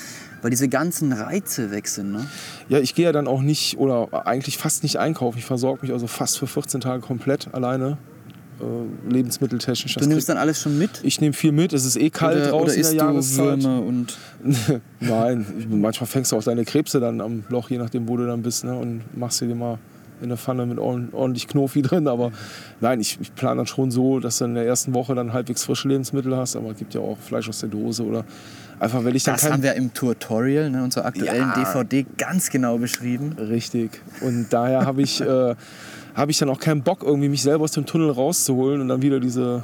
[0.43, 2.13] weil diese ganzen Reize weg sind.
[2.13, 2.27] Ne?
[2.69, 5.39] Ja, ich gehe ja dann auch nicht oder eigentlich fast nicht einkaufen.
[5.39, 7.97] Ich versorge mich also fast für 14 Tage komplett alleine,
[8.61, 9.95] äh, lebensmitteltechnisch.
[9.95, 10.91] Du Das nimmst krieg- dann alles schon mit?
[11.03, 13.63] ich nehme viel mit, es ist eh kalt oder, draußen oder in der du Jahreszeit.
[13.63, 14.19] Würmer und
[15.01, 18.43] Nein, manchmal fängst du auch deine Krebse dann am Loch, je nachdem, wo du dann
[18.43, 19.79] bist, ne, und machst sie dir mal
[20.23, 22.09] in der Pfanne mit ordentlich Knofi drin.
[22.09, 22.33] Aber
[22.81, 25.65] nein, ich, ich plane dann schon so, dass du in der ersten Woche dann halbwegs
[25.65, 26.57] frische Lebensmittel hast.
[26.57, 28.25] Aber es gibt ja auch Fleisch aus der Dose oder
[28.81, 31.75] einfach, weil ich dann das haben wir im Tutorial, ne, unserer aktuellen Ja.
[31.75, 33.33] DVD, ganz genau beschrieben.
[33.39, 34.01] Richtig.
[34.23, 35.55] Und daher habe ich, äh,
[36.17, 39.03] hab ich dann auch keinen Bock, irgendwie mich selber aus dem Tunnel rauszuholen und dann
[39.03, 39.63] wieder diese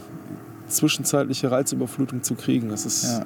[0.69, 2.69] zwischenzeitliche Reizüberflutung zu kriegen.
[2.69, 3.05] Das ist.
[3.05, 3.25] Ja.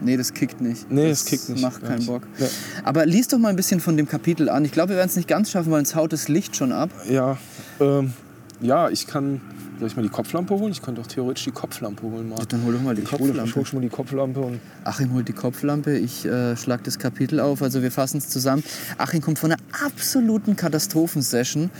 [0.00, 0.90] Nee, das kickt nicht.
[0.90, 1.62] Nee, das es kickt nicht.
[1.62, 2.06] Macht keinen nicht.
[2.06, 2.22] Bock.
[2.38, 2.46] Ja.
[2.84, 4.64] Aber lies doch mal ein bisschen von dem Kapitel an.
[4.64, 6.90] Ich glaube, wir werden es nicht ganz schaffen, weil uns haut das Licht schon ab.
[7.08, 7.38] Ja,
[7.80, 8.12] ähm,
[8.60, 9.40] ja, ich kann.
[9.78, 10.72] Soll ich mal die Kopflampe holen?
[10.72, 12.28] Ich könnte doch theoretisch die Kopflampe holen.
[12.30, 12.38] Mal.
[12.48, 13.54] Dann hol doch mal die ich hole ich Kopflampe.
[13.54, 17.38] hol schon mal die Kopflampe und Achim holt die Kopflampe, ich äh, schlag das Kapitel
[17.38, 18.64] auf, also wir fassen es zusammen.
[18.98, 21.70] Achim kommt von einer absoluten Katastrophensession.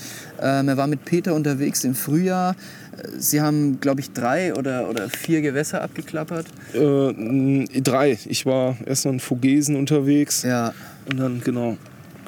[0.41, 2.53] Ähm, er war mit Peter unterwegs im Frühjahr.
[2.97, 6.47] Äh, Sie haben, glaube ich, drei oder, oder vier Gewässer abgeklappert.
[6.75, 8.17] äh, drei.
[8.27, 10.73] Ich war erst noch in Vogesen unterwegs Ja.
[11.11, 11.77] und dann genau.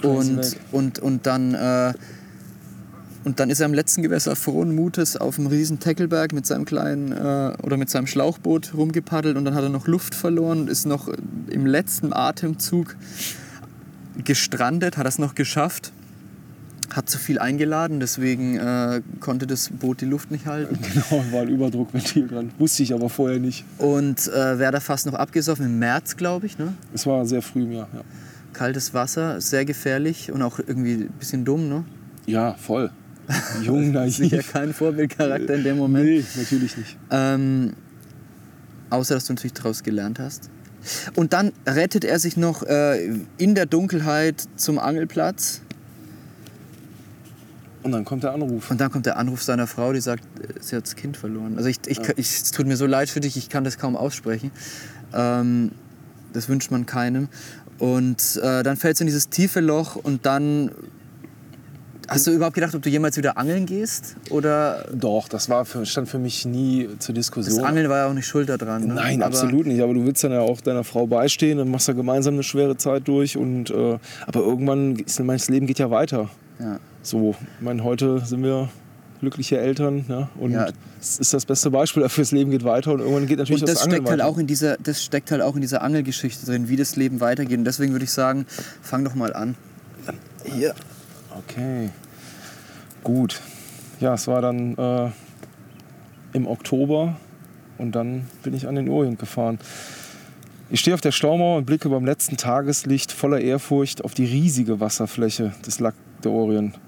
[0.02, 1.54] Und, und, und dann.
[1.54, 1.92] Äh,
[3.24, 6.64] und dann ist er am letzten Gewässer frohen Mutes auf dem riesen Teckelberg mit seinem
[6.64, 10.86] kleinen äh, oder mit seinem Schlauchboot rumgepaddelt und dann hat er noch Luft verloren, ist
[10.86, 11.08] noch
[11.48, 12.96] im letzten Atemzug
[14.24, 15.92] gestrandet, hat das noch geschafft,
[16.94, 21.42] hat zu viel eingeladen, deswegen äh, konnte das Boot die Luft nicht halten Genau, war
[21.42, 22.50] ein Überdruckventil dran.
[22.58, 23.64] Wusste ich aber vorher nicht.
[23.78, 26.58] und äh, wäre da fast noch abgesoffen im März, glaube ich.
[26.58, 26.74] Ne?
[26.94, 27.88] Es war sehr früh im Jahr.
[27.94, 28.00] Ja,
[28.52, 31.68] Kaltes Wasser, sehr gefährlich und auch irgendwie ein bisschen dumm.
[31.68, 31.84] Ne?
[32.26, 32.90] ja voll.
[33.62, 34.52] Jung, Sicher naiv.
[34.52, 36.06] kein Vorbildcharakter in dem Moment.
[36.06, 36.96] Nee, natürlich nicht.
[37.10, 37.74] Ähm,
[38.90, 40.50] außer, dass du natürlich daraus gelernt hast.
[41.14, 45.60] Und dann rettet er sich noch äh, in der Dunkelheit zum Angelplatz.
[47.82, 48.70] Und dann kommt der Anruf.
[48.70, 51.56] Und dann kommt der Anruf seiner Frau, die sagt, äh, sie hat das Kind verloren.
[51.56, 53.96] Also ich, ich, ich, es tut mir so leid für dich, ich kann das kaum
[53.96, 54.50] aussprechen.
[55.14, 55.72] Ähm,
[56.32, 57.28] das wünscht man keinem.
[57.78, 60.70] Und äh, dann fällst du in dieses tiefe Loch und dann...
[62.12, 64.16] Hast du überhaupt gedacht, ob du jemals wieder angeln gehst?
[64.30, 67.56] Oder Doch, das war für, stand für mich nie zur Diskussion.
[67.58, 68.88] das Angeln war ja auch nicht schuld daran.
[68.88, 68.94] Ne?
[68.94, 69.80] Nein, Aber- absolut nicht.
[69.80, 72.76] Aber du willst dann ja auch deiner Frau beistehen und machst da gemeinsam eine schwere
[72.76, 73.36] Zeit durch.
[73.36, 76.28] Und, äh, aber irgendwann, ist, mein Leben geht ja weiter.
[76.58, 76.78] Ja.
[77.02, 78.68] So, ich meine, heute sind wir
[79.20, 80.04] glückliche Eltern.
[80.08, 80.66] Ja, und Ja.
[81.00, 82.92] es ist das beste Beispiel dafür, das Leben geht weiter.
[82.92, 84.28] Und irgendwann geht natürlich Und das das Angeln steckt, halt weiter.
[84.28, 87.58] auch in dieser, das steckt halt auch in dieser Angelgeschichte drin, wie das Leben weitergeht.
[87.58, 88.46] Und deswegen würde ich sagen,
[88.82, 89.54] fang doch mal an.
[90.44, 90.74] Hier.
[91.48, 91.88] Okay,
[93.02, 93.40] gut.
[93.98, 95.10] Ja, es war dann äh,
[96.34, 97.16] im Oktober
[97.78, 99.58] und dann bin ich an den Orient gefahren.
[100.68, 104.80] Ich stehe auf der Staumauer und blicke beim letzten Tageslicht voller Ehrfurcht auf die riesige
[104.80, 106.78] Wasserfläche des Lac de Orient.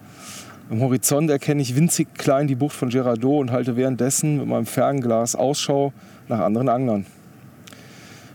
[0.70, 4.66] Am Horizont erkenne ich winzig klein die Bucht von Gerardo und halte währenddessen mit meinem
[4.66, 5.93] Fernglas Ausschau
[6.29, 7.07] nach anderen Anglern.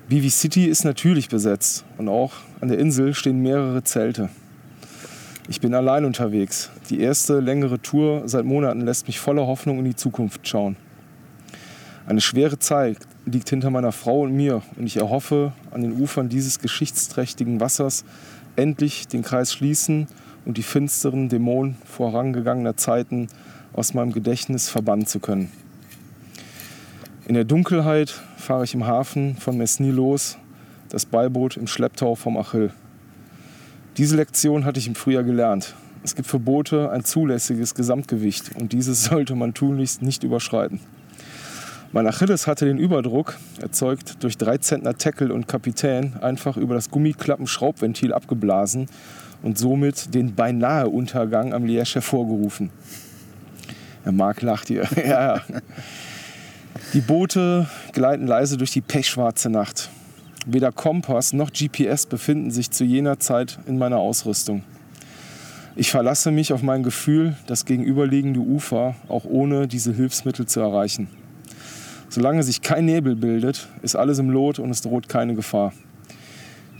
[0.09, 4.29] Vivi City ist natürlich besetzt und auch an der Insel stehen mehrere Zelte.
[5.49, 6.69] Ich bin allein unterwegs.
[6.89, 10.75] Die erste längere Tour seit Monaten lässt mich voller Hoffnung in die Zukunft schauen.
[12.05, 16.27] Eine schwere Zeit liegt hinter meiner Frau und mir und ich erhoffe, an den Ufern
[16.27, 18.03] dieses geschichtsträchtigen Wassers
[18.57, 20.07] endlich den Kreis schließen
[20.43, 23.29] und die finsteren Dämonen vorangegangener Zeiten
[23.71, 25.49] aus meinem Gedächtnis verbannen zu können.
[27.25, 30.37] In der Dunkelheit fahre ich im Hafen von Mesny los,
[30.89, 32.73] das Beiboot im Schlepptau vom Achill.
[33.97, 35.73] Diese Lektion hatte ich im Frühjahr gelernt.
[36.03, 40.79] Es gibt für Boote ein zulässiges Gesamtgewicht und dieses sollte man tunlichst nicht überschreiten.
[41.93, 46.91] Mein Achilles hatte den Überdruck, erzeugt durch drei Zentner Tackle und Kapitän, einfach über das
[46.91, 48.87] Gummiklappen-Schraubventil abgeblasen
[49.41, 52.69] und somit den beinahe Untergang am Liège hervorgerufen.
[54.05, 54.87] Der Marc lacht hier.
[55.07, 55.41] ja.
[56.93, 59.89] Die Boote gleiten leise durch die pechschwarze Nacht.
[60.49, 64.63] Weder Kompass noch GPS befinden sich zu jener Zeit in meiner Ausrüstung.
[65.75, 71.09] Ich verlasse mich auf mein Gefühl, das gegenüberliegende Ufer auch ohne diese Hilfsmittel zu erreichen.
[72.07, 75.73] Solange sich kein Nebel bildet, ist alles im Lot und es droht keine Gefahr.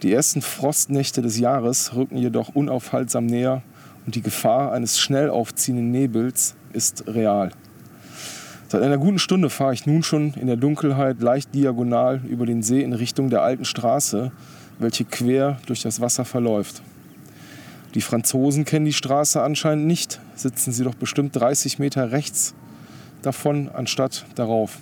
[0.01, 3.63] Die ersten Frostnächte des Jahres rücken jedoch unaufhaltsam näher
[4.05, 7.51] und die Gefahr eines schnell aufziehenden Nebels ist real.
[8.69, 12.61] Seit einer guten Stunde fahre ich nun schon in der Dunkelheit leicht diagonal über den
[12.63, 14.33] See in Richtung der alten Straße,
[14.77, 16.81] welche quer durch das Wasser verläuft.
[17.95, 22.55] Die Franzosen kennen die Straße anscheinend nicht, sitzen sie doch bestimmt 30 Meter rechts
[23.21, 24.79] davon anstatt darauf.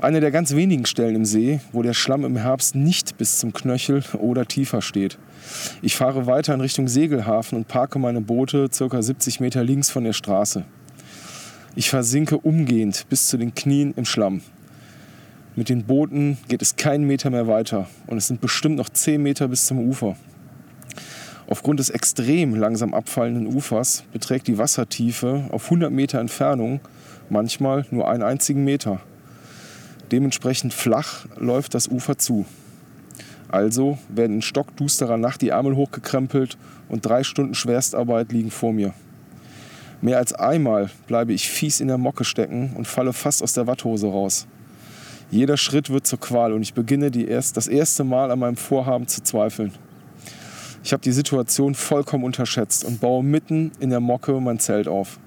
[0.00, 3.52] Eine der ganz wenigen Stellen im See, wo der Schlamm im Herbst nicht bis zum
[3.52, 5.18] Knöchel oder tiefer steht.
[5.80, 9.02] Ich fahre weiter in Richtung Segelhafen und parke meine Boote ca.
[9.02, 10.64] 70 Meter links von der Straße.
[11.76, 14.40] Ich versinke umgehend bis zu den Knien im Schlamm.
[15.54, 19.22] Mit den Booten geht es keinen Meter mehr weiter und es sind bestimmt noch 10
[19.22, 20.16] Meter bis zum Ufer.
[21.48, 26.80] Aufgrund des extrem langsam abfallenden Ufers beträgt die Wassertiefe auf 100 Meter Entfernung
[27.28, 29.00] manchmal nur einen einzigen Meter.
[30.10, 32.46] Dementsprechend flach läuft das Ufer zu.
[33.48, 38.92] Also werden in stockdusterer Nacht die Ärmel hochgekrempelt und drei Stunden Schwerstarbeit liegen vor mir.
[40.02, 43.66] Mehr als einmal bleibe ich fies in der Mocke stecken und falle fast aus der
[43.66, 44.46] Watthose raus.
[45.30, 49.06] Jeder Schritt wird zur Qual und ich beginne erst, das erste Mal an meinem Vorhaben
[49.06, 49.72] zu zweifeln.
[50.82, 55.20] Ich habe die Situation vollkommen unterschätzt und baue mitten in der Mocke mein Zelt auf.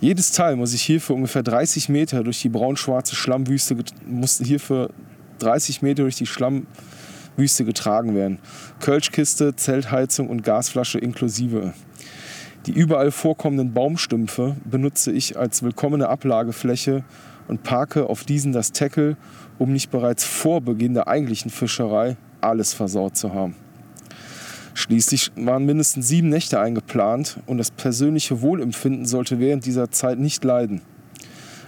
[0.00, 3.76] Jedes Teil muss ich hier für ungefähr 30 Meter durch die braun-schwarze Schlammwüste
[4.06, 4.90] muss hier für
[5.38, 8.38] 30 Meter durch die Schlammwüste getragen werden.
[8.80, 11.74] Kölschkiste, Zeltheizung und Gasflasche inklusive.
[12.66, 17.04] Die überall vorkommenden Baumstümpfe benutze ich als willkommene Ablagefläche
[17.48, 19.16] und parke auf diesen das Tackle,
[19.58, 23.56] um nicht bereits vor Beginn der eigentlichen Fischerei alles versaut zu haben.
[24.74, 30.44] Schließlich waren mindestens sieben Nächte eingeplant und das persönliche Wohlempfinden sollte während dieser Zeit nicht
[30.44, 30.82] leiden.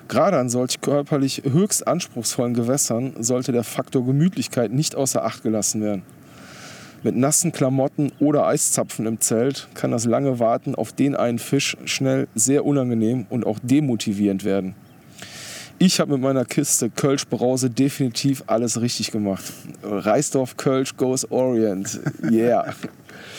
[0.09, 5.81] Gerade an solch körperlich höchst anspruchsvollen Gewässern sollte der Faktor Gemütlichkeit nicht außer Acht gelassen
[5.81, 6.02] werden.
[7.05, 11.77] Mit nassen Klamotten oder Eiszapfen im Zelt kann das lange Warten auf den einen Fisch
[11.85, 14.77] schnell sehr unangenehm und auch demotivierend werden.
[15.81, 19.43] Ich habe mit meiner Kiste Kölsch Brause definitiv alles richtig gemacht.
[19.83, 21.99] Reisdorf Kölsch goes Orient.
[22.31, 22.73] Yeah.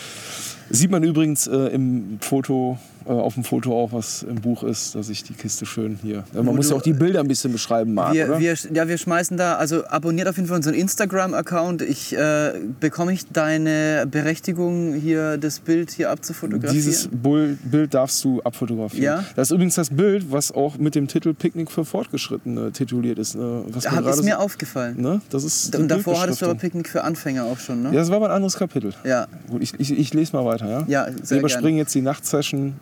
[0.68, 4.94] Sieht man übrigens äh, im Foto äh, auf dem Foto auch, was im Buch ist,
[4.94, 6.24] dass ich die Kiste schön hier.
[6.34, 8.98] Ja, man muss ja auch die Bilder ein bisschen beschreiben, Marc, wir, wir, ja, wir
[8.98, 11.82] schmeißen da, also abonniert auf jeden Fall unseren Instagram-Account.
[11.82, 16.74] Ich äh, bekomme ich deine Berechtigung, hier das Bild hier abzufotografieren?
[16.74, 19.04] Dieses Bild darfst du abfotografieren.
[19.04, 19.24] Ja?
[19.36, 23.34] Das ist übrigens das Bild, was auch mit dem Titel Picknick für Fortgeschrittene tituliert ist.
[23.36, 23.64] Ne?
[23.68, 25.00] Was da ist mir aufgefallen.
[25.00, 25.20] Ne?
[25.30, 27.90] Das ist Und davor hattest du aber Picknick für Anfänger auch schon, ne?
[27.90, 28.92] Ja, das war mal ein anderes Kapitel.
[29.04, 29.26] Ja.
[29.50, 30.84] Gut, ich, ich, ich lese mal weiter, ja?
[30.86, 31.78] Ja, sehr Wir überspringen gerne.
[31.80, 32.74] jetzt die Nachtsession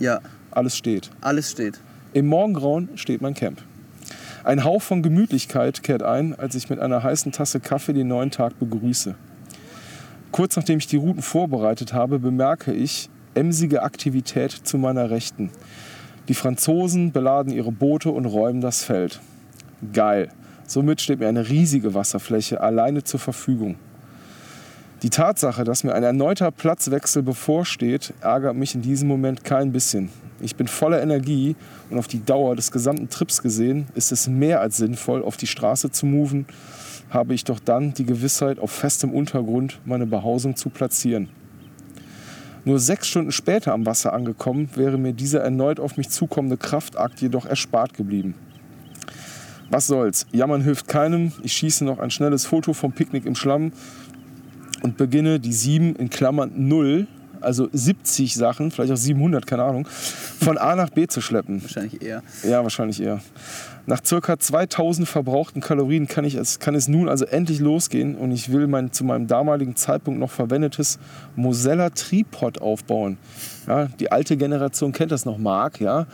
[0.00, 0.20] ja.
[0.50, 1.10] Alles steht.
[1.20, 1.78] Alles steht.
[2.12, 3.62] Im Morgengrauen steht mein Camp.
[4.42, 8.30] Ein Hauch von Gemütlichkeit kehrt ein, als ich mit einer heißen Tasse Kaffee den neuen
[8.30, 9.14] Tag begrüße.
[10.32, 15.50] Kurz nachdem ich die Routen vorbereitet habe, bemerke ich emsige Aktivität zu meiner Rechten.
[16.28, 19.20] Die Franzosen beladen ihre Boote und räumen das Feld.
[19.92, 20.30] Geil.
[20.66, 23.76] Somit steht mir eine riesige Wasserfläche alleine zur Verfügung.
[25.02, 30.10] Die Tatsache, dass mir ein erneuter Platzwechsel bevorsteht, ärgert mich in diesem Moment kein bisschen.
[30.40, 31.56] Ich bin voller Energie
[31.88, 35.46] und auf die Dauer des gesamten Trips gesehen ist es mehr als sinnvoll, auf die
[35.46, 36.44] Straße zu moven,
[37.08, 41.30] habe ich doch dann die Gewissheit, auf festem Untergrund meine Behausung zu platzieren.
[42.66, 47.22] Nur sechs Stunden später am Wasser angekommen, wäre mir dieser erneut auf mich zukommende Kraftakt
[47.22, 48.34] jedoch erspart geblieben.
[49.70, 51.32] Was soll's, jammern hilft keinem.
[51.44, 53.72] Ich schieße noch ein schnelles Foto vom Picknick im Schlamm
[54.82, 57.06] und beginne die 7 in Klammern 0,
[57.40, 61.62] also 70 Sachen, vielleicht auch 700, keine Ahnung, von A nach B zu schleppen.
[61.62, 62.22] Wahrscheinlich eher.
[62.42, 63.20] Ja, wahrscheinlich eher.
[63.86, 68.30] Nach circa 2000 verbrauchten Kalorien kann, ich es, kann es nun also endlich losgehen und
[68.30, 70.98] ich will mein zu meinem damaligen Zeitpunkt noch verwendetes
[71.34, 73.16] Mosella Tripod aufbauen.
[73.66, 76.06] Ja, die alte Generation kennt das noch, Mark, ja.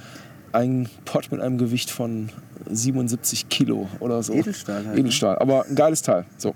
[0.53, 2.31] Ein Pot mit einem Gewicht von
[2.71, 4.33] 77 Kilo oder so.
[4.33, 5.01] Edelstahl halt, ne?
[5.01, 6.25] Edelstahl, aber ein geiles Teil.
[6.39, 6.55] So.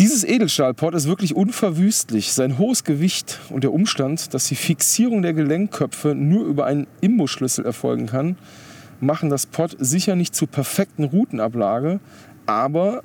[0.00, 2.32] Dieses Edelstahlpot ist wirklich unverwüstlich.
[2.32, 7.66] Sein hohes Gewicht und der Umstand, dass die Fixierung der Gelenkköpfe nur über einen Imbusschlüssel
[7.66, 8.38] erfolgen kann,
[9.00, 12.00] machen das Pot sicher nicht zur perfekten Routenablage,
[12.46, 13.02] aber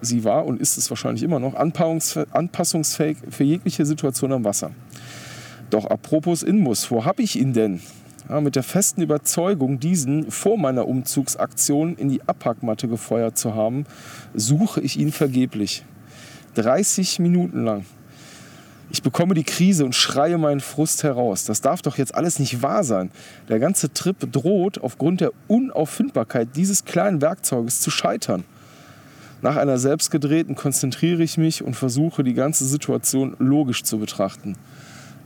[0.00, 4.70] sie war und ist es wahrscheinlich immer noch anpassungs- anpassungsfähig für jegliche Situation am Wasser.
[5.70, 7.80] Doch apropos Inmus, wo habe ich ihn denn?
[8.28, 13.86] Ja, mit der festen Überzeugung, diesen vor meiner Umzugsaktion in die Abpackmatte gefeuert zu haben,
[14.34, 15.82] suche ich ihn vergeblich.
[16.58, 17.84] 30 Minuten lang.
[18.90, 21.44] Ich bekomme die Krise und schreie meinen Frust heraus.
[21.44, 23.10] Das darf doch jetzt alles nicht wahr sein.
[23.48, 28.44] Der ganze Trip droht aufgrund der Unauffindbarkeit dieses kleinen Werkzeuges zu scheitern.
[29.40, 34.56] Nach einer selbstgedrehten konzentriere ich mich und versuche die ganze Situation logisch zu betrachten.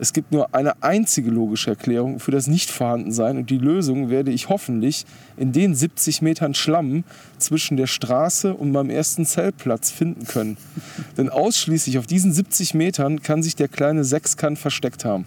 [0.03, 4.49] Es gibt nur eine einzige logische Erklärung für das Nichtvorhandensein und die Lösung werde ich
[4.49, 5.05] hoffentlich
[5.37, 7.05] in den 70 Metern Schlamm
[7.37, 10.57] zwischen der Straße und meinem ersten Zeltplatz finden können.
[11.17, 15.23] Denn ausschließlich auf diesen 70 Metern kann sich der kleine Sechskant versteckt haben.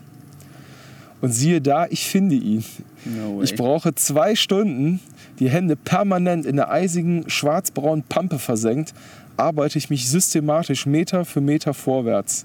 [1.23, 2.63] Und siehe da, ich finde ihn.
[3.07, 3.41] No.
[3.41, 5.01] Ich brauche zwei Stunden,
[5.39, 8.93] die Hände permanent in der eisigen schwarzbraunen Pampe versenkt,
[9.39, 12.45] arbeite ich mich systematisch Meter für Meter vorwärts.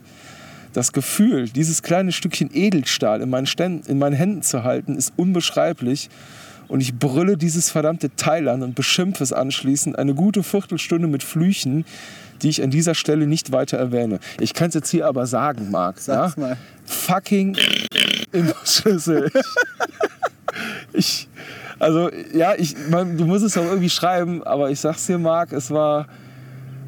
[0.74, 5.14] Das Gefühl, dieses kleine Stückchen Edelstahl in meinen, Ständen, in meinen Händen zu halten, ist
[5.18, 6.10] unbeschreiblich.
[6.68, 11.22] Und ich brülle dieses verdammte Teil an und beschimpfe es anschließend eine gute Viertelstunde mit
[11.22, 11.84] Flüchen,
[12.42, 14.20] die ich an dieser Stelle nicht weiter erwähne.
[14.40, 16.00] Ich kann es jetzt hier aber sagen, Marc.
[16.00, 16.42] Sag's ja?
[16.42, 16.58] mal.
[16.86, 17.58] Fucking
[18.32, 19.30] Imbusschlüssel.
[20.94, 21.28] ich,
[21.78, 25.52] also, ja, ich, man, du musst es auch irgendwie schreiben, aber ich sag's dir, Marc,
[25.52, 26.08] es war,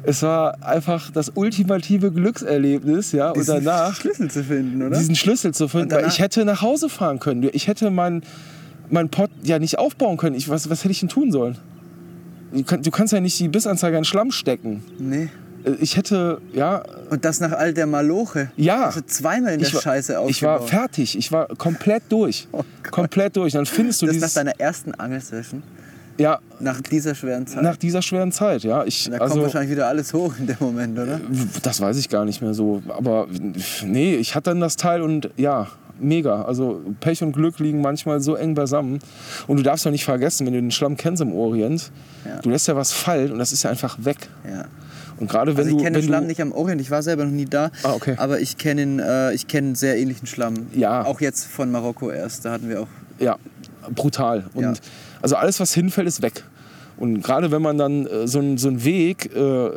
[0.06, 4.96] es war einfach das ultimative Glückserlebnis, ja, und Diesen danach Schlüssel zu finden, oder?
[4.98, 7.48] diesen Schlüssel zu finden, weil ich hätte nach Hause fahren können.
[7.52, 8.22] Ich hätte meinen
[8.90, 10.36] mein Pott ja nicht aufbauen können.
[10.36, 11.56] Ich, was, was hätte ich denn tun sollen?
[12.52, 14.82] Du, kann, du kannst ja nicht die Bissanzeige in den Schlamm stecken.
[14.98, 15.28] nee.
[15.64, 18.50] Äh, Ich hätte, ja, Und das nach all der Maloche.
[18.56, 18.84] Ja.
[18.84, 20.68] Also zweimal in der ich war, Scheiße ich war aufgebaut.
[20.68, 21.16] fertig.
[21.18, 22.46] Ich war komplett durch.
[22.52, 23.54] Oh komplett durch.
[23.54, 25.62] Dann findest du das nach dieses, deiner ersten Angelsession,
[26.18, 27.62] ja, nach dieser schweren Zeit.
[27.62, 28.84] nach dieser schweren Zeit, ja.
[28.84, 31.20] Ich, da also, kommt wahrscheinlich wieder alles hoch in dem Moment, oder?
[31.62, 32.82] Das weiß ich gar nicht mehr so.
[32.88, 33.26] Aber
[33.84, 35.68] nee, ich hatte dann das Teil und ja,
[35.98, 36.42] mega.
[36.42, 38.98] Also Pech und Glück liegen manchmal so eng beisammen.
[39.46, 41.90] Und du darfst doch nicht vergessen, wenn du den Schlamm kennst im Orient,
[42.24, 42.40] Ja.
[42.40, 44.28] du lässt ja was fallen und das ist ja einfach weg.
[44.48, 44.64] Ja.
[45.20, 45.82] Und gerade wenn Also ich du.
[45.84, 47.70] kenne den Schlamm nicht am Orient, ich war selber noch nie da.
[47.84, 48.14] Ah, okay.
[48.18, 50.66] Aber ich kenne ihn, äh, ich kenne einen sehr ähnlichen Schlamm.
[50.74, 51.04] Ja.
[51.04, 52.88] Auch jetzt von Marokko erst, da hatten wir auch.
[53.20, 53.36] Ja,
[53.94, 54.44] brutal.
[54.54, 54.72] Und Ja.
[55.24, 56.44] Also alles, was hinfällt, ist weg.
[56.98, 59.70] Und gerade wenn man dann äh, so einen Weg, äh,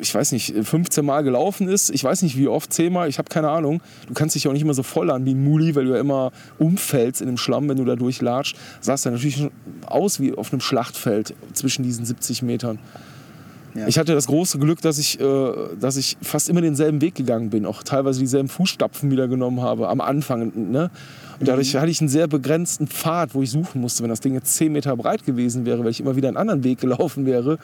[0.00, 3.18] ich weiß nicht, 15 Mal gelaufen ist, ich weiß nicht wie oft, 10 Mal, ich
[3.18, 5.76] habe keine Ahnung, du kannst dich auch nicht immer so voll an wie ein Muli,
[5.76, 8.56] weil du ja immer umfällst in dem Schlamm, wenn du da durchlatscht.
[8.80, 9.48] Sahst dann natürlich
[9.86, 12.80] aus wie auf einem Schlachtfeld zwischen diesen 70 Metern.
[13.78, 13.86] Ja.
[13.86, 17.50] Ich hatte das große Glück, dass ich, äh, dass ich fast immer denselben Weg gegangen
[17.50, 20.52] bin, auch teilweise dieselben Fußstapfen wieder genommen habe am Anfang.
[20.70, 20.90] Ne?
[21.38, 24.02] Und dadurch hatte ich einen sehr begrenzten Pfad, wo ich suchen musste.
[24.02, 26.64] Wenn das Ding jetzt 10 Meter breit gewesen wäre, weil ich immer wieder einen anderen
[26.64, 27.58] Weg gelaufen wäre,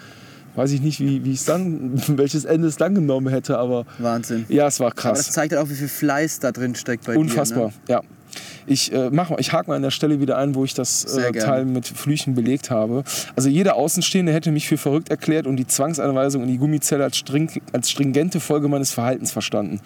[0.55, 3.59] weiß ich nicht, wie, wie ich dann, welches Ende es dann genommen hätte.
[3.59, 4.45] Aber Wahnsinn.
[4.49, 5.19] ja, es war Aber krass.
[5.19, 7.73] das zeigt halt auch, wie viel Fleiß da drin steckt bei Unfassbar, dir.
[7.73, 7.73] Ne?
[7.89, 8.01] ja.
[8.67, 11.05] Ich, äh, mach mal, ich hake mal an der Stelle wieder ein, wo ich das
[11.17, 11.33] äh.
[11.33, 13.05] Teil mit Flüchen belegt habe.
[13.37, 17.17] Also jeder Außenstehende hätte mich für verrückt erklärt und die Zwangsanweisung in die Gummizelle als,
[17.17, 19.81] string als stringente Folge meines Verhaltens verstanden.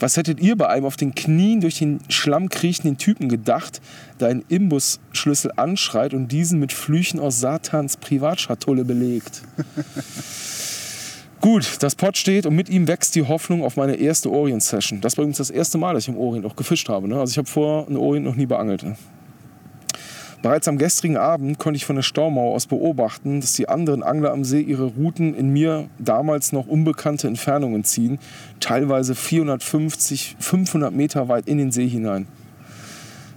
[0.00, 3.80] Was hättet ihr bei einem auf den Knien durch den Schlamm kriechenden Typen gedacht,
[4.20, 9.42] der einen Imbusschlüssel anschreit und diesen mit Flüchen aus Satans Privatschatulle belegt?
[11.50, 15.00] Gut, das Pot steht und mit ihm wächst die Hoffnung auf meine erste Orient-Session.
[15.00, 17.08] Das war übrigens das erste Mal, dass ich im Orient auch gefischt habe.
[17.08, 17.18] Ne?
[17.18, 18.82] Also ich habe vor im Orient noch nie beangelt.
[18.82, 18.96] Ne?
[20.42, 24.32] Bereits am gestrigen Abend konnte ich von der Staumauer aus beobachten, dass die anderen Angler
[24.32, 28.18] am See ihre Routen in mir damals noch unbekannte Entfernungen ziehen,
[28.60, 32.26] teilweise 450, 500 Meter weit in den See hinein.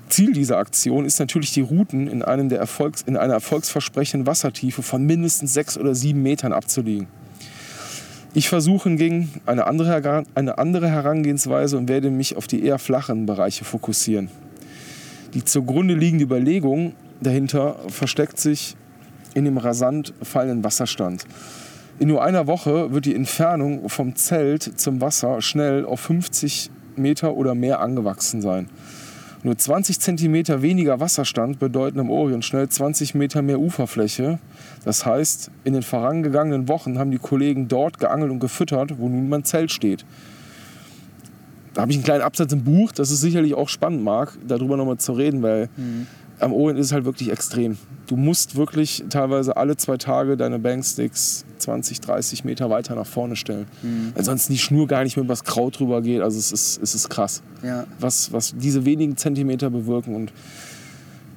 [0.10, 4.84] Ziel dieser Aktion ist natürlich die Routen in, einem der Erfolgs-, in einer erfolgsversprechenden Wassertiefe
[4.84, 7.08] von mindestens sechs oder sieben Metern abzulegen.
[8.34, 13.26] Ich versuche hingegen eine andere, eine andere Herangehensweise und werde mich auf die eher flachen
[13.26, 14.30] Bereiche fokussieren.
[15.34, 18.78] Die zugrunde liegende Überlegung dahinter versteckt sich
[19.34, 21.26] in dem rasant fallenden Wasserstand.
[22.00, 27.36] In nur einer Woche wird die Entfernung vom Zelt zum Wasser schnell auf 50 Meter
[27.36, 28.70] oder mehr angewachsen sein.
[29.44, 34.40] Nur 20 Zentimeter weniger Wasserstand bedeuten im Orient schnell 20 Meter mehr Uferfläche.
[34.84, 39.30] Das heißt, in den vorangegangenen Wochen haben die Kollegen dort geangelt und gefüttert, wo nun
[39.30, 40.06] mein Zelt steht.
[41.74, 44.76] Da habe ich einen kleinen Absatz im Buch, das ist sicherlich auch spannend, Marc, darüber
[44.76, 46.08] nochmal zu reden, weil mhm.
[46.40, 47.78] am Orient ist es halt wirklich extrem.
[48.08, 53.38] Du musst wirklich teilweise alle zwei Tage deine Banksticks 20, 30 Meter weiter nach vorne
[53.38, 53.68] stellen.
[53.84, 54.12] Mhm.
[54.16, 56.22] Weil sonst die Schnur gar nicht mehr übers Kraut drüber geht.
[56.22, 57.86] Also es ist, es ist krass, ja.
[58.00, 60.14] was, was diese wenigen Zentimeter bewirken.
[60.14, 60.34] Und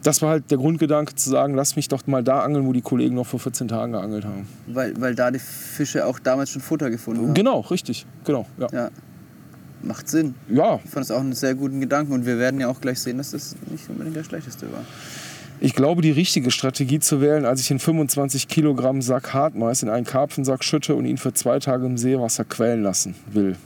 [0.05, 2.83] das war halt der Grundgedanke zu sagen, lass mich doch mal da angeln, wo die
[2.83, 4.47] Kollegen noch vor 14 Tagen geangelt haben.
[4.67, 7.35] Weil, weil da die Fische auch damals schon Futter gefunden haben?
[7.35, 8.07] Genau, richtig.
[8.25, 8.69] Genau, ja.
[8.73, 8.91] ja.
[9.83, 10.35] Macht Sinn.
[10.49, 10.81] Ja.
[10.85, 13.19] Ich fand es auch einen sehr guten Gedanken und wir werden ja auch gleich sehen,
[13.19, 14.85] dass das nicht unbedingt der schlechteste war.
[15.61, 19.89] Ich glaube, die richtige Strategie zu wählen, als ich den 25 Kilogramm Sack Hartmais in
[19.89, 23.57] einen Karpfensack schütte und ihn für zwei Tage im Seewasser quellen lassen will.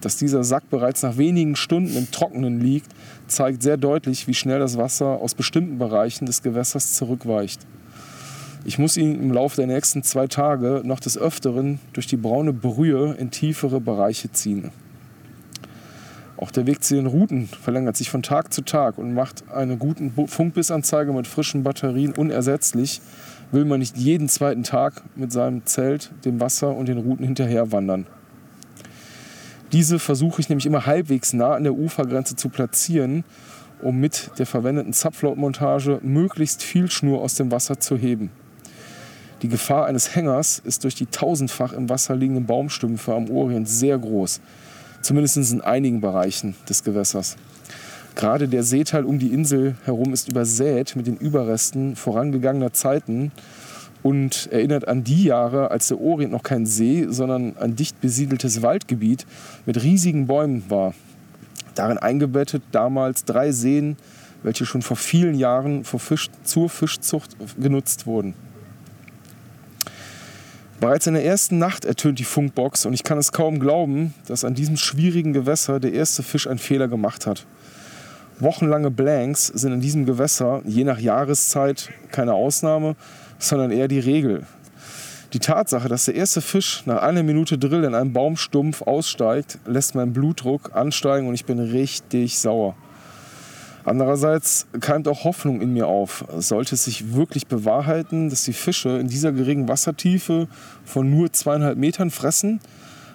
[0.00, 2.90] Dass dieser Sack bereits nach wenigen Stunden im Trockenen liegt,
[3.34, 7.66] zeigt sehr deutlich, wie schnell das Wasser aus bestimmten Bereichen des Gewässers zurückweicht.
[8.64, 12.52] Ich muss ihn im Laufe der nächsten zwei Tage noch des Öfteren durch die braune
[12.52, 14.70] Brühe in tiefere Bereiche ziehen.
[16.36, 19.76] Auch der Weg zu den Routen verlängert sich von Tag zu Tag und macht eine
[19.76, 23.00] gute Funkbissanzeige mit frischen Batterien unersetzlich,
[23.52, 27.70] will man nicht jeden zweiten Tag mit seinem Zelt dem Wasser und den Routen hinterher
[27.70, 28.06] wandern.
[29.72, 33.24] Diese versuche ich nämlich immer halbwegs nah an der Ufergrenze zu platzieren,
[33.80, 38.30] um mit der verwendeten Subfloat-Montage möglichst viel Schnur aus dem Wasser zu heben.
[39.42, 43.98] Die Gefahr eines Hängers ist durch die tausendfach im Wasser liegenden Baumstümpfe am Orient sehr
[43.98, 44.40] groß
[45.02, 47.36] zumindest in einigen Bereichen des Gewässers.
[48.14, 53.32] Gerade der Seeteil um die Insel herum ist übersät mit den Überresten vorangegangener Zeiten
[54.02, 58.62] und erinnert an die Jahre, als der Orient noch kein See, sondern ein dicht besiedeltes
[58.62, 59.26] Waldgebiet
[59.66, 60.94] mit riesigen Bäumen war.
[61.74, 63.96] Darin eingebettet damals drei Seen,
[64.42, 68.34] welche schon vor vielen Jahren Fisch, zur Fischzucht genutzt wurden.
[70.80, 74.44] Bereits in der ersten Nacht ertönt die Funkbox und ich kann es kaum glauben, dass
[74.44, 77.46] an diesem schwierigen Gewässer der erste Fisch einen Fehler gemacht hat.
[78.40, 82.96] Wochenlange Blanks sind in diesem Gewässer, je nach Jahreszeit, keine Ausnahme,
[83.42, 84.46] sondern eher die Regel.
[85.32, 89.94] Die Tatsache, dass der erste Fisch nach einer Minute Drill in einem Baumstumpf aussteigt, lässt
[89.94, 92.76] meinen Blutdruck ansteigen und ich bin richtig sauer.
[93.84, 96.24] Andererseits keimt auch Hoffnung in mir auf.
[96.36, 100.46] Sollte es sich wirklich bewahrheiten, dass die Fische in dieser geringen Wassertiefe
[100.84, 102.60] von nur zweieinhalb Metern fressen,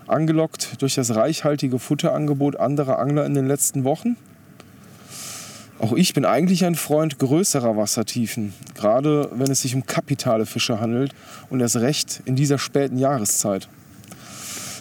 [0.07, 4.17] angelockt durch das reichhaltige Futterangebot anderer Angler in den letzten Wochen?
[5.79, 10.79] Auch ich bin eigentlich ein Freund größerer Wassertiefen, gerade wenn es sich um kapitale Fische
[10.79, 11.13] handelt
[11.51, 13.69] und erst recht in dieser späten Jahreszeit.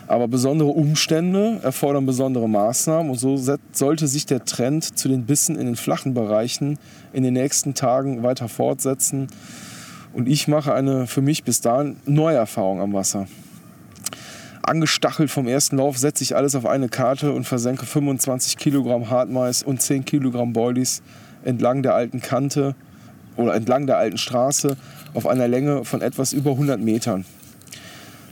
[0.08, 3.36] Aber besondere Umstände erfordern besondere Maßnahmen und so
[3.72, 6.78] sollte sich der Trend zu den Bissen in den flachen Bereichen
[7.12, 9.28] in den nächsten Tagen weiter fortsetzen.
[10.14, 13.26] Und ich mache eine für mich bis dahin neue Erfahrung am Wasser.
[14.66, 19.62] Angestachelt vom ersten Lauf setze ich alles auf eine Karte und versenke 25 Kilogramm Hartmais
[19.62, 21.02] und 10 Kilogramm Boilies
[21.44, 22.74] entlang der alten Kante
[23.36, 24.76] oder entlang der alten Straße
[25.14, 27.24] auf einer Länge von etwas über 100 Metern.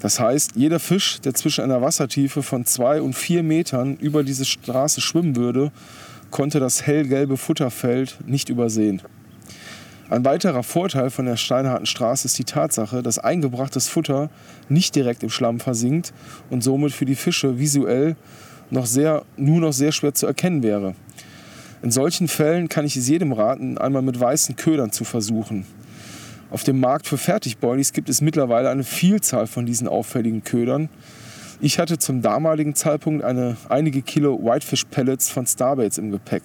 [0.01, 4.45] Das heißt, jeder Fisch, der zwischen einer Wassertiefe von zwei und vier Metern über diese
[4.45, 5.71] Straße schwimmen würde,
[6.33, 9.01] konnte das hellgelbe Futterfeld nicht übersehen.
[10.11, 14.29] Ein weiterer Vorteil von der steinharten Straße ist die Tatsache, dass eingebrachtes Futter
[14.69, 16.13] nicht direkt im Schlamm versinkt
[16.51, 18.17] und somit für die Fische visuell
[18.71, 20.95] noch sehr, nur noch sehr schwer zu erkennen wäre.
[21.83, 25.65] In solchen Fällen kann ich es jedem raten, einmal mit weißen Ködern zu versuchen.
[26.51, 30.91] Auf dem Markt für Fertigboilies gibt es mittlerweile eine Vielzahl von diesen auffälligen Ködern.
[31.61, 36.43] Ich hatte zum damaligen Zeitpunkt eine, einige Kilo Whitefish Pellets von Starbaits im Gepäck.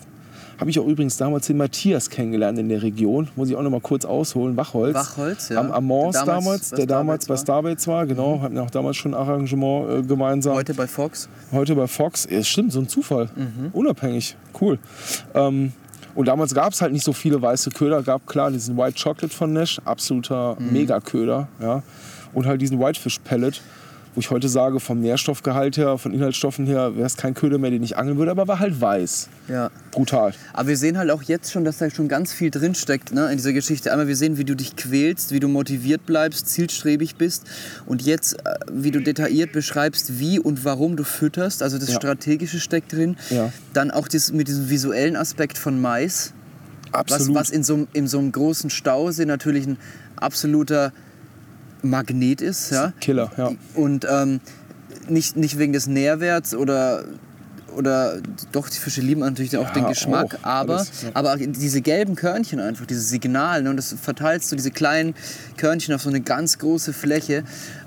[0.60, 3.30] Habe ich auch übrigens damals den Matthias kennengelernt in der Region.
[3.38, 4.57] Muss ich auch noch mal kurz ausholen.
[4.57, 4.94] Wachholz.
[4.94, 5.61] Wachholz, ja.
[5.61, 8.06] Am Amors der damals, der damals bei Starbaits war.
[8.06, 8.41] Genau, mhm.
[8.41, 10.56] hatten auch damals schon ein Arrangement äh, gemeinsam.
[10.56, 11.30] Heute bei Fox.
[11.53, 12.27] Heute bei Fox.
[12.30, 13.30] Ja, stimmt, so ein Zufall.
[13.34, 13.69] Mhm.
[13.72, 14.36] Unabhängig.
[14.60, 14.80] Cool.
[15.34, 15.72] Ähm,
[16.14, 18.03] und damals gab es halt nicht so viele weiße Köder.
[18.03, 20.73] Gab klar diesen White Chocolate von Nash, absoluter mhm.
[20.73, 21.48] Mega-Köder.
[21.61, 21.84] Ja.
[22.34, 23.61] Und halt diesen Whitefish Pellet,
[24.15, 27.69] wo ich heute sage, vom Nährstoffgehalt her, von Inhaltsstoffen her, wäre es kein Köder mehr,
[27.69, 29.30] den ich angeln würde, aber war halt weiß.
[29.48, 29.69] Ja.
[29.91, 30.34] Brutal.
[30.53, 33.38] Aber wir sehen halt auch jetzt schon, dass da schon ganz viel drinsteckt ne, in
[33.38, 33.91] dieser Geschichte.
[33.91, 37.45] Einmal, wir sehen, wie du dich quälst, wie du motiviert bleibst, zielstrebig bist.
[37.86, 41.61] Und jetzt, äh, wie du detailliert beschreibst, wie und warum du fütterst.
[41.61, 41.95] Also das ja.
[41.95, 43.15] Strategische steckt drin.
[43.30, 43.52] Ja.
[43.73, 46.34] Dann auch das, mit diesem visuellen Aspekt von Mais.
[46.91, 47.36] Absolut.
[47.36, 49.77] Was, was in, so, in so einem großen Stausee natürlich ein
[50.15, 50.91] absoluter
[51.81, 52.72] Magnet ist.
[52.72, 52.93] Ja?
[52.99, 53.51] Killer, ja.
[53.76, 54.39] Und ähm,
[55.07, 57.03] nicht, nicht wegen des Nährwerts oder,
[57.76, 61.10] oder doch, die Fische lieben natürlich auch den Geschmack, auch, aber, alles, ja.
[61.14, 65.15] aber diese gelben Körnchen einfach, dieses Signal, ne, und das verteilst du diese kleinen
[65.57, 67.43] Körnchen auf so eine ganz große Fläche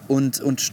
[0.09, 0.73] und, und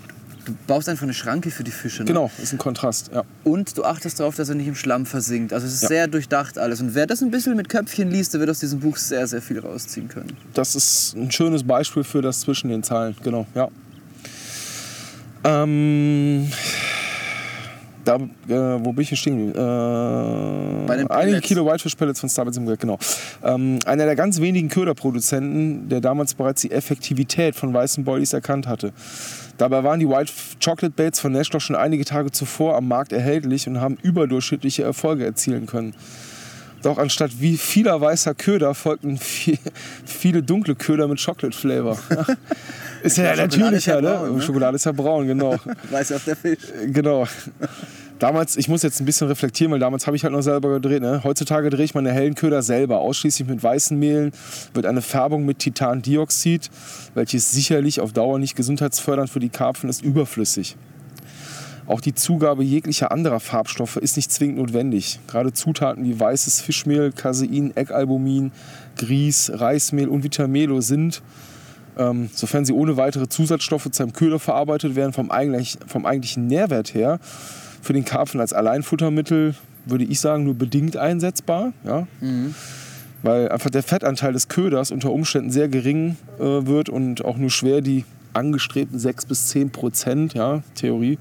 [0.49, 2.01] du baust einfach eine Schranke für die Fische.
[2.03, 2.07] Ne?
[2.07, 3.23] Genau, ist ein Kontrast, ja.
[3.43, 5.53] Und du achtest darauf, dass er nicht im Schlamm versinkt.
[5.53, 5.87] Also es ist Ja.
[5.89, 6.81] sehr durchdacht alles.
[6.81, 9.41] Und wer das ein bisschen mit Köpfchen liest, der wird aus diesem Buch sehr, sehr
[9.41, 10.35] viel rausziehen können.
[10.53, 13.69] Das ist ein schönes Beispiel für das zwischen den Zeilen, genau, ja.
[15.43, 16.51] Ähm,
[18.03, 18.19] da, äh,
[18.49, 19.51] wo bin ich hier stehen?
[19.51, 21.47] Äh, Bei den einige Pellets.
[21.47, 22.97] Kilo Whitefish-Pellets von Starbucks im Geld, genau.
[23.43, 28.67] Ähm, einer der ganz wenigen Köderproduzenten, der damals bereits die Effektivität von weißen Boilies erkannt
[28.67, 28.91] hatte.
[29.59, 30.31] Dabei waren die White
[30.63, 35.25] Chocolate Baits von Nashlock schon einige Tage zuvor am Markt erhältlich und haben überdurchschnittliche Erfolge
[35.25, 35.93] erzielen können.
[36.81, 39.57] Doch anstatt wie vieler weißer Köder folgten viel,
[40.05, 41.99] viele dunkle Köder mit Chocolate Flavor.
[43.03, 44.17] ist ja, ist natürlicher, ja ne?
[44.17, 44.41] braun, ne?
[44.41, 45.57] Schokolade ist ja braun, genau.
[45.91, 46.59] Weiß auf der Fisch.
[46.85, 47.27] genau.
[48.19, 51.01] Damals, ich muss jetzt ein bisschen reflektieren, weil damals habe ich halt noch selber gedreht.
[51.01, 51.21] Ne?
[51.23, 54.33] Heutzutage drehe ich meine hellen Köder selber, ausschließlich mit weißen Mehlen,
[54.73, 56.69] wird eine Färbung mit Titandioxid,
[57.13, 60.75] welches sicherlich auf Dauer nicht gesundheitsfördernd für die Karpfen ist, überflüssig.
[61.87, 65.19] Auch die Zugabe jeglicher anderer Farbstoffe ist nicht zwingend notwendig.
[65.27, 68.51] Gerade Zutaten wie weißes Fischmehl, Casein, Eckalbumin,
[68.97, 71.21] Grieß, Reismehl und Vitamelo sind,
[71.97, 76.47] ähm, sofern sie ohne weitere Zusatzstoffe zu einem Köder verarbeitet werden, vom, eigentlich, vom eigentlichen
[76.47, 77.19] Nährwert her
[77.81, 81.73] für den Karpfen als Alleinfuttermittel, würde ich sagen, nur bedingt einsetzbar.
[81.83, 82.07] Ja?
[83.23, 87.49] Weil einfach der Fettanteil des Köders unter Umständen sehr gering äh, wird und auch nur
[87.49, 91.17] schwer die angestrebten 6 bis 10 Prozent, ja, Theorie,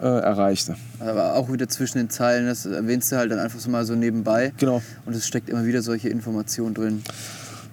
[0.00, 0.70] äh, erreicht.
[1.00, 3.94] Aber auch wieder zwischen den Zeilen, das erwähnst du halt dann einfach so mal so
[3.94, 4.52] nebenbei.
[4.58, 4.82] Genau.
[5.04, 7.02] Und es steckt immer wieder solche Informationen drin.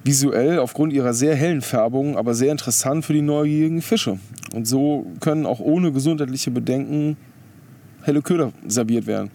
[0.04, 4.20] visuell aufgrund ihrer sehr hellen Färbung, aber sehr interessant für die neugierigen Fische.
[4.54, 7.18] Und so können auch ohne gesundheitliche Bedenken
[8.10, 9.30] helle Köder serviert werden.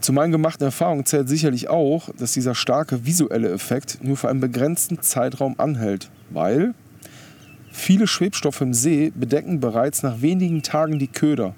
[0.00, 4.40] Zu meinen gemachten Erfahrungen zählt sicherlich auch, dass dieser starke visuelle Effekt nur für einen
[4.40, 6.74] begrenzten Zeitraum anhält, weil
[7.72, 11.54] viele Schwebstoffe im See bedecken bereits nach wenigen Tagen die Köder.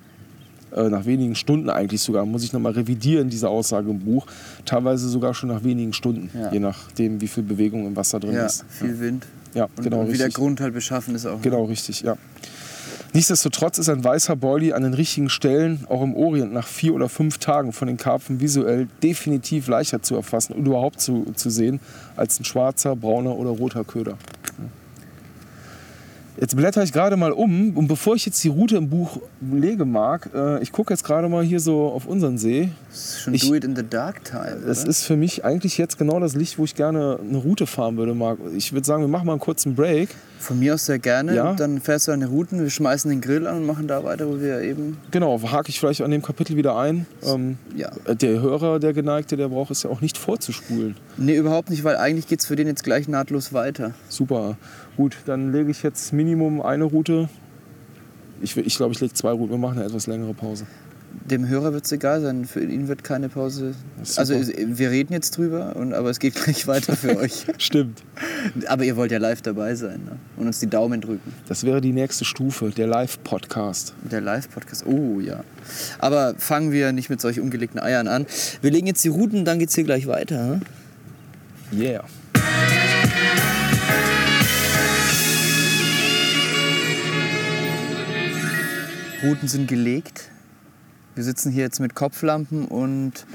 [0.74, 4.26] Äh, nach wenigen Stunden eigentlich sogar, muss ich nochmal revidieren, diese Aussage im Buch.
[4.64, 6.52] Teilweise sogar schon nach wenigen Stunden, Ja.
[6.52, 8.64] je nachdem, wie viel Bewegung im Wasser drin Ja, ist.
[8.68, 9.26] viel Wind.
[9.54, 10.34] Ja, Und, genau und wie der richtig.
[10.34, 11.40] Grund halt beschaffen ist auch.
[11.40, 12.16] Genau, richtig, ja.
[13.12, 17.08] Nichtsdestotrotz ist ein weißer Boilie an den richtigen Stellen, auch im Orient, nach vier oder
[17.08, 21.80] fünf Tagen von den Karpfen visuell definitiv leichter zu erfassen und überhaupt zu, zu sehen
[22.16, 24.18] als ein schwarzer, brauner oder roter Köder.
[26.38, 29.86] Jetzt blätter ich gerade mal um und bevor ich jetzt die Route im Buch lege,
[29.86, 32.68] Marc, äh, ich gucke jetzt gerade mal hier so auf unseren See.
[32.90, 34.56] Das ist schon Ich- do it in the dark time.
[34.68, 34.90] Es oder?
[34.90, 38.12] ist für mich eigentlich jetzt genau das Licht, wo ich gerne eine Route fahren würde,
[38.14, 38.38] Marc.
[38.54, 40.10] Ich würde sagen, wir machen mal einen kurzen Break.
[40.38, 41.34] Von mir aus sehr gerne.
[41.34, 41.54] Ja.
[41.54, 44.28] Dann fährst du an die Routen, wir schmeißen den Grill an und machen da weiter,
[44.28, 44.98] wo wir eben.
[45.10, 47.06] Genau, hake ich vielleicht an dem Kapitel wieder ein.
[47.24, 47.90] Ähm, Ja.
[48.14, 50.96] der Hörer, der Geneigte, der braucht es ja auch nicht vorzuspulen.
[51.16, 53.92] Nee, überhaupt nicht, weil eigentlich geht es für den jetzt gleich nahtlos weiter.
[54.10, 54.58] Super.
[54.96, 57.28] Gut, dann lege ich jetzt Minimum eine Route.
[58.40, 59.50] Ich, will- ich glaube, ich lege zwei Routen.
[59.50, 60.66] Wir machen eine etwas längere Pause.
[61.30, 63.74] Dem Hörer wird es egal sein, für ihn wird keine Pause.
[64.16, 67.46] Also wir reden jetzt drüber, und, aber es geht gleich weiter für euch.
[67.56, 68.02] Stimmt.
[68.68, 70.12] Aber ihr wollt ja live dabei sein ne?
[70.36, 71.32] und uns die Daumen drücken.
[71.48, 73.94] Das wäre die nächste Stufe, der Live-Podcast.
[74.10, 75.42] Der Live-Podcast, oh ja.
[75.98, 78.26] Aber fangen wir nicht mit solch umgelegten Eiern an.
[78.60, 80.60] Wir legen jetzt die Routen, dann geht's hier gleich weiter.
[81.72, 81.78] hm?
[81.80, 82.04] Yeah.
[89.22, 90.30] Routen sind gelegt.
[91.14, 93.26] Wir sitzen hier jetzt mit Kopflampen und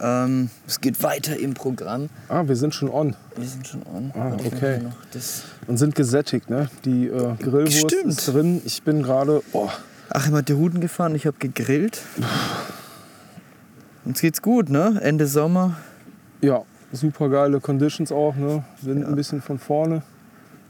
[0.00, 2.08] ähm, es geht weiter im Programm.
[2.28, 4.10] Ah, wir sind schon on Wir sind schon on.
[4.14, 4.80] Ah, okay.
[5.66, 6.48] und sind gesättigt.
[6.48, 6.70] Ne?
[6.84, 8.06] Die äh, Grillwurst Stimmt.
[8.06, 8.62] ist drin.
[8.64, 9.42] Ich bin gerade.
[9.52, 9.68] Oh,
[10.08, 12.00] Achim hat die Routen gefahren, ich habe gegrillt.
[14.04, 14.98] Uns geht's gut, ne?
[15.02, 15.76] Ende Sommer.
[16.40, 16.62] ja,
[16.92, 18.34] super geile Conditions auch.
[18.34, 18.64] Ne?
[18.80, 20.02] Wind ein bisschen von vorne.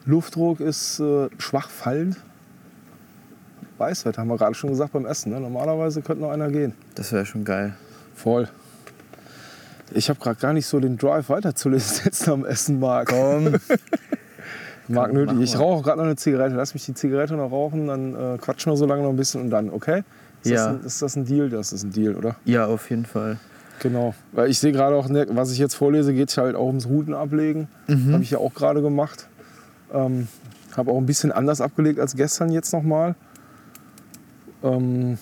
[0.05, 2.17] Luftdruck ist äh, schwach fallend.
[3.83, 5.33] Weißwetter haben wir gerade schon gesagt beim Essen.
[5.33, 5.41] Ne?
[5.41, 6.73] Normalerweise könnte noch einer gehen.
[6.95, 7.75] Das wäre schon geil.
[8.15, 8.49] Voll.
[9.95, 13.09] Ich habe gerade gar nicht so den Drive weiterzulesen jetzt am Essen, Marc.
[13.09, 13.57] Komm.
[14.89, 15.41] Marc nötig.
[15.41, 16.55] Ich rauche gerade noch eine Zigarette.
[16.55, 19.41] Lass mich die Zigarette noch rauchen, dann äh, quatschen wir so lange noch ein bisschen
[19.43, 20.03] und dann, okay?
[20.43, 20.57] Ist, Ja.
[20.57, 21.51] das ein, ist das ein Deal?
[21.51, 22.37] Das ist ein Deal, oder?
[22.45, 23.39] Ja, auf jeden Fall.
[23.81, 24.15] Genau.
[24.33, 27.69] Weil ich sehe gerade auch, ne, was ich jetzt vorlese, geht halt auch ums Routenablegen.
[27.89, 28.13] Mhm.
[28.13, 29.27] Habe ich ja auch gerade gemacht.
[29.93, 30.29] Ähm,
[30.77, 33.15] habe auch ein bisschen anders abgelegt als gestern jetzt nochmal.
[34.63, 35.19] Ähm,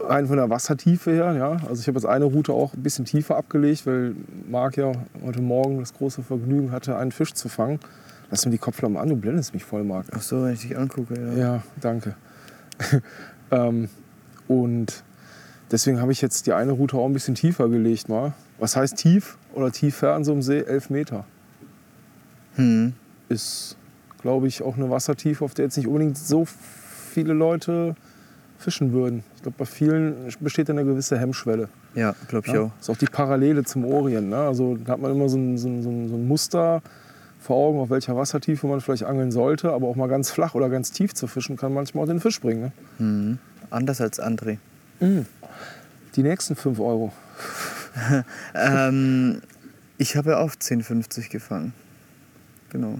[0.00, 1.52] rein von der Wassertiefe her, ja.
[1.68, 4.14] Also ich habe jetzt eine Route auch ein bisschen tiefer abgelegt, weil
[4.48, 4.92] Marc ja
[5.24, 7.80] heute Morgen das große Vergnügen hatte, einen Fisch zu fangen.
[8.30, 10.06] Lass mir die Kopflampe an, du blendest mich voll, Marc.
[10.12, 11.32] Ach so, wenn ich dich angucke, ja.
[11.36, 12.14] Ja, danke.
[13.50, 13.88] ähm,
[14.48, 15.04] und
[15.70, 18.32] deswegen habe ich jetzt die eine Route auch ein bisschen tiefer gelegt mal.
[18.58, 20.60] Was heißt tief oder tiefer an so einem See?
[20.60, 21.24] Elf Meter.
[22.54, 22.94] Hm.
[23.28, 23.76] Ist,
[24.20, 27.96] glaube ich, auch eine Wassertiefe, auf der jetzt nicht unbedingt so viele Leute
[28.62, 29.24] fischen würden.
[29.36, 31.68] Ich glaube, bei vielen besteht eine gewisse Hemmschwelle.
[31.94, 32.62] Ja, glaube ich Ja?
[32.62, 32.70] auch.
[32.80, 34.30] Ist auch die Parallele zum Orient.
[34.30, 34.36] Ne?
[34.38, 36.82] Also da hat man immer so ein, so, ein, so ein Muster
[37.40, 39.72] vor Augen, auf welcher Wassertiefe man vielleicht angeln sollte.
[39.72, 42.40] Aber auch mal ganz flach oder ganz tief zu fischen, kann manchmal auch den Fisch
[42.40, 42.60] bringen.
[42.62, 42.72] Ne?
[42.98, 43.38] Hm.
[43.70, 44.58] Anders als André.
[46.14, 47.12] Die nächsten 5 Euro.
[48.54, 49.42] ähm,
[49.98, 51.72] ich habe ja auch 10,50 gefangen.
[52.70, 52.98] Genau.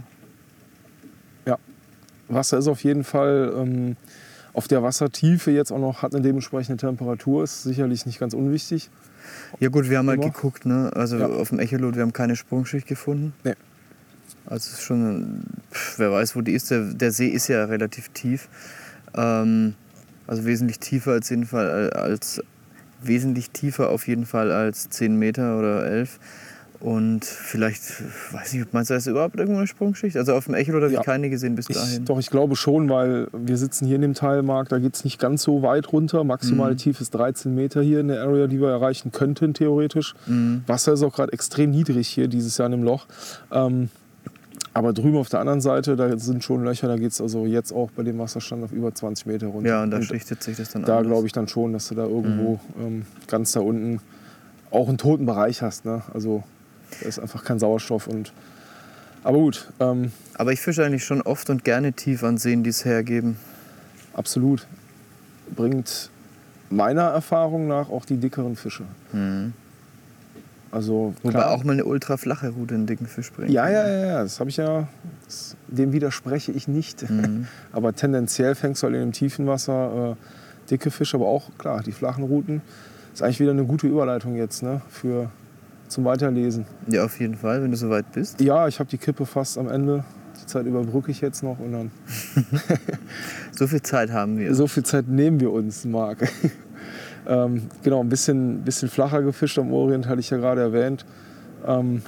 [2.35, 3.97] Wasser ist auf jeden Fall ähm,
[4.55, 8.91] auf der Wassertiefe jetzt auch noch, hat eine dementsprechende Temperatur, ist sicherlich nicht ganz unwichtig.
[9.61, 10.31] Ja gut, wir haben halt Immer.
[10.33, 10.91] geguckt, ne?
[10.95, 11.27] Also Ja.
[11.27, 13.33] auf dem Echolot, wir haben keine Sprungschicht gefunden.
[13.45, 13.55] Nee.
[14.47, 16.71] Also ist schon, pff, wer weiß, wo die ist.
[16.71, 18.49] Der, der See ist ja relativ tief.
[19.15, 19.75] Ähm,
[20.27, 22.43] also wesentlich tiefer als jeden Fall äh, als
[23.03, 26.19] wesentlich tiefer auf jeden Fall als 10 Meter oder 11.
[26.83, 27.81] Und vielleicht,
[28.33, 30.17] weiß nicht, meinst du, da ist überhaupt irgendwo eine Sprungschicht?
[30.17, 30.99] Also auf dem Echolot habe Ja.
[31.01, 32.05] ich keine gesehen bis Ich, dahin.
[32.05, 35.21] doch, ich glaube schon, weil wir sitzen hier in dem Teilmarkt, da geht es nicht
[35.21, 36.25] ganz so weit runter.
[36.25, 36.79] Maximale Mhm.
[36.79, 40.15] Tiefe ist 13 Meter hier in der Area, die wir erreichen könnten, theoretisch.
[40.27, 40.65] Mhm.
[40.67, 43.07] Wasser ist auch gerade extrem niedrig hier dieses Jahr in dem Loch.
[43.53, 43.89] Ähm,
[44.75, 47.73] aber drüben auf der anderen Seite, da sind schon Löcher, da geht es also jetzt
[47.73, 49.69] auch bei dem Wasserstand auf über 20 Meter runter.
[49.69, 52.07] Ja, und da schichtet sich das dann da glaube ich dann schon, dass du da
[52.07, 54.01] irgendwo ähm, ganz da unten
[54.73, 55.85] auch einen toten Bereich hast.
[55.85, 56.03] Ne?
[56.15, 56.43] Also
[57.01, 58.07] da ist einfach kein Sauerstoff.
[58.07, 58.33] Und
[59.25, 62.71] aber gut, ähm, Aber ich fische eigentlich schon oft und gerne tief an Seen, die
[62.71, 63.37] es hergeben.
[64.15, 64.67] absolut.
[65.55, 66.11] Bringt
[66.71, 68.85] meiner Erfahrung nach auch die dickeren Fische.
[70.71, 73.51] Also Wobei klar, auch mal eine ultra flache Route einen dicken Fisch bringt.
[73.51, 74.89] ja, ja, ja, ja, das habe ich ja.
[75.27, 77.09] Das, dem widerspreche ich nicht.
[77.09, 77.47] Mhm.
[77.73, 81.83] Aber tendenziell fängst du halt in dem tiefen Wasser äh, dicke Fische, aber auch klar
[81.83, 82.63] die flachen Routen.
[83.13, 85.29] Ist eigentlich wieder eine gute Überleitung jetzt ne, für
[85.93, 86.67] zum Weiterlesen.
[86.89, 88.41] Ja, auf jeden Fall, wenn du soweit bist.
[88.41, 90.05] Ja, ich habe die Kippe fast am Ende.
[90.41, 91.91] Die Zeit überbrücke ich jetzt noch und dann.
[93.55, 94.55] So viel Zeit haben wir.
[94.55, 96.29] So viel Zeit nehmen wir uns, Marc.
[97.29, 101.05] ähm, genau, ein bisschen, bisschen flacher gefischt am Orient, hatte ich ja gerade erwähnt.
[101.67, 102.03] Ähm,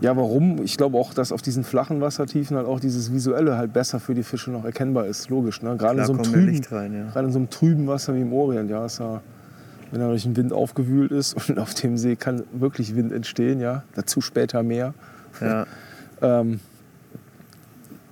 [0.00, 0.62] ja, warum?
[0.64, 4.14] Ich glaube auch, dass auf diesen flachen Wassertiefen halt auch dieses Visuelle halt besser für
[4.14, 5.28] die Fische noch erkennbar ist.
[5.28, 5.76] Logisch, ne?
[5.76, 7.10] Gerade in Klar so einem kommt mehr trüben, rein, ja.
[7.10, 9.20] gerade in so einem trüben Wasser wie im Orient, ja, ist ja,
[9.90, 13.60] wenn er durch den Wind aufgewühlt ist und auf dem See kann wirklich Wind entstehen,
[13.60, 13.84] ja.
[13.94, 14.94] Dazu später mehr.
[15.40, 15.66] ja.
[16.22, 16.60] ähm,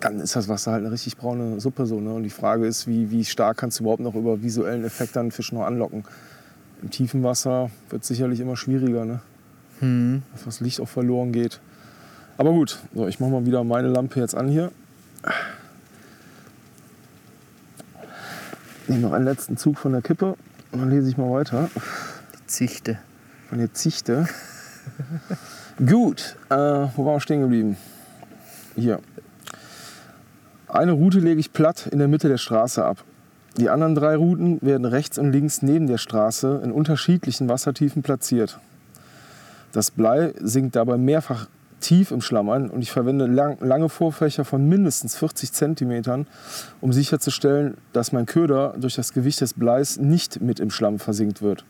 [0.03, 2.01] dann ist das Wasser halt eine richtig braune Suppe so.
[2.01, 2.13] Ne?
[2.13, 5.31] Und die Frage ist, wie, wie stark kannst du überhaupt noch über visuellen Effekt einen
[5.31, 6.05] Fisch noch anlocken?
[6.83, 9.21] Im tiefen Wasser wird es sicherlich immer schwieriger, ne?
[9.79, 10.23] Hm.
[10.33, 11.61] dass das Licht auch verloren geht.
[12.37, 14.71] Aber gut, so, ich mache mal wieder meine Lampe jetzt an hier.
[18.89, 20.37] Nehme noch einen letzten Zug von der Kippe
[20.81, 21.69] dann lese ich mal weiter.
[22.35, 22.99] Die Zichte.
[23.49, 24.27] Von der Zichte.
[25.87, 27.77] Gut, äh, wo waren wir stehen geblieben?
[28.75, 29.01] Hier.
[30.69, 33.05] Eine Route lege ich platt in der Mitte der Straße ab.
[33.59, 38.59] Die anderen drei Routen werden rechts und links neben der Straße in unterschiedlichen Wassertiefen platziert.
[39.73, 41.49] Das Blei sinkt dabei mehrfach
[41.83, 46.27] tief im Schlamm an und ich verwende lang, lange Vorfächer von mindestens 40 cm,
[46.81, 51.43] um sicherzustellen, dass mein Köder durch das Gewicht des Bleis nicht mit im Schlamm versinkt
[51.43, 51.65] wird.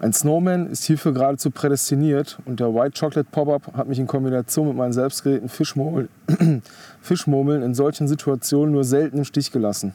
[0.00, 4.68] Ein Snowman ist hierfür geradezu prädestiniert und der White Chocolate Pop-Up hat mich in Kombination
[4.68, 6.08] mit meinen selbstgeräten Fischmurmeln
[7.62, 9.94] in solchen Situationen nur selten im Stich gelassen.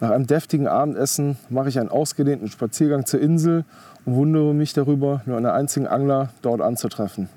[0.00, 3.64] Nach einem deftigen Abendessen mache ich einen ausgedehnten Spaziergang zur Insel
[4.04, 7.30] und wundere mich darüber, nur einen einzigen Angler dort anzutreffen.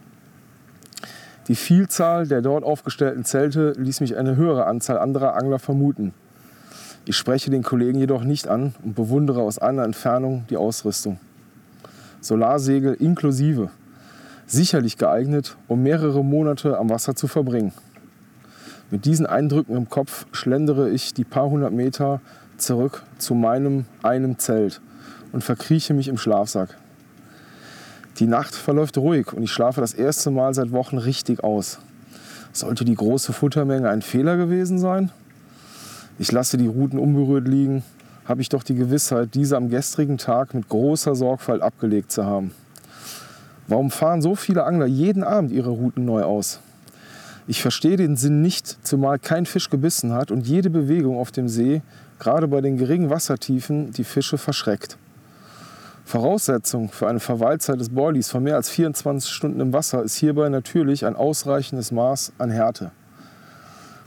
[1.49, 6.13] Die Vielzahl der dort aufgestellten Zelte ließ mich eine höhere Anzahl anderer Angler vermuten.
[7.05, 11.19] Ich spreche den Kollegen jedoch nicht an und bewundere aus einer Entfernung die Ausrüstung.
[12.21, 13.71] Solarsegel inklusive.
[14.45, 17.73] Sicherlich geeignet, um mehrere Monate am Wasser zu verbringen.
[18.91, 22.21] Mit diesen Eindrücken im Kopf schlendere ich die paar hundert Meter
[22.57, 24.81] zurück zu meinem einem Zelt
[25.31, 26.77] und verkrieche mich im Schlafsack.
[28.20, 31.80] Die Nacht verläuft ruhig und ich schlafe das erste Mal seit Wochen richtig aus.
[32.52, 35.10] Sollte die große Futtermenge ein Fehler gewesen sein?
[36.18, 37.82] Ich lasse die Routen unberührt liegen,
[38.26, 42.52] habe ich doch die Gewissheit, diese am gestrigen Tag mit großer Sorgfalt abgelegt zu haben.
[43.70, 46.60] Warum fahren so viele Angler jeden Abend ihre Routen neu aus?
[47.48, 51.48] Ich verstehe den Sinn nicht, zumal kein Fisch gebissen hat und jede Bewegung auf dem
[51.48, 51.82] See,
[52.20, 54.98] gerade bei den geringen Wassertiefen, die Fische verschreckt.
[56.10, 60.49] Voraussetzung für eine Verweilzeit des Boilies von mehr als 24 Stunden im Wasser ist hierbei
[60.49, 62.90] natürlich ein ausreichendes Maß an Härte.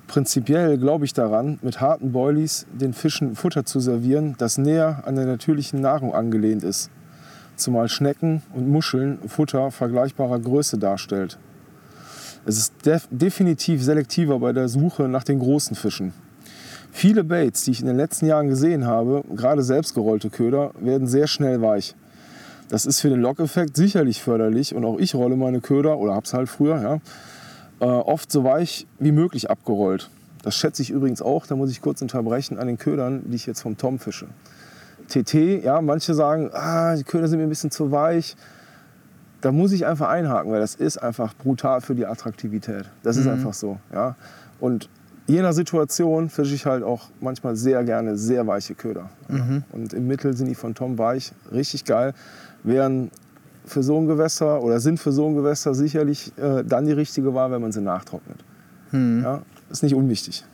[0.09, 5.15] Prinzipiell glaube ich daran, mit harten Boilies den Fischen Futter zu servieren, das näher an
[5.15, 6.91] der natürlichen Nahrung angelehnt ist,
[7.55, 11.39] zumal Schnecken und Muscheln Futter vergleichbarer Größe darstellt.
[12.45, 16.13] Es ist def definitiv selektiver bei der Suche nach den großen Fischen.
[16.95, 21.27] Viele Baits, die ich in den letzten Jahren gesehen habe, gerade selbstgerollte Köder, werden sehr
[21.27, 21.97] schnell weich.
[22.69, 26.35] Das ist für den Lockeffekt sicherlich förderlich und auch ich rolle meine Köder, oder hab's
[26.35, 26.95] halt früher, ja,
[27.81, 30.11] äh, oft so weich wie möglich abgerollt.
[30.43, 33.47] Das schätze ich übrigens auch, da muss ich kurz unterbrechen, an den Ködern, die ich
[33.47, 34.27] jetzt vom Tom fische.
[35.09, 38.37] TT, ja, manche sagen, ah, die Köder sind mir ein bisschen zu weich.
[39.41, 42.85] Da muss ich einfach einhaken, weil das ist einfach brutal für die Attraktivität.
[43.03, 43.33] Das ist Mhm.
[43.33, 43.79] einfach so.
[43.93, 44.15] Ja.
[44.61, 44.89] Und
[45.27, 49.09] je nach Situation fische ich halt auch manchmal sehr gerne sehr weiche Köder.
[49.29, 49.63] Mhm.
[49.73, 52.13] Und im Mittel sind die von Tom weich, richtig geil.
[52.65, 53.11] Wären
[53.65, 57.33] für so ein Gewässer oder sind für so ein Gewässer sicherlich äh, dann die richtige
[57.35, 58.39] Wahl, wenn man sie nachtrocknet.
[58.91, 59.23] Mhm.
[59.23, 60.45] Ja, ist nicht unwichtig.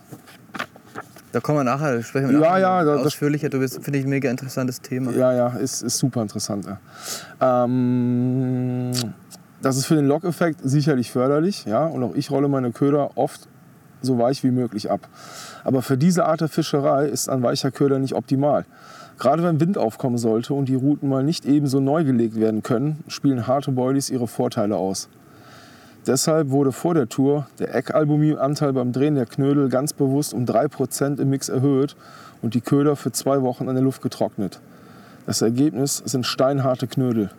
[1.31, 3.49] Da kommen wir nachher, sprechen wir Ja, nachher ja, das- ausführlicher.
[3.49, 5.11] Du bist, finde ich, ein mega interessantes Thema.
[5.11, 6.65] Ja, ja, ist, ist super interessant.
[6.65, 7.63] Ja.
[7.65, 8.91] Ähm,
[9.61, 11.65] das ist für den Lockeffekt sicherlich förderlich.
[11.65, 11.85] Ja?
[11.85, 13.47] Und auch ich rolle meine Köder oft
[14.01, 15.07] so weich wie möglich ab.
[15.63, 18.65] Aber für diese Art der Fischerei ist ein weicher Köder nicht optimal.
[19.17, 23.03] Gerade wenn Wind aufkommen sollte und die Routen mal nicht ebenso neu gelegt werden können,
[23.07, 25.09] spielen harte Boilies ihre Vorteile aus.
[26.07, 31.19] Deshalb wurde vor der Tour der Eckalbuminanteil beim Drehen der Knödel ganz bewusst um 3%
[31.19, 31.97] im Mix erhöht
[32.41, 34.61] und die Köder für zwei Wochen an der Luft getrocknet.
[35.25, 37.29] Das Ergebnis sind steinharte Knödel.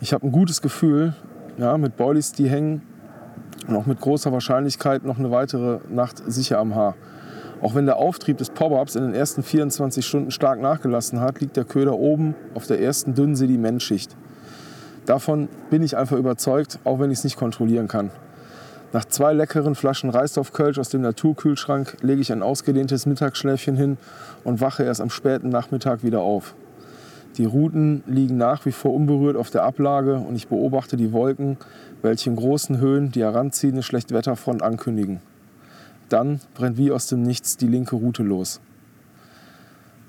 [0.00, 1.14] Ich habe ein gutes Gefühl,
[1.58, 2.82] ja, mit Boilies, die hängen
[3.66, 6.94] und auch mit großer Wahrscheinlichkeit noch eine weitere Nacht sicher am Haar.
[7.62, 11.56] Auch wenn der Auftrieb des Pop-Ups in den ersten 24 Stunden stark nachgelassen hat, liegt
[11.56, 14.16] der Köder oben auf der ersten dünnen Sedimentschicht.
[15.06, 18.10] Davon bin ich einfach überzeugt, auch wenn ich es nicht kontrollieren kann.
[18.92, 23.98] Nach zwei leckeren Flaschen Reisdorf-Kölsch aus dem Naturkühlschrank lege ich ein ausgedehntes Mittagsschläfchen hin
[24.44, 26.54] und wache erst am späten Nachmittag wieder auf.
[27.36, 31.56] Die Routen liegen nach wie vor unberührt auf der Ablage und ich beobachte die Wolken,
[32.04, 35.20] welche in großen Höhen die heranziehende Schlechtwetterfront ankündigen.
[36.10, 38.60] Dann brennt wie aus dem Nichts die linke Route los.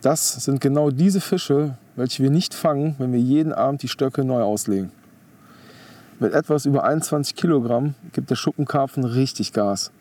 [0.01, 4.25] Das sind genau diese Fische, welche wir nicht fangen, wenn wir jeden Abend die Stöcke
[4.25, 4.91] neu auslegen.
[6.19, 9.91] Mit etwas über 21 Kilogramm gibt der Schuppenkarpfen richtig Gas.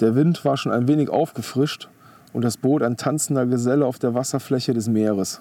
[0.00, 1.88] Der Wind war schon ein wenig aufgefrischt
[2.32, 5.40] und das Boot ein tanzender Geselle auf der Wasserfläche des Meeres.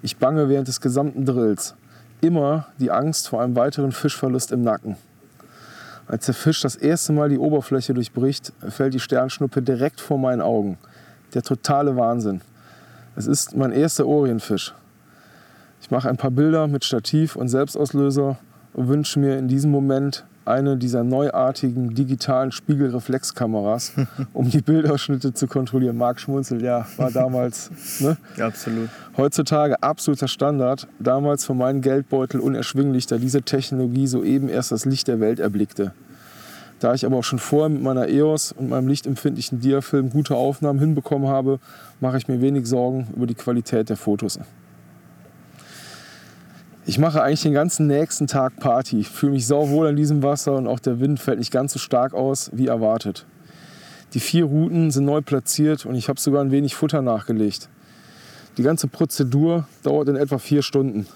[0.00, 1.74] Ich bange während des gesamten Drills.
[2.20, 4.96] Immer die Angst vor einem weiteren Fischverlust im Nacken.
[6.06, 10.42] Als der Fisch das erste Mal die Oberfläche durchbricht, fällt die Sternschnuppe direkt vor meinen
[10.42, 10.78] Augen.
[11.32, 12.42] Der totale Wahnsinn.
[13.16, 14.74] Es ist mein erster Orientfisch.
[15.80, 18.38] Ich mache ein paar Bilder mit Stativ und Selbstauslöser
[18.74, 23.92] und wünsche mir in diesem Moment eine dieser neuartigen digitalen Spiegelreflexkameras,
[24.32, 25.96] um die Bildausschnitte zu kontrollieren.
[25.96, 27.70] Marc schmunzelt, ja, war damals.
[28.00, 28.16] Ne?
[28.36, 28.88] Ja, absolut.
[29.16, 35.08] Heutzutage absoluter Standard, damals für meinen Geldbeutel unerschwinglich, da diese Technologie soeben erst das Licht
[35.08, 35.92] der Welt erblickte.
[36.80, 40.78] Da ich aber auch schon vorher mit meiner EOS und meinem lichtempfindlichen Diafilm gute Aufnahmen
[40.80, 41.58] hinbekommen habe,
[42.00, 44.38] mache ich mir wenig Sorgen über die Qualität der Fotos.
[46.86, 50.54] Ich mache eigentlich den ganzen nächsten Tag Party, Ich fühle mich sauwohl an diesem Wasser
[50.54, 53.24] und auch der Wind fällt nicht ganz so stark aus wie erwartet.
[54.12, 57.68] Die vier Routen sind neu platziert und ich habe sogar ein wenig Futter nachgelegt.
[58.58, 61.06] Die ganze Prozedur dauert in etwa vier Stunden.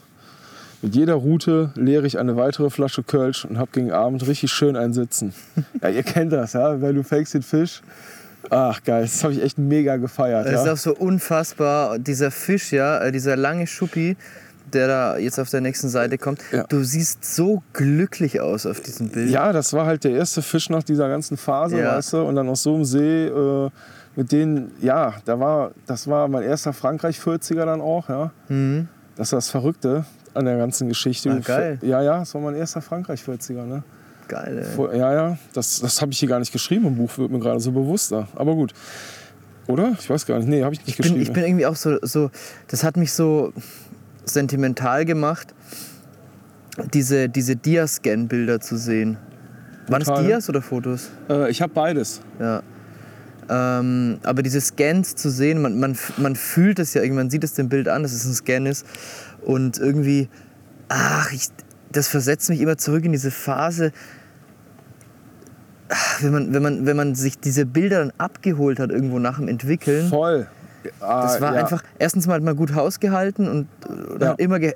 [0.81, 4.77] Mit jeder Route leere ich eine weitere Flasche Kölsch und habe gegen Abend richtig schön
[4.77, 5.35] ein Sitzen.
[5.83, 6.81] Ja, ihr kennt das, ja?
[6.81, 7.83] Weil du fängst den Fisch.
[8.51, 10.47] Ach geil, das habe ich echt mega gefeiert.
[10.47, 10.73] Das ist Ja?
[10.73, 11.99] auch so unfassbar.
[11.99, 14.17] Dieser Fisch, ja, äh, dieser lange Schuppi,
[14.75, 16.41] der da jetzt auf der nächsten Seite kommt.
[16.53, 16.65] Ja.
[16.65, 19.31] Du siehst so glücklich aus auf diesem Bild.
[19.31, 21.97] ja, das war halt der erste Fisch nach dieser ganzen Phase, Ja.
[21.97, 22.23] weißt du?
[22.23, 23.71] Und dann aus so einem See, äh,
[24.17, 28.33] mit denen, ja, da war, das war mein erster Frankreich-40er dann auch, ja.
[28.49, 28.89] Mhm.
[29.17, 30.05] Das ist das Verrückte
[30.35, 31.31] an der ganzen Geschichte.
[31.31, 31.79] Ah, geil.
[31.83, 33.83] Ja, ja, das war mein erster Frankreich-40er, ne?
[34.29, 34.99] Geil, ey.
[34.99, 37.61] Ja, ja, das, das habe ich hier gar nicht geschrieben im Buch, wird mir gerade
[37.61, 38.29] so bewusster.
[38.37, 38.75] Aber gut.
[39.67, 39.93] Oder?
[39.99, 40.49] Ich weiß gar nicht.
[40.49, 41.23] Nee, habe ich nicht Ich bin, geschrieben.
[41.23, 42.31] ich bin irgendwie auch so, so,
[42.69, 43.53] das hat mich so
[44.29, 45.55] sentimental gemacht,
[46.93, 49.19] diese, diese Diascan-Bilder zu sehen.
[49.89, 50.09] Waren es?
[50.09, 51.11] Dias oder Fotos?
[51.29, 52.21] äh, ich habe beides.
[52.39, 52.63] Ja.
[53.51, 57.45] Ähm, aber diese Scans zu sehen, man, man, man fühlt es ja, irgendwie, man sieht
[57.45, 58.87] es dem Bild an, dass es ein Scan ist.
[59.41, 60.29] Und irgendwie,
[60.89, 61.49] ach, ich,
[61.91, 63.93] das versetzt mich immer zurück in diese Phase,
[65.89, 69.39] ach, wenn man, wenn, man, wenn man sich diese Bilder dann abgeholt hat irgendwo nach
[69.39, 70.09] dem Entwickeln.
[70.09, 70.47] Voll.
[71.01, 71.61] Ah, Das war ja.
[71.61, 73.69] einfach, erstens mal hat man gut Haus gehalten und,
[74.11, 74.29] und Ja.
[74.31, 74.75] hat immer ge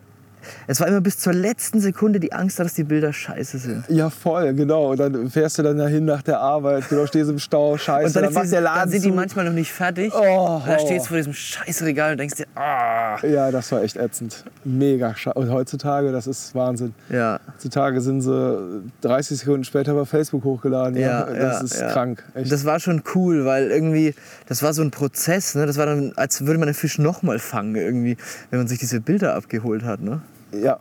[0.66, 3.84] es war immer bis zur letzten Sekunde die Angst, dass die Bilder scheiße sind.
[3.88, 4.92] Ja, voll, genau.
[4.92, 8.16] Und dann fährst du dann dahin nach der Arbeit, genau, stehst im Stau, scheiße, Und
[8.16, 9.14] dann, dann, ist macht die, der Laden dann sind die zu.
[9.14, 10.12] manchmal noch nicht fertig.
[10.14, 10.86] Oh, und dann oh.
[10.86, 13.18] stehst du vor diesem Scheißregal und denkst dir, ah.
[13.26, 14.44] Ja, das war echt ätzend.
[14.64, 15.38] Mega schade.
[15.38, 16.94] Und heutzutage, das ist Wahnsinn.
[17.10, 20.96] Ja, Heutzutage sind sie 30 Sekunden später bei Facebook hochgeladen.
[20.96, 21.92] ja, das ja, ist ja.
[21.92, 22.24] krank.
[22.34, 22.50] Echt.
[22.50, 24.14] Das war schon cool, weil irgendwie,
[24.46, 25.66] das war so ein Prozess, ne?
[25.66, 28.16] Das war dann, als würde man den Fisch nochmal fangen, irgendwie,
[28.50, 30.22] wenn man sich diese Bilder abgeholt hat, ne?
[30.52, 30.78] Ja,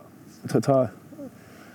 [0.48, 0.91] total.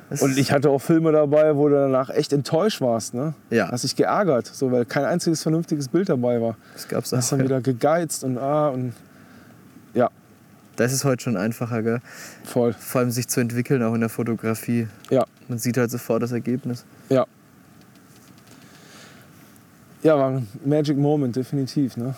[0.09, 3.13] Das Und ich hatte auch Filme dabei, wo du danach echt enttäuscht warst.
[3.15, 3.35] Ne?
[3.51, 3.71] Ja.
[3.73, 6.57] Hast dich geärgert, so, weil kein einziges vernünftiges Bild dabei war.
[6.75, 7.31] das gab's Hast auch.
[7.31, 7.45] dann Ja.
[7.47, 8.93] wieder gegeizt und ah und
[9.95, 10.09] ja,
[10.77, 12.01] Das ist heute schon einfacher, gell?
[12.45, 12.73] voll.
[12.75, 14.87] Vor allem sich zu entwickeln, auch in der Fotografie.
[15.11, 16.85] Ja, Man sieht halt sofort das Ergebnis.
[17.09, 17.27] ja.
[20.03, 21.97] Ja, war ein Magic Moment, definitiv.
[21.97, 22.15] Ne?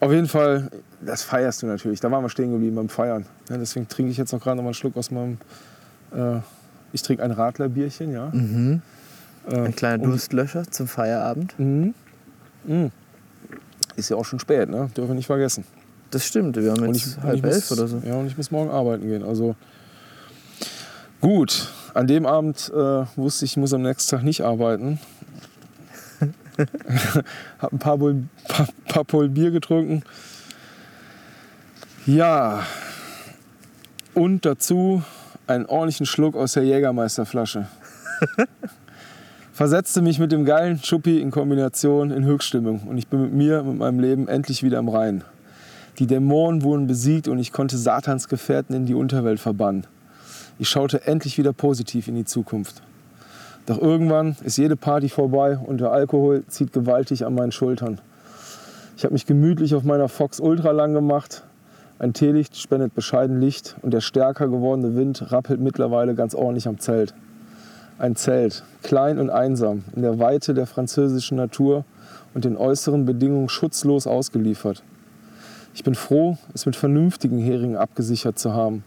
[0.00, 0.68] Auf jeden Fall,
[1.04, 2.00] das feierst du natürlich.
[2.00, 3.26] Da waren wir stehen geblieben beim Feiern.
[3.48, 5.38] Ja, deswegen trinke ich jetzt noch gerade noch mal einen Schluck aus meinem.
[6.14, 6.38] Äh,
[6.92, 8.30] ich trinke ein Radlerbierchen, ja.
[8.32, 8.82] Mhm.
[9.50, 11.58] Äh, Ein kleiner Durstlöscher zum Feierabend.
[11.58, 11.94] Mhm.
[12.64, 12.90] Mhm.
[13.96, 14.90] Ist ja auch schon spät, ne?
[14.96, 15.64] Dürfen wir nicht vergessen.
[16.10, 18.02] Das stimmt, wir haben jetzt und halb muss, elf oder so.
[18.04, 19.22] Ja, und ich muss morgen arbeiten gehen.
[19.22, 19.56] Also
[21.20, 21.68] gut.
[21.94, 24.98] An dem Abend äh, wusste ich, ich muss am nächsten Tag nicht arbeiten.
[27.58, 30.02] Hab ein paar Pol, paar, paar Pol Bier getrunken.
[32.06, 32.66] Ja.
[34.14, 35.02] Und dazu
[35.46, 37.66] einen ordentlichen Schluck aus der Jägermeisterflasche.
[39.52, 43.62] Versetzte mich mit dem geilen Schuppi in Kombination in Höchststimmung und ich bin mit mir,
[43.62, 45.22] mit meinem Leben endlich wieder im Reinen.
[45.98, 49.86] Die Dämonen wurden besiegt und ich konnte Satans Gefährten in die Unterwelt verbannen.
[50.58, 52.82] Ich schaute endlich wieder positiv in die Zukunft.
[53.66, 58.00] Doch irgendwann ist jede Party vorbei und der Alkohol zieht gewaltig an meinen Schultern.
[58.96, 61.44] Ich habe mich gemütlich auf meiner Fox Ultra lang gemacht.
[61.98, 66.78] Ein Teelicht spendet bescheiden Licht und der stärker gewordene Wind rappelt mittlerweile ganz ordentlich am
[66.78, 67.14] Zelt.
[67.98, 71.84] Ein Zelt, klein und einsam, in der Weite der französischen Natur
[72.34, 74.82] und den äußeren Bedingungen schutzlos ausgeliefert.
[75.74, 78.84] Ich bin froh, es mit vernünftigen Heringen abgesichert zu haben.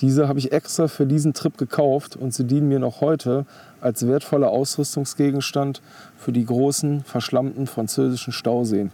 [0.00, 3.46] Diese habe ich extra für diesen Trip gekauft und sie dienen mir noch heute
[3.80, 5.80] als wertvoller Ausrüstungsgegenstand
[6.18, 8.90] für die großen, verschlammten französischen Stauseen.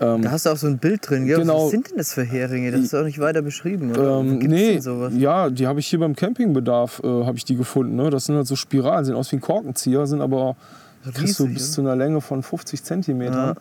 [0.00, 1.38] Ähm, Da hast du auch so ein Bild drin, gell?
[1.38, 1.64] Genau.
[1.64, 2.70] Was sind denn das für Heringe?
[2.70, 4.20] Das ist auch nicht weiter beschrieben, oder?
[4.20, 4.80] ähm, nee,
[5.16, 7.96] ja, die habe ich hier beim Campingbedarf äh, habe ich die gefunden.
[7.96, 8.10] Ne?
[8.10, 10.56] Das sind halt so Spiralen, sehen aus wie ein Korkenzieher, sind aber
[11.02, 13.56] kriegst Riesig, bis zu einer Länge von 50 Zentimetern.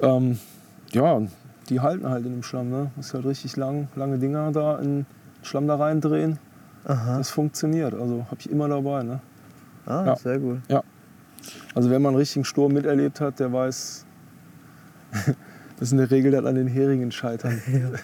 [0.00, 0.38] Ja, ähm,
[0.92, 1.22] ja
[1.68, 2.70] die halten halt in dem Schlamm.
[2.70, 2.90] Ne?
[2.96, 5.06] Das ist halt richtig lang, lange Dinger da in den
[5.42, 6.38] Schlamm da reindrehen.
[6.84, 7.18] Aha.
[7.18, 7.94] Das funktioniert.
[7.94, 9.02] Also habe ich immer dabei.
[9.02, 9.20] Ne?
[9.86, 10.16] Ah, ja.
[10.16, 10.58] sehr gut.
[11.74, 14.04] Also wenn man einen richtigen Sturm miterlebt hat, der weiß,
[15.78, 17.60] dass in der Regel dann an den Heringen scheitern.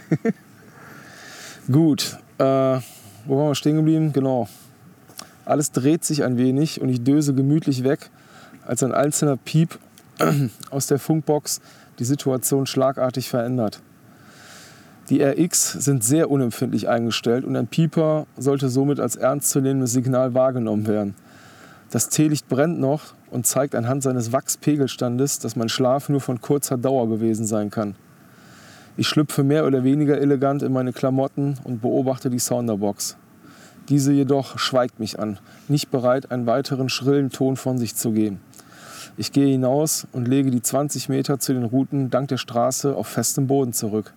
[1.71, 4.13] Gut, äh, wo waren wir stehen geblieben?
[4.13, 4.49] Genau.
[5.45, 8.11] Alles dreht sich ein wenig und ich döse gemütlich weg,
[8.67, 9.79] als ein einzelner Piep
[10.71, 11.61] aus der Funkbox
[11.99, 13.81] die Situation schlagartig verändert.
[15.11, 20.87] Die RX sind sehr unempfindlich eingestellt und ein Pieper sollte somit als ernstzunehmendes Signal wahrgenommen
[20.87, 21.15] werden.
[21.91, 26.77] Das Teelicht brennt noch und zeigt anhand seines Wachspegelstandes, dass mein Schlaf nur von kurzer
[26.77, 27.95] Dauer gewesen sein kann.
[28.97, 33.17] Ich schlüpfe mehr oder weniger elegant in meine Klamotten und beobachte die Sounderbox.
[33.89, 35.39] Diese jedoch schweigt mich an,
[35.69, 38.41] nicht bereit, einen weiteren schrillen Ton von sich zu geben.
[39.17, 43.07] Ich gehe hinaus und lege die 20 Meter zu den Routen dank der Straße auf
[43.07, 44.13] festem Boden zurück.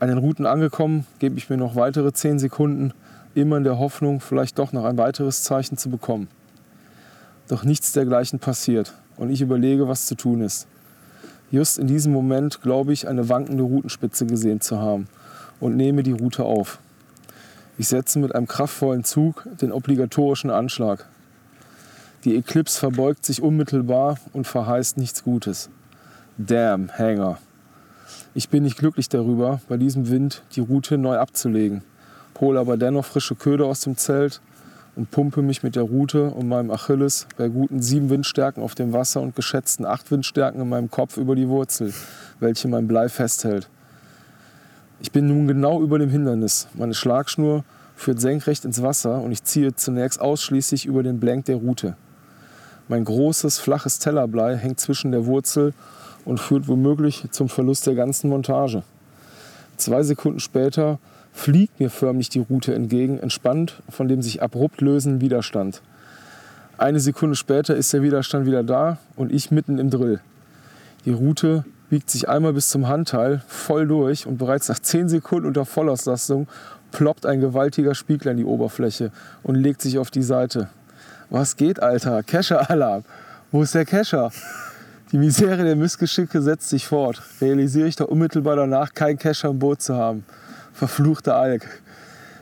[0.00, 2.92] An den Routen angekommen, gebe ich mir noch weitere 10 Sekunden,
[3.34, 6.28] immer in der Hoffnung, vielleicht doch noch ein weiteres Zeichen zu bekommen.
[7.48, 10.66] Doch nichts dergleichen passiert und ich überlege, was zu tun ist.
[11.50, 15.06] Just in diesem Moment glaube ich, eine wankende Routenspitze gesehen zu haben
[15.60, 16.78] und nehme die Route auf.
[17.76, 21.06] Ich setze mit einem kraftvollen Zug den obligatorischen Anschlag.
[22.24, 25.68] Die Eclipse verbeugt sich unmittelbar und verheißt nichts Gutes.
[26.38, 27.38] Damn, Hänger.
[28.32, 31.82] Ich bin nicht glücklich darüber, bei diesem Wind die Route neu abzulegen,
[32.40, 34.40] hole aber dennoch frische Köder aus dem Zelt
[34.96, 38.92] und pumpe mich mit der Route und meinem Achilles bei guten sieben Windstärken auf dem
[38.92, 41.92] Wasser und geschätzten acht Windstärken in meinem Kopf über die Wurzel,
[42.40, 43.68] welche mein Blei festhält.
[45.00, 46.68] Ich bin nun genau über dem Hindernis.
[46.74, 47.64] Meine Schlagschnur
[47.96, 51.96] führt senkrecht ins Wasser und ich ziehe zunächst ausschließlich über den Blank der Route.
[52.88, 55.74] Mein großes, flaches Tellerblei hängt zwischen der Wurzel
[56.24, 58.82] und führt womöglich zum Verlust der ganzen Montage.
[59.76, 60.98] Zwei Sekunden später
[61.34, 65.82] fliegt mir förmlich die Route entgegen, entspannt von dem sich abrupt lösenden Widerstand.
[66.78, 70.20] Eine Sekunde später ist der Widerstand wieder da und ich mitten im Drill.
[71.04, 75.46] Die Route biegt sich einmal bis zum Handteil voll durch und bereits nach 10 Sekunden
[75.46, 76.48] unter Vollauslastung
[76.92, 79.10] ploppt ein gewaltiger Spiegel an die Oberfläche
[79.42, 80.70] und legt sich auf die Seite.
[81.30, 82.22] Was geht, Alter?
[82.22, 83.04] Kescher-Alarm.
[83.50, 84.30] Wo ist der Kescher?
[85.10, 87.22] Die Misere der Missgeschicke setzt sich fort.
[87.40, 90.24] Realisiere ich doch unmittelbar danach, kein Kescher im Boot zu haben.
[90.74, 91.80] Verfluchter Alk.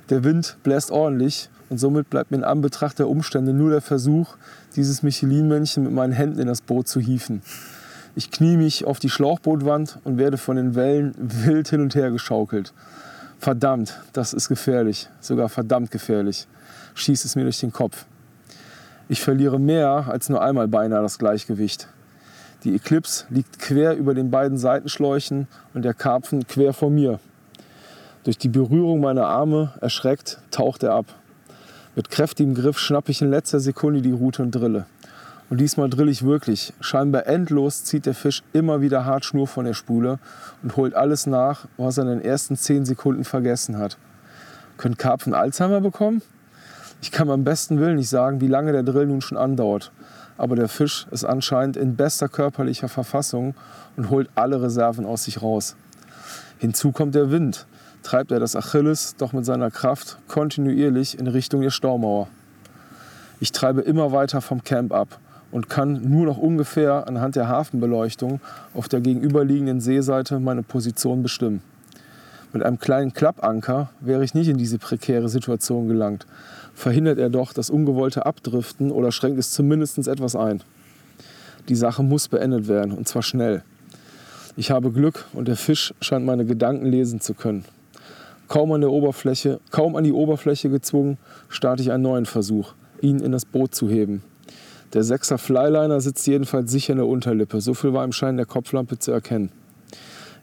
[0.08, 4.36] Der Wind bläst ordentlich und somit bleibt mir in Anbetracht der Umstände nur der Versuch,
[4.74, 7.42] dieses Michelin-Männchen mit meinen Händen in das Boot zu hieven.
[8.16, 12.10] Ich knie mich auf die Schlauchbootwand und werde von den Wellen wild hin und her
[12.10, 12.72] geschaukelt.
[13.38, 16.46] Verdammt, das ist gefährlich, sogar verdammt gefährlich,
[16.94, 18.06] schießt es mir durch den Kopf.
[19.10, 21.86] Ich verliere mehr als nur einmal beinahe das Gleichgewicht.
[22.64, 27.20] Die Eclipse liegt quer über den beiden Seitenschläuchen und der Karpfen quer vor mir.
[28.24, 31.06] Durch die Berührung meiner Arme erschreckt taucht er ab.
[31.96, 34.86] Mit kräftigem Griff schnappe ich in letzter Sekunde die Rute und drille.
[35.50, 36.72] Und diesmal drill ich wirklich.
[36.80, 40.18] Scheinbar endlos zieht der Fisch immer wieder hart Schnur von der Spule
[40.62, 43.98] und holt alles nach, was er in den ersten zehn Sekunden vergessen hat.
[44.78, 46.22] Können Karpfen Alzheimer bekommen?
[47.02, 49.92] Ich kann beim besten Willen nicht sagen, wie lange der Drill nun schon andauert
[50.42, 53.54] aber der Fisch ist anscheinend in bester körperlicher Verfassung
[53.96, 55.76] und holt alle Reserven aus sich raus.
[56.58, 57.66] Hinzu kommt der Wind,
[58.02, 62.28] treibt er das Achilles doch mit seiner Kraft kontinuierlich in Richtung der Staumauer.
[63.40, 65.18] Ich treibe immer weiter vom Camp ab
[65.50, 68.40] und kann nur noch ungefähr anhand der Hafenbeleuchtung
[68.74, 71.62] auf der gegenüberliegenden Seeseite meine Position bestimmen.
[72.52, 76.26] Mit einem kleinen Klappanker wäre ich nicht in diese prekäre Situation gelangt,
[76.74, 80.62] verhindert er doch das ungewollte Abdriften oder schränkt es zumindest etwas ein.
[81.68, 83.62] Die Sache muss beendet werden, und zwar schnell.
[84.56, 87.64] Ich habe Glück und der Fisch scheint meine Gedanken lesen zu können.
[88.52, 91.16] Kaum an, der Oberfläche, kaum an die Oberfläche gezwungen,
[91.48, 94.22] starte ich einen neuen Versuch, ihn in das Boot zu heben.
[94.92, 97.62] Der Sechser Flyliner sitzt jedenfalls sicher in der Unterlippe.
[97.62, 99.50] So viel war im Schein der Kopflampe zu erkennen.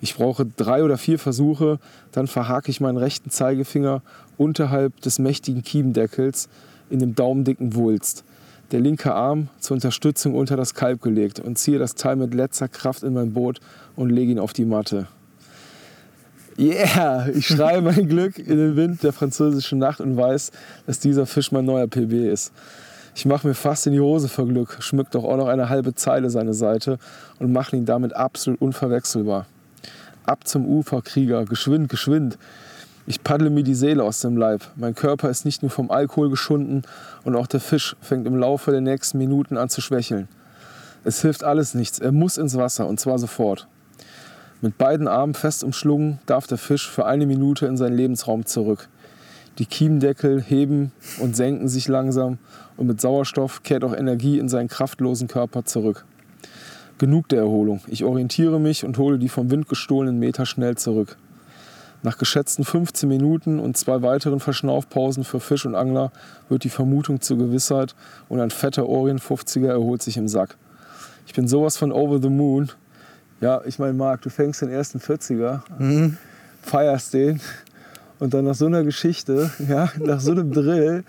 [0.02, 1.77] Ich brauche drei oder vier Versuche,
[2.11, 4.02] dann verhake ich meinen rechten Zeigefinger
[4.40, 6.49] unterhalb des mächtigen Kiemendeckels
[6.90, 8.23] in dem daumendicken Wulst.
[8.72, 12.69] Der linke Arm zur Unterstützung unter das Kalb gelegt und ziehe das Teil mit letzter
[12.69, 13.60] Kraft in mein Boot
[13.95, 15.06] und lege ihn auf die Matte.
[16.60, 20.52] Yeah, ich schreie mein Glück in den Wind der französischen Nacht und weiß,
[20.88, 22.52] dass dieser Fisch mein neuer PB ist.
[23.15, 25.95] Ich mache mir fast in die Hose vor Glück, schmückt doch auch noch eine halbe
[25.95, 26.99] Zeile seine Seite
[27.40, 29.45] und mache ihn damit absolut unverwechselbar.
[30.26, 32.38] Ab zum Ufer, Krieger, geschwind, geschwind.
[33.07, 34.64] Ich paddle mir die Seele aus dem Leib.
[34.76, 36.81] Mein Körper ist nicht nur vom Alkohol geschunden
[37.23, 40.27] und auch der Fisch fängt im Laufe der nächsten Minuten an zu schwächeln.
[41.06, 41.99] Es hilft alles nichts.
[41.99, 43.69] Er muss ins Wasser und zwar sofort.
[44.61, 48.90] Mit beiden Armen fest umschlungen darf der Fisch für eine Minute in seinen Lebensraum zurück.
[49.57, 52.40] Die Kiemendeckel heben und senken sich langsam
[52.76, 56.03] und mit Sauerstoff kehrt auch Energie in seinen kraftlosen Körper zurück.
[56.98, 57.80] Genug der Erholung.
[57.88, 61.15] Ich orientiere mich und hole die vom Wind gestohlenen Meter schnell zurück.
[62.03, 66.11] Nach geschätzten 15 Minuten und zwei weiteren Verschnaufpausen für Fisch und Angler
[66.49, 67.95] wird die Vermutung zur Gewissheit
[68.27, 70.57] und ein fetter Orient 50er erholt sich im Sack.
[71.27, 72.72] Ich bin sowas von over the moon.
[73.41, 76.18] Ja, ich meine, Marc, du fängst den ersten 40er, mhm.
[76.61, 77.40] feierst den
[78.20, 81.03] und dann nach so einer Geschichte, ja, nach so einem Drill,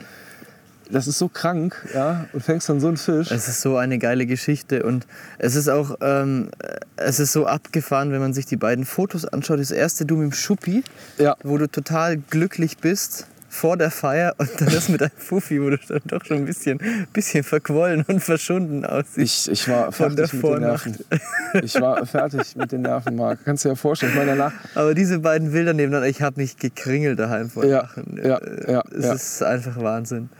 [0.90, 3.31] das ist so krank, ja, und fängst dann so einen Fisch.
[3.31, 5.07] Es ist so eine geile Geschichte und
[5.39, 6.51] es ist auch, ähm,
[6.97, 9.61] es ist so abgefahren, wenn man sich die beiden Fotos anschaut.
[9.61, 10.82] Das erste du mit dem Schuppi,
[11.19, 11.36] ja.
[11.43, 15.70] wo du total glücklich bist vor der Feier und dann das mit einem Fuffi, wo
[15.70, 16.81] du dann doch schon ein bisschen,
[17.12, 19.48] bisschen verquollen und verschwunden aussiehst.
[19.48, 20.98] Ich, ich war fertig mit den Nerven.
[21.62, 23.40] Ich war fertig mit den Nerven, Marc.
[23.44, 24.12] Kannst du dir ja vorstellen.
[24.12, 27.89] Ich meine, danach Aber diese beiden Bilder nebeneinander, ich habe mich gekringelt daheim vor ja,
[28.22, 29.12] Ja, ja, es ja.
[29.14, 30.31] ist einfach Wahnsinn.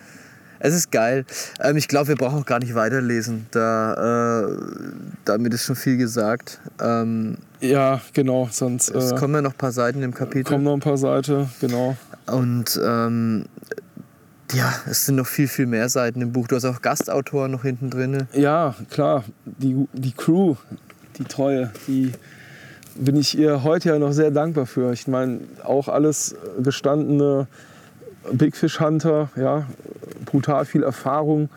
[0.61, 1.25] Es ist geil.
[1.61, 3.47] Ähm, ich glaube, wir brauchen auch gar nicht weiterlesen.
[3.51, 4.57] Da, äh,
[5.25, 6.61] damit ist schon viel gesagt.
[6.81, 8.49] Ähm, ja, genau.
[8.53, 8.91] Sonst.
[8.91, 10.45] Es äh, kommen ja noch ein paar Seiten im Kapitel.
[10.45, 11.97] Kommen noch ein paar Seiten, genau.
[12.27, 13.47] Und ähm,
[14.53, 16.47] ja, es sind noch viel, viel mehr Seiten im Buch.
[16.47, 18.29] Du hast auch Gastautoren noch hinten drin.
[18.35, 19.25] Ja, klar.
[19.47, 20.57] Die, die Crew,
[21.19, 22.13] die Treue, die
[22.97, 24.93] bin ich ihr heute ja noch sehr dankbar für.
[24.93, 27.47] Ich meine, auch alles gestandene
[28.33, 29.67] Big Fish Hunter, ja,
[30.25, 31.49] brutal viel Erfahrung.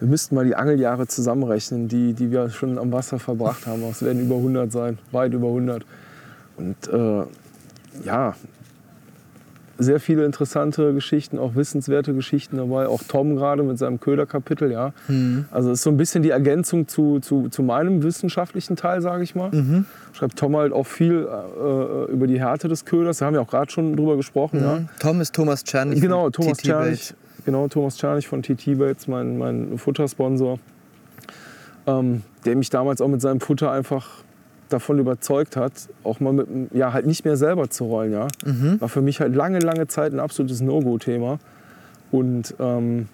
[0.00, 3.82] Wir müssten mal die Angeljahre zusammenrechnen, die, die wir schon am Wasser verbracht haben.
[3.84, 5.84] Es werden über 100 sein, weit über 100.
[6.56, 7.24] Und äh,
[8.04, 8.34] ja,
[9.78, 12.86] sehr viele interessante Geschichten, auch wissenswerte Geschichten dabei.
[12.86, 14.92] Auch Tom gerade mit seinem Köderkapitel, ja.
[15.08, 15.46] Mhm.
[15.50, 19.22] Also es ist so ein bisschen die Ergänzung zu, zu, zu meinem wissenschaftlichen Teil, sage
[19.22, 19.50] ich mal.
[19.50, 19.84] Mhm.
[20.12, 23.18] Schreibt Tom halt auch viel äh, über die Härte des Köders.
[23.18, 24.60] Da haben wir auch gerade schon drüber gesprochen.
[24.60, 24.64] Mhm.
[24.64, 24.80] Ja.
[24.98, 26.00] Tom ist Thomas Czernig.
[26.00, 27.14] Genau, Thomas Czernig.
[27.44, 30.58] Genau, Thomas Czernig von TT Baits, mein, mein Futtersponsor.
[31.86, 34.24] Ähm, der mich damals auch mit seinem Futter einfach
[34.68, 35.72] davon überzeugt hat,
[36.04, 38.12] auch mal mit, ja, halt nicht mehr selber zu rollen.
[38.12, 38.28] Ja?
[38.44, 38.80] Mhm.
[38.80, 41.38] War für mich halt lange, lange Zeit ein absolutes No-Go-Thema.
[42.10, 43.08] Und ähm,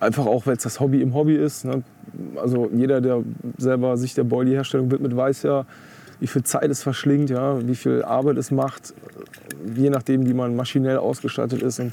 [0.00, 1.64] einfach auch, weil es das Hobby im Hobby ist.
[1.64, 1.82] Ne?
[2.36, 3.22] Also jeder, der
[3.56, 5.64] selber sich der Boilie-Herstellung widmet, weiß ja,
[6.20, 7.66] wie viel Zeit es verschlingt, ja?
[7.66, 8.94] wie viel Arbeit es macht,
[9.74, 11.80] je nachdem, wie man maschinell ausgestattet ist.
[11.80, 11.92] Und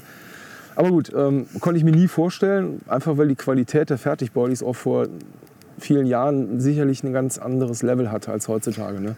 [0.76, 4.76] aber gut, ähm, konnte ich mir nie vorstellen, einfach weil die Qualität der Fertigboilies auch
[4.76, 5.06] vor
[5.78, 9.00] vielen Jahren sicherlich ein ganz anderes Level hatte als heutzutage.
[9.00, 9.16] Ne?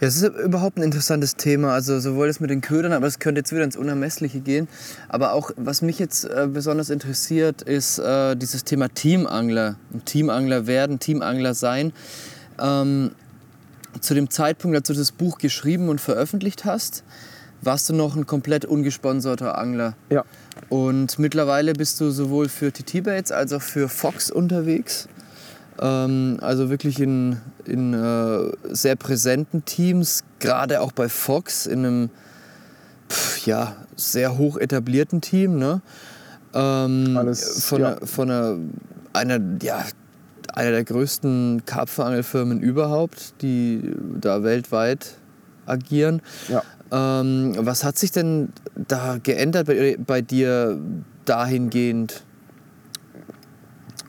[0.00, 1.72] Ja, es ist überhaupt ein interessantes Thema.
[1.72, 4.68] Also sowohl das mit den Ködern, aber es könnte jetzt wieder ins Unermessliche gehen.
[5.08, 9.76] Aber auch, was mich jetzt äh, besonders interessiert, ist äh, dieses Thema Teamangler.
[10.04, 11.92] Teamangler werden, Teamangler sein.
[12.60, 13.12] Ähm,
[14.00, 17.04] zu dem Zeitpunkt, als du das Buch geschrieben und veröffentlicht hast,
[17.62, 19.94] warst du noch ein komplett ungesponserter Angler.
[20.10, 20.24] Ja.
[20.68, 25.08] Und mittlerweile bist du sowohl für TT Baits als auch für Fox unterwegs.
[25.80, 32.10] Ähm, also wirklich in, in äh, sehr präsenten Teams, gerade auch bei Fox in einem
[33.08, 35.58] pf, ja, sehr hoch etablierten Team.
[35.58, 35.80] Ne?
[36.54, 37.96] Ähm, Alles, von, ja.
[37.96, 38.58] einer, von einer,
[39.12, 39.84] einer, ja,
[40.52, 45.16] einer der größten Karpfenangelfirmen überhaupt, die da weltweit
[45.66, 46.22] agieren.
[46.48, 46.62] Ja.
[46.92, 50.78] Ähm, was hat sich denn da geändert bei, bei dir
[51.24, 52.22] dahingehend?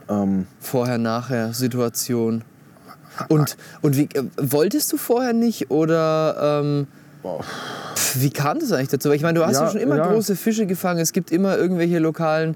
[0.10, 2.44] Ähm, Vorher, nachher, Situation.
[3.30, 6.88] Und, und wie, äh, wolltest du vorher nicht oder ähm,
[7.24, 9.10] pf, wie kam das eigentlich dazu?
[9.10, 10.08] Weil ich meine, du hast ja, Ja, schon immer ja.
[10.08, 11.00] große Fische gefangen.
[11.00, 12.56] Es gibt immer irgendwelche lokalen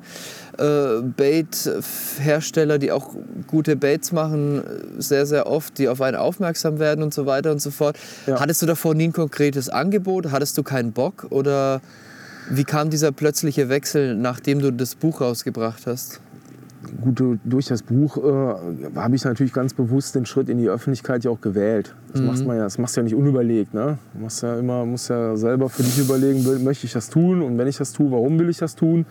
[0.58, 3.16] äh, Bait-Hersteller, die auch
[3.48, 7.52] gute Baits machen, äh, sehr, sehr oft, die auf einen aufmerksam werden und so weiter
[7.52, 7.98] und so fort.
[8.28, 8.40] Ja.
[8.40, 10.32] Hattest du davor nie ein konkretes Angebot?
[10.32, 11.28] Hattest du keinen Bock?
[11.30, 11.82] Oder
[12.50, 16.20] wie kam dieser plötzliche Wechsel, nachdem du das Buch rausgebracht hast?
[17.02, 20.70] Gut, du- durch das Buch äh, habe ich natürlich ganz bewusst den Schritt in die
[20.70, 21.96] Öffentlichkeit ja auch gewählt.
[22.12, 23.74] Das, machst, man ja, das machst du ja nicht unüberlegt.
[23.74, 23.98] Ne?
[24.14, 27.42] Du machst ja immer, musst ja selber für dich überlegen, will, möchte ich das tun
[27.42, 29.06] und wenn ich das tue, warum will ich das tun?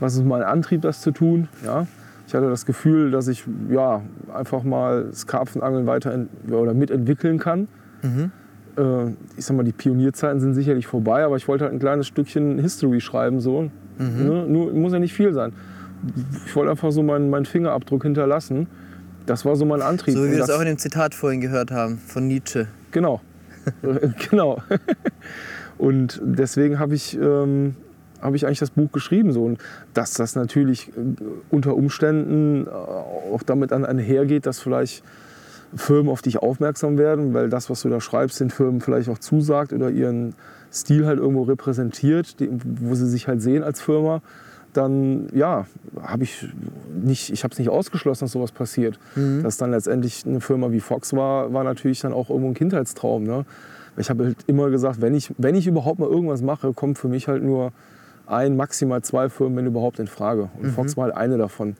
[0.00, 1.48] Was ist mein Antrieb, das zu tun?
[1.64, 1.86] Ja?
[2.26, 4.00] Ich hatte das Gefühl, dass ich ja,
[4.32, 6.18] einfach mal das Karpfenangeln weiter
[6.50, 7.68] oder mitentwickeln kann.
[8.78, 12.06] Äh, ich sag mal, die Pionierzeiten sind sicherlich vorbei, aber ich wollte halt ein kleines
[12.06, 13.40] Stückchen History schreiben.
[13.40, 13.68] So.
[13.98, 14.46] Ne?
[14.48, 15.52] Nur, muss ja nicht viel sein.
[16.46, 18.66] Ich wollte einfach so meinen, meinen Fingerabdruck hinterlassen.
[19.26, 20.14] Das war so mein Antrieb.
[20.14, 22.66] So wie wir das das- auch in dem Zitat vorhin gehört haben von Nietzsche.
[22.90, 23.20] Genau.
[24.30, 24.58] genau.
[25.78, 27.76] Und deswegen habe ich, ähm,
[28.20, 29.32] habe ich eigentlich das Buch geschrieben.
[29.32, 29.44] So.
[29.44, 29.58] Und
[29.94, 30.92] dass das natürlich äh,
[31.50, 35.02] unter Umständen äh, auch damit einhergeht, dass vielleicht
[35.74, 39.18] Firmen auf dich aufmerksam werden, weil das, was du da schreibst, den Firmen vielleicht auch
[39.18, 40.34] zusagt oder ihren
[40.72, 42.36] Stil halt irgendwo repräsentiert,
[42.80, 44.20] wo sie sich halt sehen als Firma,
[44.72, 45.66] dann ja,
[46.00, 46.48] habe ich
[47.02, 48.98] nicht, ich habe es nicht ausgeschlossen, dass sowas passiert.
[49.42, 53.24] Dass dann letztendlich eine Firma wie Fox war, war natürlich dann auch irgendwo ein Kindheitstraum.
[53.24, 53.44] Ne?
[53.96, 57.08] Ich habe halt immer gesagt, wenn ich, wenn ich überhaupt mal irgendwas mache, kommt für
[57.08, 57.72] mich halt nur
[58.26, 60.48] ein, maximal zwei Firmen, wenn überhaupt, in Frage.
[60.58, 61.76] Und Fox war halt eine davon.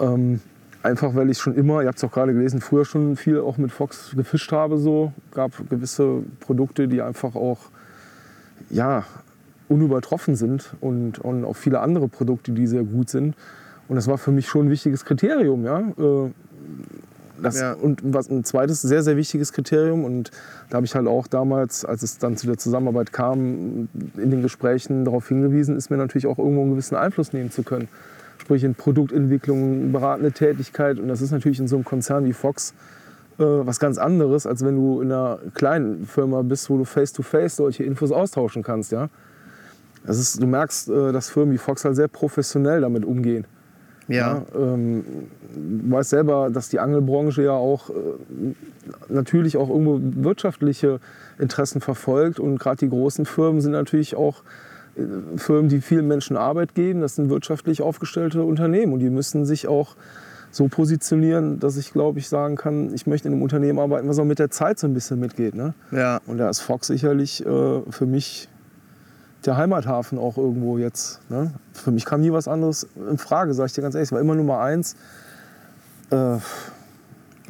[0.00, 0.40] Ähm,
[0.82, 3.56] einfach weil ich schon immer, ihr habt es auch gerade gelesen, früher schon viel auch
[3.56, 4.78] mit Fox gefischt habe.
[4.78, 7.58] So gab gewisse Produkte, die einfach auch
[8.70, 9.04] ja,
[9.68, 13.34] unübertroffen sind und, und auch viele andere Produkte, die sehr gut sind.
[13.88, 15.64] Und das war für mich schon ein wichtiges Kriterium.
[15.64, 15.80] Ja?
[15.80, 16.30] Äh,
[17.40, 17.72] Das, Ja.
[17.74, 20.30] Und was ein zweites sehr, sehr wichtiges Kriterium, und
[20.70, 24.42] da habe ich halt auch damals, als es dann zu der Zusammenarbeit kam, in den
[24.42, 27.88] Gesprächen darauf hingewiesen, ist mir natürlich auch irgendwo einen gewissen Einfluss nehmen zu können.
[28.38, 30.98] Sprich in Produktentwicklung, beratende Tätigkeit.
[30.98, 32.74] Und das ist natürlich in so einem Konzern wie Fox
[33.38, 37.56] äh, was ganz anderes, als wenn du in einer kleinen Firma bist, wo du face-to-face
[37.56, 38.90] solche Infos austauschen kannst.
[38.90, 39.10] Ja?
[40.08, 43.46] Das ist, du merkst, äh, dass Firmen wie Fox halt sehr professionell damit umgehen.
[44.08, 44.42] Ja.
[44.54, 45.04] ähm,
[45.54, 47.92] du weißt selber, dass die Angelbranche ja auch äh,
[49.10, 51.00] natürlich auch irgendwo wirtschaftliche
[51.38, 52.40] Interessen verfolgt.
[52.40, 54.44] Und gerade die großen Firmen sind natürlich auch
[54.96, 55.02] äh,
[55.36, 57.02] Firmen, die vielen Menschen Arbeit geben.
[57.02, 58.94] Das sind wirtschaftlich aufgestellte Unternehmen.
[58.94, 59.94] Und die müssen sich auch
[60.50, 64.18] so positionieren, dass ich glaube ich sagen kann, ich möchte in einem Unternehmen arbeiten, was
[64.18, 65.54] auch mit der Zeit so ein bisschen mitgeht.
[65.54, 65.74] Ne?
[65.90, 66.22] ja.
[66.26, 68.48] Und da ist Fox sicherlich äh, für mich
[69.46, 71.20] der Heimathafen auch irgendwo jetzt.
[71.30, 71.52] Ne?
[71.72, 74.12] Für mich kam nie was anderes in Frage, sage ich dir ganz ehrlich.
[74.12, 74.96] War immer Nummer eins.
[76.10, 76.38] Äh,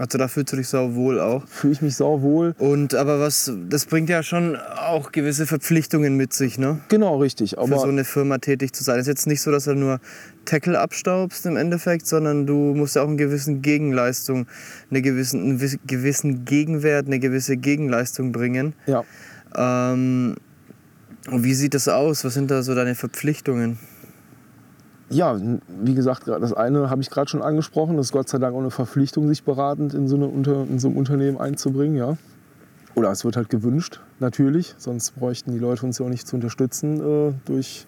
[0.01, 1.45] Also da fühlst du dich sau wohl auch.
[1.49, 2.55] Fühle ich mich sauwohl.
[2.59, 6.79] Und aber was, das bringt ja schon auch gewisse Verpflichtungen mit sich, ne?
[6.89, 7.51] Genau, richtig.
[7.53, 8.97] Für Aber so eine Firma tätig zu sein.
[9.01, 9.99] Es ist jetzt nicht so, dass du nur
[10.45, 14.47] Tackle abstaubst im Endeffekt, sondern du musst ja auch eine gewisse Gegenleistung,
[14.89, 18.75] eine gewissen, einen wiss- gewissen Gegenwert, eine gewisse Gegenleistung bringen.
[18.87, 19.03] ja,
[19.57, 20.37] Ähm,
[21.31, 22.25] und wie sieht das aus?
[22.25, 23.79] Was sind da so deine Verpflichtungen?
[25.11, 25.39] ja,
[25.83, 27.97] wie gesagt, das eine habe ich gerade schon angesprochen.
[27.97, 30.79] Das ist Gott sei Dank auch eine Verpflichtung, sich beratend in so, eine Unter in
[30.79, 31.97] so einem Unternehmen einzubringen.
[31.97, 32.17] Ja.
[32.95, 36.37] oder es wird halt gewünscht, natürlich, sonst bräuchten die Leute uns ja auch nicht zu
[36.37, 37.87] unterstützen äh, durch,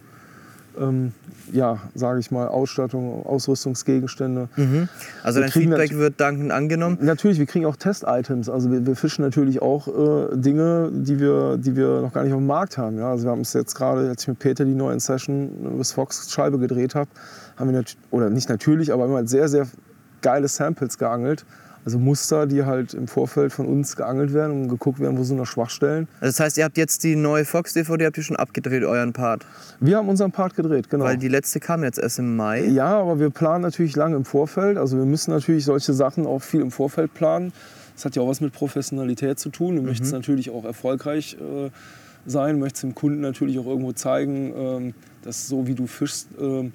[0.79, 1.13] ähm,
[1.53, 4.49] ja, sage ich mal, Ausstattung, Ausrüstungsgegenstände.
[4.57, 4.89] Mhm.
[5.23, 6.99] Also Wir dein Feedback wird dankend angenommen.
[7.01, 8.49] Natürlich, wir kriegen auch Test-Items.
[8.49, 12.33] Also wir, wir fischen natürlich auch äh, Dinge, die wir, die wir noch gar nicht
[12.33, 12.99] auf dem Markt haben.
[12.99, 13.11] Ja?
[13.11, 16.31] Also wir haben es jetzt gerade, als ich mit Peter die neue Session bis Fox
[16.31, 17.11] Scheibe gedreht habe,
[17.57, 19.67] haben wir oder nicht natürlich, aber immer sehr, sehr
[20.23, 21.45] geile Samples geangelt.
[21.85, 25.39] Also Muster, die halt im Vorfeld von uns geangelt werden und geguckt werden, wo sind
[25.39, 26.09] noch Schwachstellen.
[26.21, 29.47] Also das heißt, ihr habt jetzt die neue Fox-DVD, habt ihr schon abgedreht, euren Part?
[29.81, 31.05] Wir haben unseren Part gedreht, genau.
[31.05, 32.65] Weil die letzte kam jetzt erst im Mai.
[32.67, 34.77] Ja, aber wir planen natürlich lange im Vorfeld.
[34.77, 37.53] Also wir müssen natürlich solche Sachen auch viel im Vorfeld planen.
[37.95, 39.77] Das hat ja auch was mit Professionalität zu tun.
[39.77, 41.71] Du möchtest natürlich auch erfolgreich äh,
[42.27, 46.73] sein, möchtest dem Kunden natürlich auch irgendwo zeigen, ähm, dass so wie du fischst, ähm,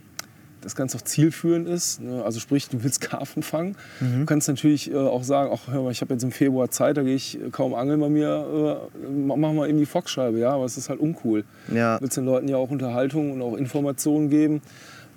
[0.65, 2.01] das Ganze auch zielführend ist.
[2.01, 2.23] Ne?
[2.23, 3.75] Also sprich, du willst Karpfen fangen.
[3.99, 6.97] Du kannst natürlich äh, auch sagen, ach, hör mal, ich habe jetzt im Februar Zeit,
[6.97, 10.39] da gehe ich kaum angeln bei mir, äh, mach mal eben die Foxscheibe.
[10.39, 11.45] Ja, aber es ist halt uncool.
[11.73, 11.97] Ja.
[11.97, 14.61] Du willst den Leuten ja auch Unterhaltung und auch Informationen geben.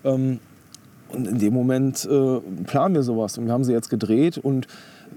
[0.04, 0.38] Ähm,
[1.08, 3.38] und in dem Moment äh, planen wir sowas.
[3.38, 4.36] Und wir haben sie jetzt gedreht.
[4.36, 4.66] Und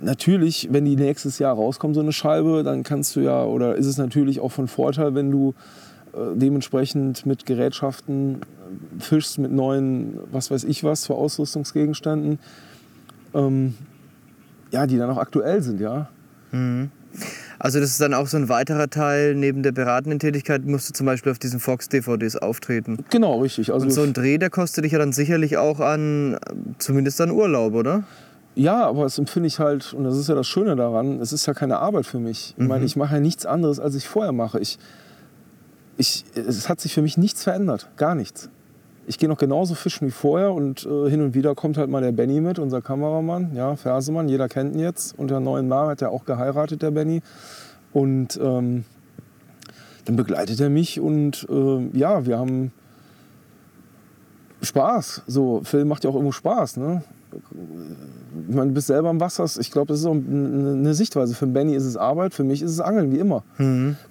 [0.02, 3.88] natürlich, wenn die nächstes Jahr rauskommt, so eine Scheibe, dann kannst du ja, oder ist
[3.88, 5.81] es natürlich auch von Vorteil, wenn du äh,
[6.36, 12.40] dementsprechend mit Gerätschaften äh, fischst, mit neuen, was weiß ich was, für Ausrüstungsgegenständen,
[13.34, 13.76] ähm,
[14.72, 16.10] ja, die dann auch aktuell sind, ja.
[17.60, 20.94] Also das ist dann auch so ein weiterer Teil, neben der beratenden Tätigkeit musst du
[20.94, 23.06] zum Beispiel auf diesen Fox-DVDs auftreten.
[23.10, 23.72] Genau, richtig.
[23.72, 26.38] Also Und so ein Dreh, der kostet dich ja dann sicherlich auch an,
[26.78, 28.04] zumindest an Urlaub, oder?
[28.56, 31.46] Ja, aber das empfinde ich halt, und das ist ja das Schöne daran, es ist
[31.46, 32.54] ja keine Arbeit für mich.
[32.58, 34.60] Ich meine, ich mache ja nichts anderes, als ich vorher mache.
[34.60, 34.78] Ich,
[35.98, 38.50] ich, es hat sich für mich nichts verändert, gar nichts.
[39.08, 42.02] Ich gehe noch genauso fischen wie vorher und äh, hin und wieder kommt halt mal
[42.02, 45.18] der Benny mit, unser Kameramann, ja, Fersemann, jeder kennt ihn jetzt.
[45.18, 47.22] Unter neuen Namen hat er auch geheiratet, der Benny.
[47.94, 48.86] Und ähm,
[50.06, 52.72] dann begleitet er mich und äh, ja, wir haben
[54.62, 55.24] Spaß.
[55.28, 57.04] So, Film macht ja auch irgendwo Spaß, ne?
[58.50, 59.46] Ich meine, du bist selber im Wasser.
[59.60, 61.34] Ich glaube, das ist auch eine Sichtweise.
[61.34, 63.44] Für Benny ist es Arbeit, für mich ist es Angeln, wie immer.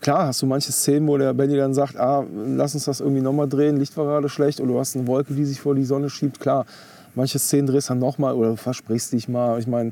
[0.00, 3.22] Klar hast du manche Szenen, wo der Benny dann sagt, ah, lass uns das irgendwie
[3.22, 5.84] nochmal drehen, Licht war gerade schlecht oder du hast eine Wolke, die sich vor die
[5.84, 6.40] Sonne schiebt.
[6.40, 6.66] Klar,
[7.14, 9.58] manche Szenen drehst du dann nochmal oder versprichst dich mal.
[9.58, 9.90] Ich meine,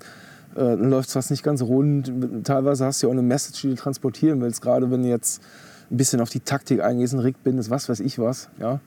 [0.54, 2.12] äh, dann läuft es fast nicht ganz rund.
[2.44, 4.62] Teilweise hast du ja auch eine Message, die du transportieren willst.
[4.62, 5.42] Gerade wenn du jetzt
[5.90, 8.48] ein bisschen auf die Taktik eingehst, ein Rig bindest, was weiß ich was.
[8.60, 8.80] Ja?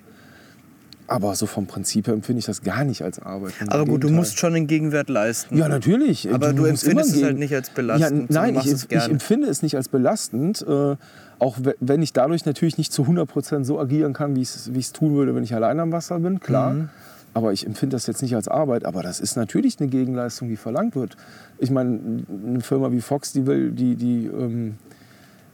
[1.08, 3.54] Aber so vom Prinzip her empfinde ich das gar nicht als Arbeit.
[3.68, 5.58] Aber gut, du musst schon den Gegenwert leisten.
[5.58, 6.32] Ja, natürlich.
[6.34, 9.12] Aber du musst empfindest es halt nicht als belastend, Ja, nein, du ich, ich gerne.
[9.14, 10.62] empfinde es nicht als belastend.
[10.68, 10.96] Äh,
[11.40, 14.74] auch we- wenn ich dadurch natürlich nicht zu 100% so agieren kann, wie ich es
[14.74, 16.74] wie ich es tun würde, wenn ich allein am Wasser bin, klar.
[16.74, 16.90] Mhm.
[17.34, 18.86] Aber ich empfinde das jetzt nicht als Arbeit.
[18.86, 21.16] Aber das ist natürlich eine Gegenleistung, die verlangt wird.
[21.60, 24.76] Ich meine, eine Firma wie Fox, die will, die, die ähm,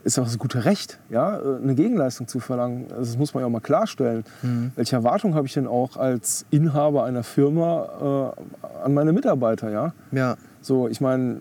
[0.08, 2.86] ist auch das gute Recht, ja, äh, eine Gegenleistung zu verlangen.
[2.90, 4.24] Also Das muss man ja auch mal klarstellen.
[4.42, 4.72] Mhm.
[4.76, 9.94] Welche Erwartung habe ich denn auch als Inhaber einer Firma äh, an meine Mitarbeiter, ja?
[10.12, 10.38] Ja.
[10.62, 11.38] So, ich meine,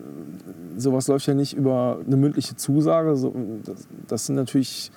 [0.75, 3.15] sowas läuft ja nicht über eine mündliche Zusage.
[3.15, 3.33] So,
[3.63, 4.91] das, das sind natürlich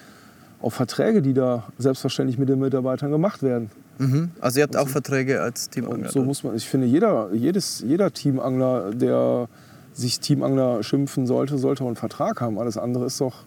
[0.61, 3.71] auch Verträge, die da selbstverständlich mit den Mitarbeitern gemacht werden.
[3.99, 4.31] Mhm.
[4.41, 6.11] Also ihr habt auch Verträge als Teamangler.
[6.11, 9.49] so muss man, ich finde, jeder, jedes, jeder Teamangler, der
[9.93, 12.59] sich Teamangler schimpfen sollte, sollte auch einen Vertrag haben.
[12.59, 13.45] Alles andere ist doch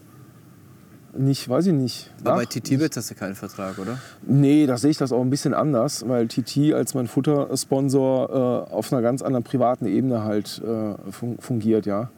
[1.16, 2.10] nicht, weiß ich nicht.
[2.24, 4.00] Aber bei TT Tibet hast du keinen Vertrag, oder?
[4.26, 8.74] Nee, da sehe ich das auch ein bisschen anders, weil TT als mein Futtersponsor äh,
[8.74, 12.10] auf einer ganz anderen privaten Ebene halt äh, fun fungiert, ja.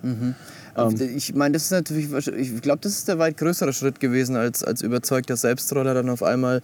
[0.73, 4.35] Aber ich meine, das ist natürlich, ich glaube, das ist der weit größere Schritt gewesen,
[4.35, 6.61] als, als überzeugter Selbstroller dann auf einmal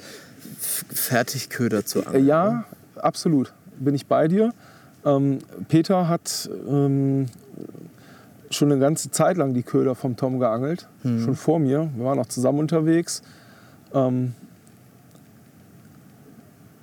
[0.90, 2.26] Fertigköder zu Äh, angeln.
[2.28, 2.64] Ja,
[2.98, 3.54] absolut.
[3.80, 4.54] Bin ich bei dir.
[5.06, 7.26] Ähm, Peter hat ähm,
[8.52, 11.90] schon eine ganze Zeit lang die Köder vom Tom geangelt, schon vor mir.
[11.96, 13.22] Wir waren auch zusammen unterwegs.
[13.94, 14.34] Ähm,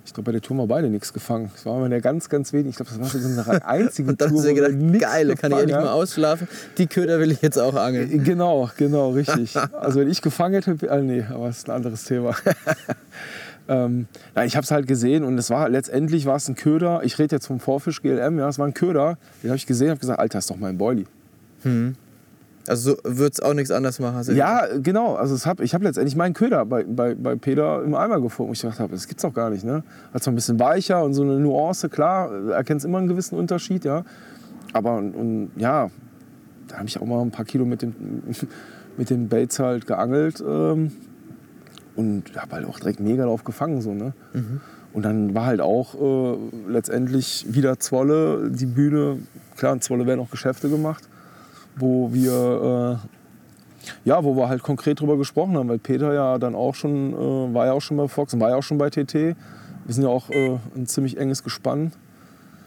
[0.09, 1.51] ich glaube, bei der Tour haben wir beide nichts gefangen.
[1.53, 2.71] Das war immer der ganz, ganz wenig.
[2.71, 5.53] Ich glaube, das war so eine einzige Und dann Tour, wir gedacht, geil, da kann
[5.53, 6.49] ich endlich gefangen mal ausschlafen.
[6.79, 8.25] Die Köder will ich jetzt auch angeln.
[8.25, 9.55] Genau, genau, richtig.
[9.79, 12.35] Also wenn ich gefangen hätte, äh, nee, aber das ist ein anderes Thema.
[13.69, 17.03] ähm, ja, ich habe es halt gesehen und es war letztendlich war es ein Köder.
[17.05, 19.19] Ich rede jetzt vom Vorfisch GLM, ja, es war ein Köder.
[19.43, 21.05] Den habe ich gesehen, habe gesagt, Alter, ist doch mein Boilie.
[22.69, 24.37] Also so wird es auch nichts anders machen.
[24.37, 25.15] Ja, genau.
[25.15, 28.51] Also es hab, ich habe letztendlich meinen Köder bei, bei, bei Peter im Eimer gefunden.
[28.51, 29.65] Und ich dachte, das gibt's doch gar nicht.
[29.65, 29.83] Ne?
[30.19, 34.05] Zwar ein bisschen weicher und so eine Nuance, klar, erkennst immer einen gewissen Unterschied, ja.
[34.75, 35.91] Aber und, und ja,
[36.69, 37.95] da habe ich auch mal ein paar Kilo mit dem,
[38.99, 40.93] mit den Baits halt geangelt ähm,
[41.97, 43.81] und habe halt auch direkt mega drauf gefangen.
[43.81, 44.13] So, ne?
[44.93, 46.37] Und dann war halt auch äh,
[46.69, 49.19] letztendlich wieder Zwolle, die Bühne.
[49.57, 51.09] Klar, in Zwolle werden auch Geschäfte gemacht,
[51.79, 53.09] wo wir äh,
[54.05, 57.55] Ja, wo wir halt konkret drüber gesprochen haben, weil Peter ja dann auch schon, äh,
[57.55, 59.15] war ja auch schon bei Fox war ja auch schon bei TT.
[59.15, 59.35] Wir
[59.87, 61.93] sind ja auch äh, ein ziemlich enges Gespann.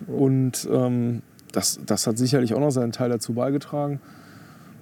[0.08, 1.22] Und ähm,
[1.52, 4.00] das, das hat sicherlich auch noch seinen Teil dazu beigetragen.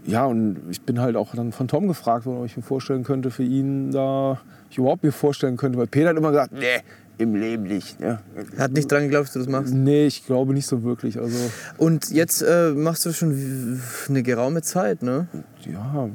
[0.06, 3.03] Ja, und ich bin halt auch dann von Tom gefragt worden, ob ich mir vorstellen
[3.03, 4.39] könnte, für ihn da,
[4.69, 6.81] ich überhaupt mir vorstellen könnte, weil Peter hat immer gesagt, nee,
[7.19, 7.99] im Leben nicht.
[7.99, 8.19] Ne?
[8.55, 9.73] Er hat nicht dran geglaubt, dass du das machst?
[9.73, 11.19] Nee, ich glaube nicht so wirklich.
[11.19, 11.37] Also,
[11.77, 15.27] Und jetzt äh, machst du schon eine geraume Zeit, ne?
[15.65, 16.09] ja,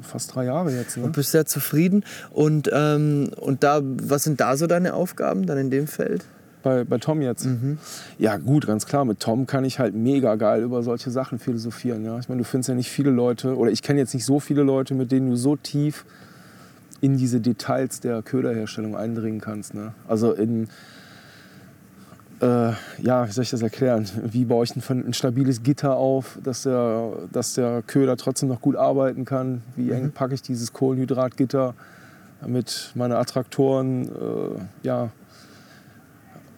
[0.00, 0.96] fast drei Jahre jetzt.
[0.96, 1.04] Ne?
[1.04, 2.04] Und bist sehr zufrieden.
[2.30, 6.24] Und, ähm, und da, was sind da so deine Aufgaben dann in dem Feld?
[6.62, 7.44] Bei, bei Tom jetzt.
[7.44, 7.78] Mhm.
[8.18, 9.04] Ja, gut, ganz klar.
[9.04, 12.04] Mit Tom kann ich halt mega geil über solche Sachen philosophieren.
[12.04, 12.16] Ja?
[12.20, 14.62] Ich meine, du findest ja nicht viele Leute, oder ich kenne jetzt nicht so viele
[14.62, 16.04] Leute, mit denen du so tief
[17.02, 19.74] in diese Details der Köderherstellung eindringen kannst.
[19.74, 19.92] Ne?
[20.06, 20.68] Also in,
[22.40, 22.72] äh,
[23.02, 24.08] ja, wie soll ich das erklären?
[24.24, 28.60] Wie baue ich ein, ein stabiles Gitter auf, dass der, dass der Köder trotzdem noch
[28.60, 29.62] gut arbeiten kann?
[29.74, 31.74] Wie eng packe ich dieses Kohlenhydratgitter,
[32.40, 35.10] damit meine Attraktoren äh, ja,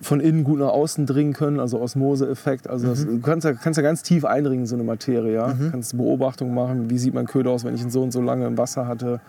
[0.02, 2.68] von innen gut nach außen dringen können, also Osmoseeffekt.
[2.68, 5.32] Also das, du kannst ja, kannst ja ganz tief eindringen in so eine Materie.
[5.32, 5.54] Ja?
[5.70, 8.46] Kannst Beobachtungen machen, wie sieht mein Köder aus, wenn ich ihn so und so lange
[8.46, 9.22] im Wasser hatte.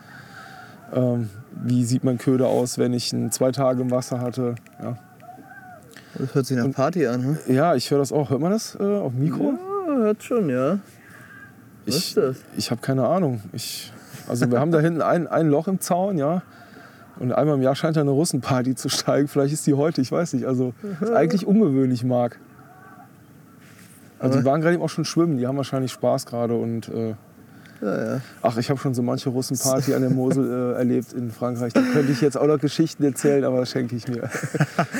[0.93, 1.29] Ähm,
[1.63, 4.55] wie sieht mein Köder aus, wenn ich ihn zwei Tage im Wasser hatte.
[4.81, 4.97] Ja,
[6.17, 7.39] Das hört sich nach Party an, ne?
[7.47, 8.29] ja ich höre das auch.
[8.29, 9.53] Hört man das äh, auf dem Mikro?
[9.87, 10.79] Ja, hört schon, ja.
[11.85, 12.37] Was Ich, ist das?
[12.57, 13.41] ich habe keine Ahnung.
[13.53, 13.91] Ich,
[14.27, 16.41] also wir haben da hinten ein, ein Loch im Zaun, ja.
[17.17, 19.27] Und einmal im Jahr scheint da eine Russenparty zu steigen.
[19.27, 20.45] Vielleicht ist die heute, ich weiß nicht.
[20.45, 22.39] Also ist eigentlich ungewöhnlich, Marc.
[24.19, 25.37] Also die waren gerade eben auch schon schwimmen.
[25.37, 26.55] Die haben wahrscheinlich Spaß gerade.
[26.55, 27.15] Und äh,
[27.81, 28.21] Ja, ja.
[28.41, 31.73] ach, ich habe schon so manche Russenparty an der Mosel äh, erlebt in Frankreich.
[31.73, 34.29] Da könnte ich jetzt auch noch Geschichten erzählen, aber das schenke ich mir.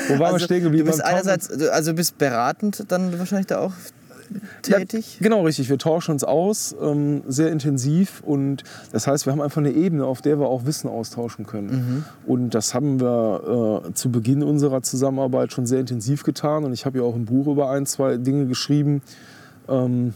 [0.08, 0.86] Wo waren wir stehen du geblieben?
[0.86, 1.14] bist Beim Tom?
[1.14, 3.72] einerseits, du- also du bist beratend dann wahrscheinlich da auch
[4.62, 5.18] tätig.
[5.20, 5.70] Ja, genau, richtig.
[5.70, 8.22] Wir tauschen uns aus, ähm, sehr intensiv.
[8.24, 12.04] Und das heißt, wir haben einfach eine Ebene, auf der wir auch Wissen austauschen können.
[12.26, 16.64] Und das haben wir äh, zu Beginn unserer Zusammenarbeit schon sehr intensiv getan.
[16.64, 19.00] Und ich habe ja auch ein Buch über ein, zwei Dinge geschrieben.
[19.68, 20.12] Ähm,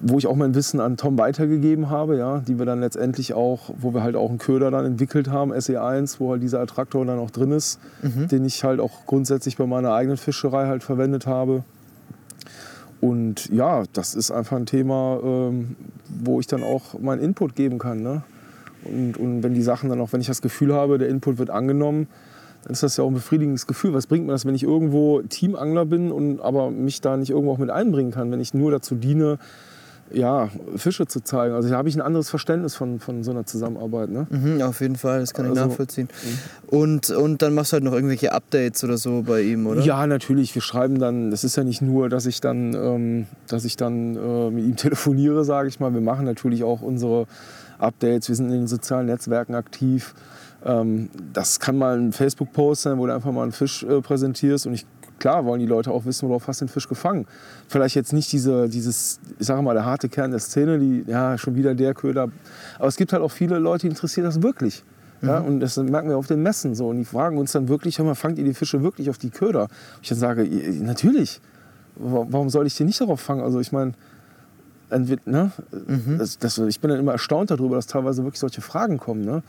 [0.00, 3.70] wo ich auch mein Wissen an Tom weitergegeben habe, ja, die wir dann letztendlich auch,
[3.76, 7.18] wo wir halt auch einen Köder dann entwickelt haben, SE1, wo halt dieser Attraktor dann
[7.18, 11.64] auch drin ist, den ich halt auch grundsätzlich bei meiner eigenen Fischerei halt verwendet habe.
[13.00, 15.76] Und ja, das ist einfach ein Thema, ähm,
[16.08, 18.02] wo ich dann auch meinen Input geben kann.
[18.02, 18.22] Ne?
[18.84, 21.50] Und, und wenn die Sachen dann auch, wenn ich das Gefühl habe, der Input wird
[21.50, 22.08] angenommen,
[22.64, 23.94] dann ist das ja auch ein befriedigendes Gefühl.
[23.94, 27.52] Was bringt mir das, wenn ich irgendwo Teamangler bin und aber mich da nicht irgendwo
[27.52, 29.38] auch mit einbringen kann, wenn ich nur dazu diene,
[30.12, 31.54] ja, Fische zu zeigen.
[31.54, 34.10] Also da habe ich ein anderes Verständnis von, von so einer Zusammenarbeit.
[34.10, 34.26] Ne?
[34.30, 36.08] Mhm, auf jeden Fall, das kann ich Also, nachvollziehen.
[36.66, 39.82] Und, und dann machst du halt noch irgendwelche Updates oder so bei ihm, oder?
[39.82, 40.54] Ja, natürlich.
[40.54, 44.16] Wir schreiben dann, das ist ja nicht nur, dass ich dann, ähm, dass ich dann
[44.16, 45.92] äh, mit ihm telefoniere, sage ich mal.
[45.92, 47.26] Wir machen natürlich auch unsere
[47.78, 48.28] Updates.
[48.28, 50.14] Wir sind in den sozialen Netzwerken aktiv.
[50.64, 54.66] Ähm, das kann mal ein Facebook-Post sein, wo du einfach mal einen Fisch äh, präsentierst.
[54.66, 54.86] Und ich,
[55.18, 57.26] klar wollen die Leute auch wissen, worauf hast du den Fisch gefangen.
[57.68, 61.36] Vielleicht jetzt nicht diese, dieses, ich sage mal, der harte Kern der Szene, die, ja,
[61.38, 62.28] schon wieder der Köder.
[62.78, 64.84] Aber es gibt halt auch viele Leute, die interessiert das wirklich.
[65.20, 66.88] Ja, und das merken wir auf den Messen so.
[66.90, 69.30] Und die fragen uns dann wirklich, hör mal, fangt ihr die Fische wirklich auf die
[69.30, 69.62] Köder?
[69.64, 69.70] Und
[70.02, 71.40] ich dann sage, "Ja, natürlich.
[71.96, 73.40] Wa- Warum soll ich die nicht darauf fangen?
[73.40, 73.94] Also ich meine,
[74.90, 75.50] ne?
[76.18, 79.22] das, das, ich bin dann immer erstaunt darüber, dass teilweise wirklich solche Fragen kommen.
[79.22, 79.42] Ne?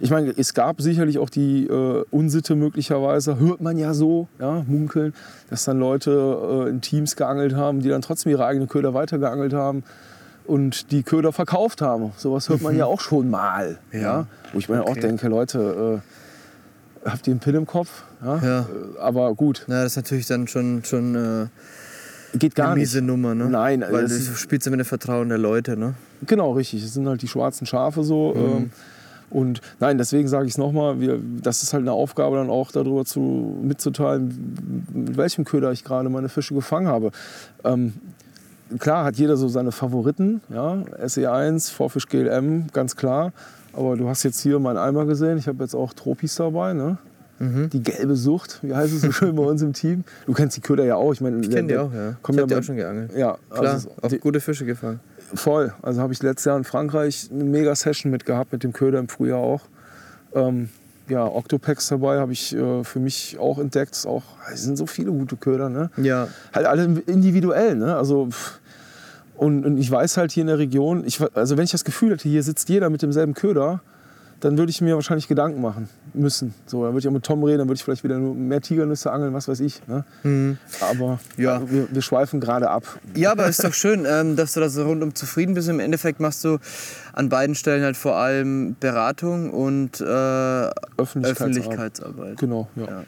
[0.00, 4.64] Ich meine, es gab sicherlich auch die äh, Unsitte möglicherweise, hört man ja so, ja,
[4.66, 5.14] munkeln,
[5.50, 9.52] dass dann Leute äh, in Teams geangelt haben, die dann trotzdem ihre eigenen Köder weitergeangelt
[9.52, 9.84] haben
[10.46, 12.12] und die Köder verkauft haben.
[12.16, 13.78] Sowas hört man ja auch schon mal.
[13.92, 14.00] Ja.
[14.00, 14.26] Ja.
[14.52, 15.00] Wo ich mir auch Okay.
[15.00, 16.02] denke, Leute,
[17.04, 18.02] äh, habt ihr einen Pin im Kopf?
[18.22, 18.36] Ja.
[18.38, 18.60] Ja.
[18.60, 21.46] Äh, Aber gut, Na, das ist natürlich dann schon, schon äh,
[22.38, 22.82] geht gar eine nicht.
[22.82, 23.48] miese Nummer, ne?
[23.48, 25.94] Nein, Weil das du spielst ja mit dem Vertrauen der Leute, ne?
[26.26, 26.84] Genau, richtig.
[26.84, 28.34] Es sind halt die schwarzen Schafe so.
[28.36, 28.70] Ähm,
[29.30, 30.96] und nein, deswegen sage ich es nochmal,
[31.42, 36.08] das ist halt eine Aufgabe dann auch darüber zu, mitzuteilen, mit welchem Köder ich gerade
[36.08, 37.10] meine Fische gefangen habe.
[37.64, 37.94] Ähm,
[38.78, 43.32] klar hat jeder so seine Favoriten, ja, SE1, Vorfisch GLM, ganz klar.
[43.72, 45.36] Aber du hast jetzt hier meinen Eimer gesehen.
[45.36, 46.96] Ich habe jetzt auch Tropis dabei, ne?
[47.40, 50.04] Die gelbe Sucht, wie heißt es so schön bei uns im Team.
[50.26, 51.12] Du kennst die Köder ja auch.
[51.12, 52.10] Ich, mein, Ich kenne die auch, ja.
[52.10, 53.12] Ich habe die auch schon geangelt.
[53.16, 55.00] Ja, Klar, also, auch die, gute Fische gefangen.
[55.34, 55.72] Voll.
[55.82, 58.98] Also habe ich letztes Jahr in Frankreich eine mega Session mit gehabt, mit dem Köder
[59.00, 59.62] im Frühjahr auch.
[60.34, 60.68] Ähm,
[61.08, 63.92] ja, Octopex dabei habe ich äh, für mich auch entdeckt.
[63.92, 65.90] Ist auch, es sind so viele gute Köder, ne?
[65.96, 66.28] Ja.
[66.52, 67.96] Halt alle individuell, ne?
[67.96, 68.60] Also pff.
[69.36, 72.12] und, und ich weiß halt hier in der Region, ich, also wenn ich das Gefühl
[72.12, 73.80] hätte, hier sitzt jeder mit demselben Köder,
[74.44, 76.52] dann würde ich mir wahrscheinlich Gedanken machen müssen.
[76.66, 78.60] So, dann würde ich auch mit Tom reden, dann würde ich vielleicht wieder nur mehr
[78.60, 79.80] Tigernüsse angeln, was weiß ich.
[79.86, 80.04] Ne?
[80.22, 80.58] Mhm.
[80.82, 81.60] Aber Ja.
[81.60, 81.70] ja.
[81.70, 82.84] wir, wir schweifen gerade ab.
[83.14, 85.70] Ja, aber ist doch schön, ähm, dass du da so rundum zufrieden bist.
[85.70, 86.58] Im Endeffekt machst du
[87.14, 91.30] an beiden Stellen halt vor allem Beratung und äh, Öffentlichkeitsarbeit.
[91.30, 92.38] Öffentlichkeitsarbeit.
[92.38, 92.84] Genau, ja.
[92.84, 93.04] Ja.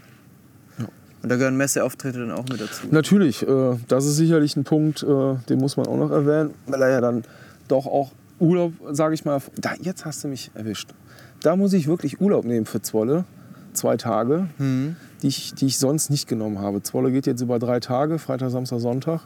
[1.23, 2.87] Und da gehören Messeauftritte dann auch mit dazu.
[2.91, 6.81] Natürlich, äh, das ist sicherlich ein Punkt, äh, den muss man auch noch erwähnen, weil
[6.81, 7.25] er ja dann
[7.69, 10.95] doch auch Urlaub, sage ich mal, da, jetzt hast du mich erwischt.
[11.43, 13.25] Da muss ich wirklich Urlaub nehmen für Zwolle,
[13.73, 14.97] zwei Tage, Mhm.
[15.23, 16.83] die, ich, die ich sonst nicht genommen habe.
[16.83, 19.21] Zwolle geht jetzt über drei Tage, Freitag, Samstag, Sonntag.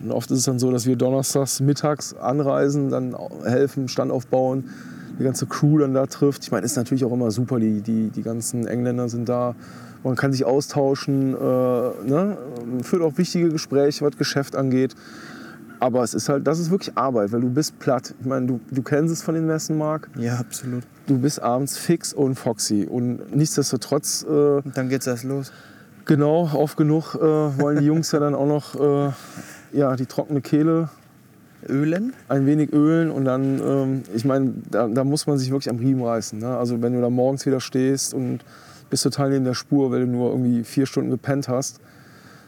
[0.00, 4.64] Und oft ist es dann so, dass wir donnerstags mittags anreisen, dann helfen, Stand aufbauen,
[5.18, 6.42] die ganze Crew dann da trifft.
[6.44, 9.54] Ich meine, ist natürlich auch immer super, die, die, die ganzen Engländer sind da.
[10.02, 12.36] Man kann sich austauschen, äh, ne?
[12.82, 14.94] führt auch wichtige Gespräche, was Geschäft angeht.
[15.78, 18.14] Aber es ist halt, das ist wirklich Arbeit, weil du bist platt.
[18.20, 20.08] Ich meine, du, du kennst es von den Messen, Marc.
[20.18, 20.82] Ja, absolut.
[21.06, 22.86] Du bist abends fix und foxy.
[22.88, 25.52] Und nichtsdestotrotz, äh, Und dann geht's erst los.
[26.04, 29.12] genau, oft genug äh, wollen die Jungs ja dann auch noch äh,
[29.72, 30.88] ja, die trockene Kehle
[31.68, 32.12] Ölen?
[32.28, 35.78] ein wenig ölen und dann, ähm, ich meine, da, da muss man sich wirklich am
[35.78, 36.38] Riemen reißen.
[36.38, 36.56] Ne?
[36.56, 38.40] Also wenn du da morgens wieder stehst und
[38.90, 41.80] bist total neben der Spur, weil du nur irgendwie vier Stunden gepennt hast,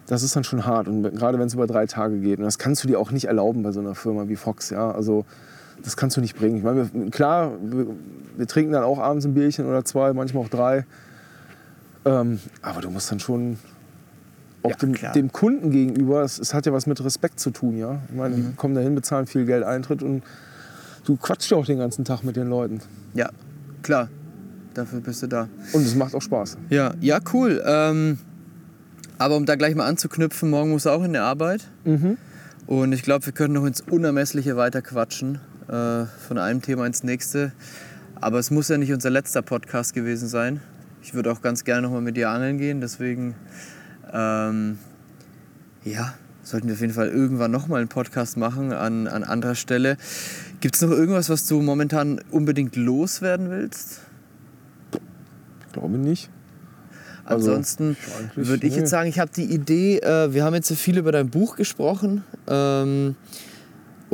[0.07, 0.89] das ist dann schon hart.
[0.89, 2.39] Und gerade wenn es über drei Tage geht.
[2.39, 4.71] Und das kannst du dir auch nicht erlauben bei so einer Firma wie Fox.
[4.71, 4.91] Ja?
[4.91, 5.25] Also
[5.83, 6.57] das kannst du nicht bringen.
[6.57, 7.87] Ich meine, wir, klar, wir,
[8.37, 10.87] wir trinken dann auch abends ein Bierchen oder zwei, manchmal auch drei.
[12.05, 13.59] Ähm, aber du musst dann schon
[14.63, 17.77] auch Ja, dem, dem Kunden gegenüber, es, es hat ja was mit Respekt zu tun,
[17.77, 18.01] ja.
[18.09, 20.23] Ich meine, die kommen dahin, bezahlen viel Geld Eintritt und
[21.05, 22.81] du quatschst ja auch den ganzen Tag mit den Leuten.
[23.15, 23.31] Ja,
[23.83, 24.09] klar.
[24.75, 25.49] Dafür bist du da.
[25.73, 26.59] Und es macht auch Spaß.
[26.69, 27.63] Ja, ja, cool.
[27.65, 28.19] Ähm,
[29.19, 31.69] aber um da gleich mal anzuknüpfen, morgen muss auch in der Arbeit.
[32.67, 35.39] Und ich glaube, wir können noch ins Unermessliche weiter quatschen.
[35.69, 37.53] Äh, von einem Thema ins nächste.
[38.21, 40.61] Aber es muss ja nicht unser letzter Podcast gewesen sein.
[41.03, 42.81] Ich würde auch ganz gerne noch mal mit dir angeln gehen.
[42.81, 43.35] Deswegen,
[44.13, 44.79] ähm,
[45.85, 49.55] ja, sollten wir auf jeden Fall irgendwann noch mal einen Podcast machen an, an anderer
[49.55, 49.97] Stelle.
[50.61, 54.01] Gibt es noch irgendwas, was du momentan unbedingt loswerden willst?
[55.73, 56.31] Glaube nicht.
[57.25, 60.69] Also, Ansonsten eigentlich, würde ich jetzt sagen, ich habe die Idee, äh, wir haben jetzt
[60.69, 63.17] so viel über dein Buch gesprochen ähm,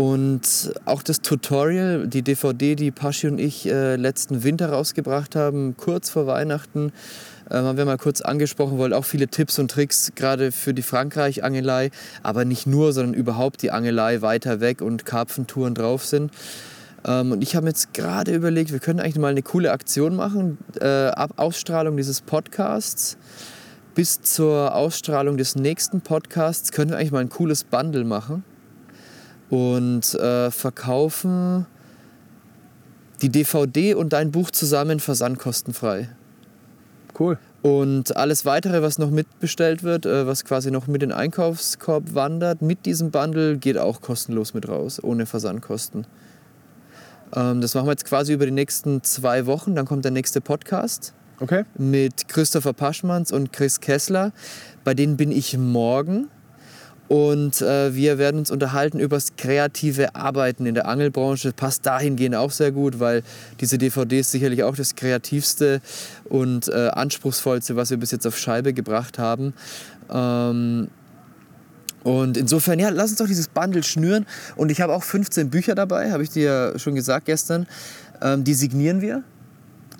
[0.01, 5.77] und auch das Tutorial, die DVD, die Paschi und ich äh, letzten Winter rausgebracht haben,
[5.77, 6.93] kurz vor Weihnachten,
[7.51, 10.81] ähm, haben wir mal kurz angesprochen, wollen auch viele Tipps und Tricks gerade für die
[10.81, 11.90] Frankreich-Angelei,
[12.22, 16.32] aber nicht nur, sondern überhaupt die Angelei weiter weg und Karpfentouren drauf sind.
[17.05, 20.56] Ähm, und ich habe jetzt gerade überlegt, wir können eigentlich mal eine coole Aktion machen.
[20.81, 23.18] Äh, ab Ausstrahlung dieses Podcasts
[23.94, 28.44] bis zur Ausstrahlung des nächsten Podcasts können wir eigentlich mal ein cooles Bundle machen
[29.51, 31.66] und äh, verkaufen
[33.20, 36.09] die DVD und dein Buch zusammen versandkostenfrei.
[37.18, 37.39] Cool.
[37.62, 42.14] Und alles weitere, was noch mitbestellt wird, äh, was quasi noch mit in den Einkaufskorb
[42.14, 46.06] wandert, mit diesem Bundle, geht auch kostenlos mit raus, ohne Versandkosten.
[47.35, 49.74] Ähm, das machen wir jetzt quasi über die nächsten zwei Wochen.
[49.74, 51.64] Dann kommt der nächste Podcast Okay.
[51.77, 54.32] mit Christopher Paschmanns und Chris Kessler.
[54.85, 56.28] Bei denen bin ich morgen.
[57.11, 61.53] Und äh, wir werden uns unterhalten über das kreative Arbeiten in der Angelbranche.
[61.53, 63.24] Passt dahingehend auch sehr gut, weil
[63.61, 65.81] diese DVD ist sicherlich auch das kreativste
[66.27, 69.55] und äh, anspruchsvollste, was wir bis jetzt auf Scheibe gebracht haben.
[70.09, 70.87] Ähm,
[72.05, 74.24] und insofern, ja, lass uns doch dieses Bundle schnüren.
[74.55, 77.66] Und ich habe auch 15 Bücher dabei, habe ich dir schon gesagt gestern.
[78.23, 79.24] Ähm, die signieren wir.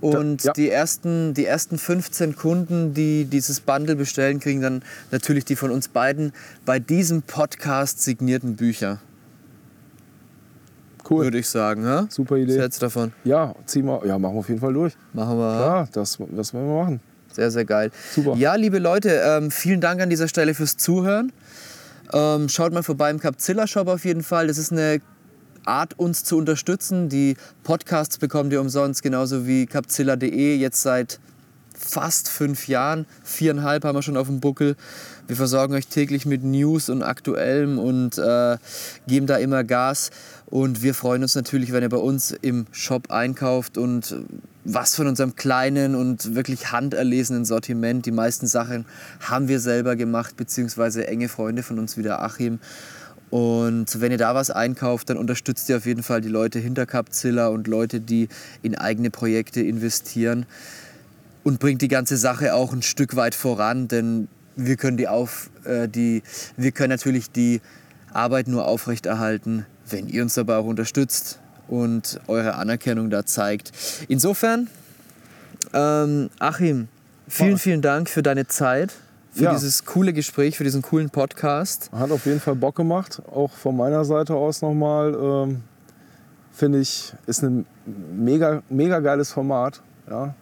[0.01, 0.53] Und Ja.
[0.53, 5.71] die, ersten, die ersten 15 Kunden, die dieses Bundle bestellen, kriegen dann natürlich die von
[5.71, 6.33] uns beiden
[6.65, 8.99] bei diesem Podcast signierten Bücher,
[11.09, 11.25] Cool.
[11.25, 11.85] würde ich sagen.
[11.85, 12.07] Ja?
[12.09, 12.59] Super Was Idee.
[12.61, 13.13] hältst du davon?
[13.25, 14.01] Ja, zieh mal.
[14.07, 14.95] Ja, machen wir auf jeden Fall durch.
[15.13, 15.57] Machen wir.
[15.57, 17.01] Klar, das, das werden wir machen.
[17.33, 17.91] Sehr, sehr geil.
[18.15, 18.35] Super.
[18.37, 21.33] Ja, liebe Leute, ähm, vielen Dank an dieser Stelle fürs Zuhören.
[22.13, 24.49] Ähm, schaut mal vorbei im Capzilla Shop auf jeden Fall.
[24.49, 25.01] Das ist eine
[25.65, 27.09] Art, uns zu unterstützen.
[27.09, 31.21] Die Podcasts bekommt ihr umsonst, genauso wie capzilla.de jetzt seit
[31.81, 33.07] fast fünf Jahren.
[33.25, 34.77] Viereinhalb haben wir schon auf dem Buckel.
[35.27, 38.59] Wir versorgen euch täglich mit News und Aktuellem und äh,
[39.07, 40.11] geben da immer Gas.
[40.47, 44.17] Und wir freuen uns natürlich, wenn ihr bei uns im Shop einkauft und
[44.65, 48.05] was von unserem kleinen und wirklich handerlesenen Sortiment.
[48.05, 48.85] Die meisten Sachen
[49.21, 52.59] haben wir selber gemacht, beziehungsweise enge Freunde von uns wie der Achim.
[53.31, 56.85] Und wenn ihr da was einkauft, dann unterstützt ihr auf jeden Fall die Leute hinter
[56.85, 58.29] Capzilla und Leute, die
[58.63, 60.47] in eigene Projekte investieren
[61.45, 65.51] und bringt die ganze Sache auch ein Stück weit voran, denn wir können, die auf,
[65.65, 66.23] äh, die,
[66.57, 67.61] wir können natürlich die
[68.13, 71.39] Arbeit nur aufrechterhalten, wenn ihr uns dabei auch unterstützt.
[71.71, 73.73] und eure Anerkennung da zeigt.
[74.09, 74.69] Insofern,
[75.73, 76.89] ähm, Achim,
[77.29, 78.95] vielen, vielen Dank für deine Zeit,
[79.33, 79.53] für Ja.
[79.53, 81.91] dieses coole Gespräch, für diesen coolen Podcast.
[81.93, 83.23] Hat auf jeden Fall Bock gemacht.
[83.33, 85.15] Auch von meiner Seite aus nochmal.
[85.15, 85.63] Ähm,
[86.53, 87.65] Finde ich, ist ein
[88.15, 89.81] mega, mega geiles Format.
[90.11, 90.35] Ja.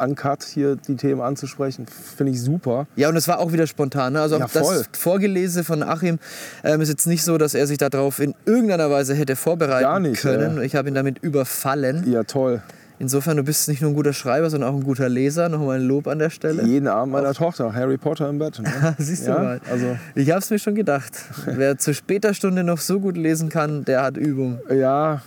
[0.00, 2.86] Uncut hier die Themen anzusprechen, finde ich super.
[2.94, 4.12] Ja, und es war auch wieder spontan.
[4.12, 4.20] Ne?
[4.20, 6.20] Also Ja, das Vorgelese von Achim
[6.62, 9.98] ähm, ist jetzt nicht so, dass er sich darauf in irgendeiner Weise hätte vorbereiten Gar
[10.00, 10.58] nicht, können.
[10.58, 10.62] ja.
[10.62, 12.08] Ich habe ihn damit überfallen.
[12.08, 12.62] Ja, toll.
[13.02, 15.48] Insofern, du bist nicht nur ein guter Schreiber, sondern auch ein guter Leser.
[15.48, 16.62] Nochmal ein Lob an der Stelle.
[16.62, 18.60] Jeden Abend meiner Tochter, Harry Potter im Bett.
[18.60, 18.94] Ne?
[18.98, 19.60] Siehst du Ja, mal.
[19.68, 21.10] also- ich habe es mir schon gedacht.
[21.46, 24.60] Wer zu später Stunde noch so gut lesen kann, der hat Übung.
[24.72, 25.20] Ja.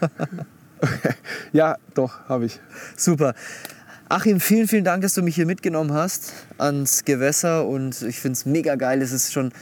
[1.52, 2.58] ja, doch, habe ich.
[2.96, 3.34] Super.
[4.08, 7.66] Achim, vielen, vielen Dank, dass du mich hier mitgenommen hast ans Gewässer.
[7.66, 9.02] Und ich finde es mega geil.
[9.02, 9.52] Es ist schon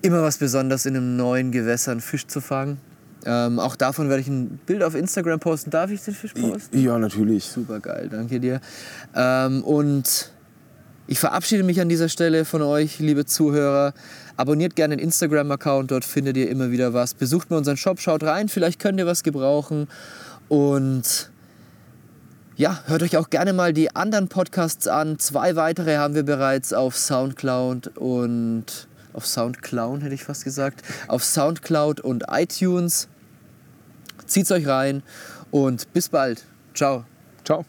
[0.00, 2.78] immer was Besonderes, in einem neuen Gewässer einen Fisch zu fangen.
[3.26, 5.70] Ähm, auch davon werde ich ein Bild auf Instagram posten.
[5.70, 6.78] Darf ich den Fisch posten?
[6.78, 7.44] Ja, natürlich.
[7.44, 8.60] Super geil, danke dir.
[9.14, 10.32] Ähm, und
[11.06, 13.94] ich verabschiede mich an dieser Stelle von euch, liebe Zuhörer.
[14.36, 17.14] Abonniert gerne den Instagram-Account, dort findet ihr immer wieder was.
[17.14, 19.88] Besucht mal unseren Shop, schaut rein, vielleicht könnt ihr was gebrauchen.
[20.48, 21.30] Und
[22.56, 25.18] ja, hört euch auch gerne mal die anderen Podcasts an.
[25.18, 31.24] Zwei weitere haben wir bereits auf Soundcloud und auf Soundcloud hätte ich fast gesagt, auf
[31.24, 33.08] Soundcloud und iTunes.
[34.26, 35.02] Zieht's euch rein
[35.50, 36.44] und bis bald.
[36.74, 37.04] Ciao.
[37.44, 37.64] Ciao.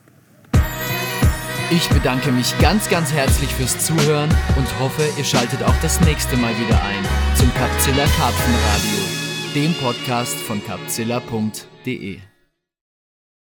[1.71, 6.35] Ich bedanke mich ganz, ganz herzlich fürs Zuhören und hoffe, ihr schaltet auch das nächste
[6.35, 7.05] Mal wieder ein
[7.35, 8.99] zum Capzilla Karpfenradio,
[9.55, 12.30] dem Podcast von capzilla.de.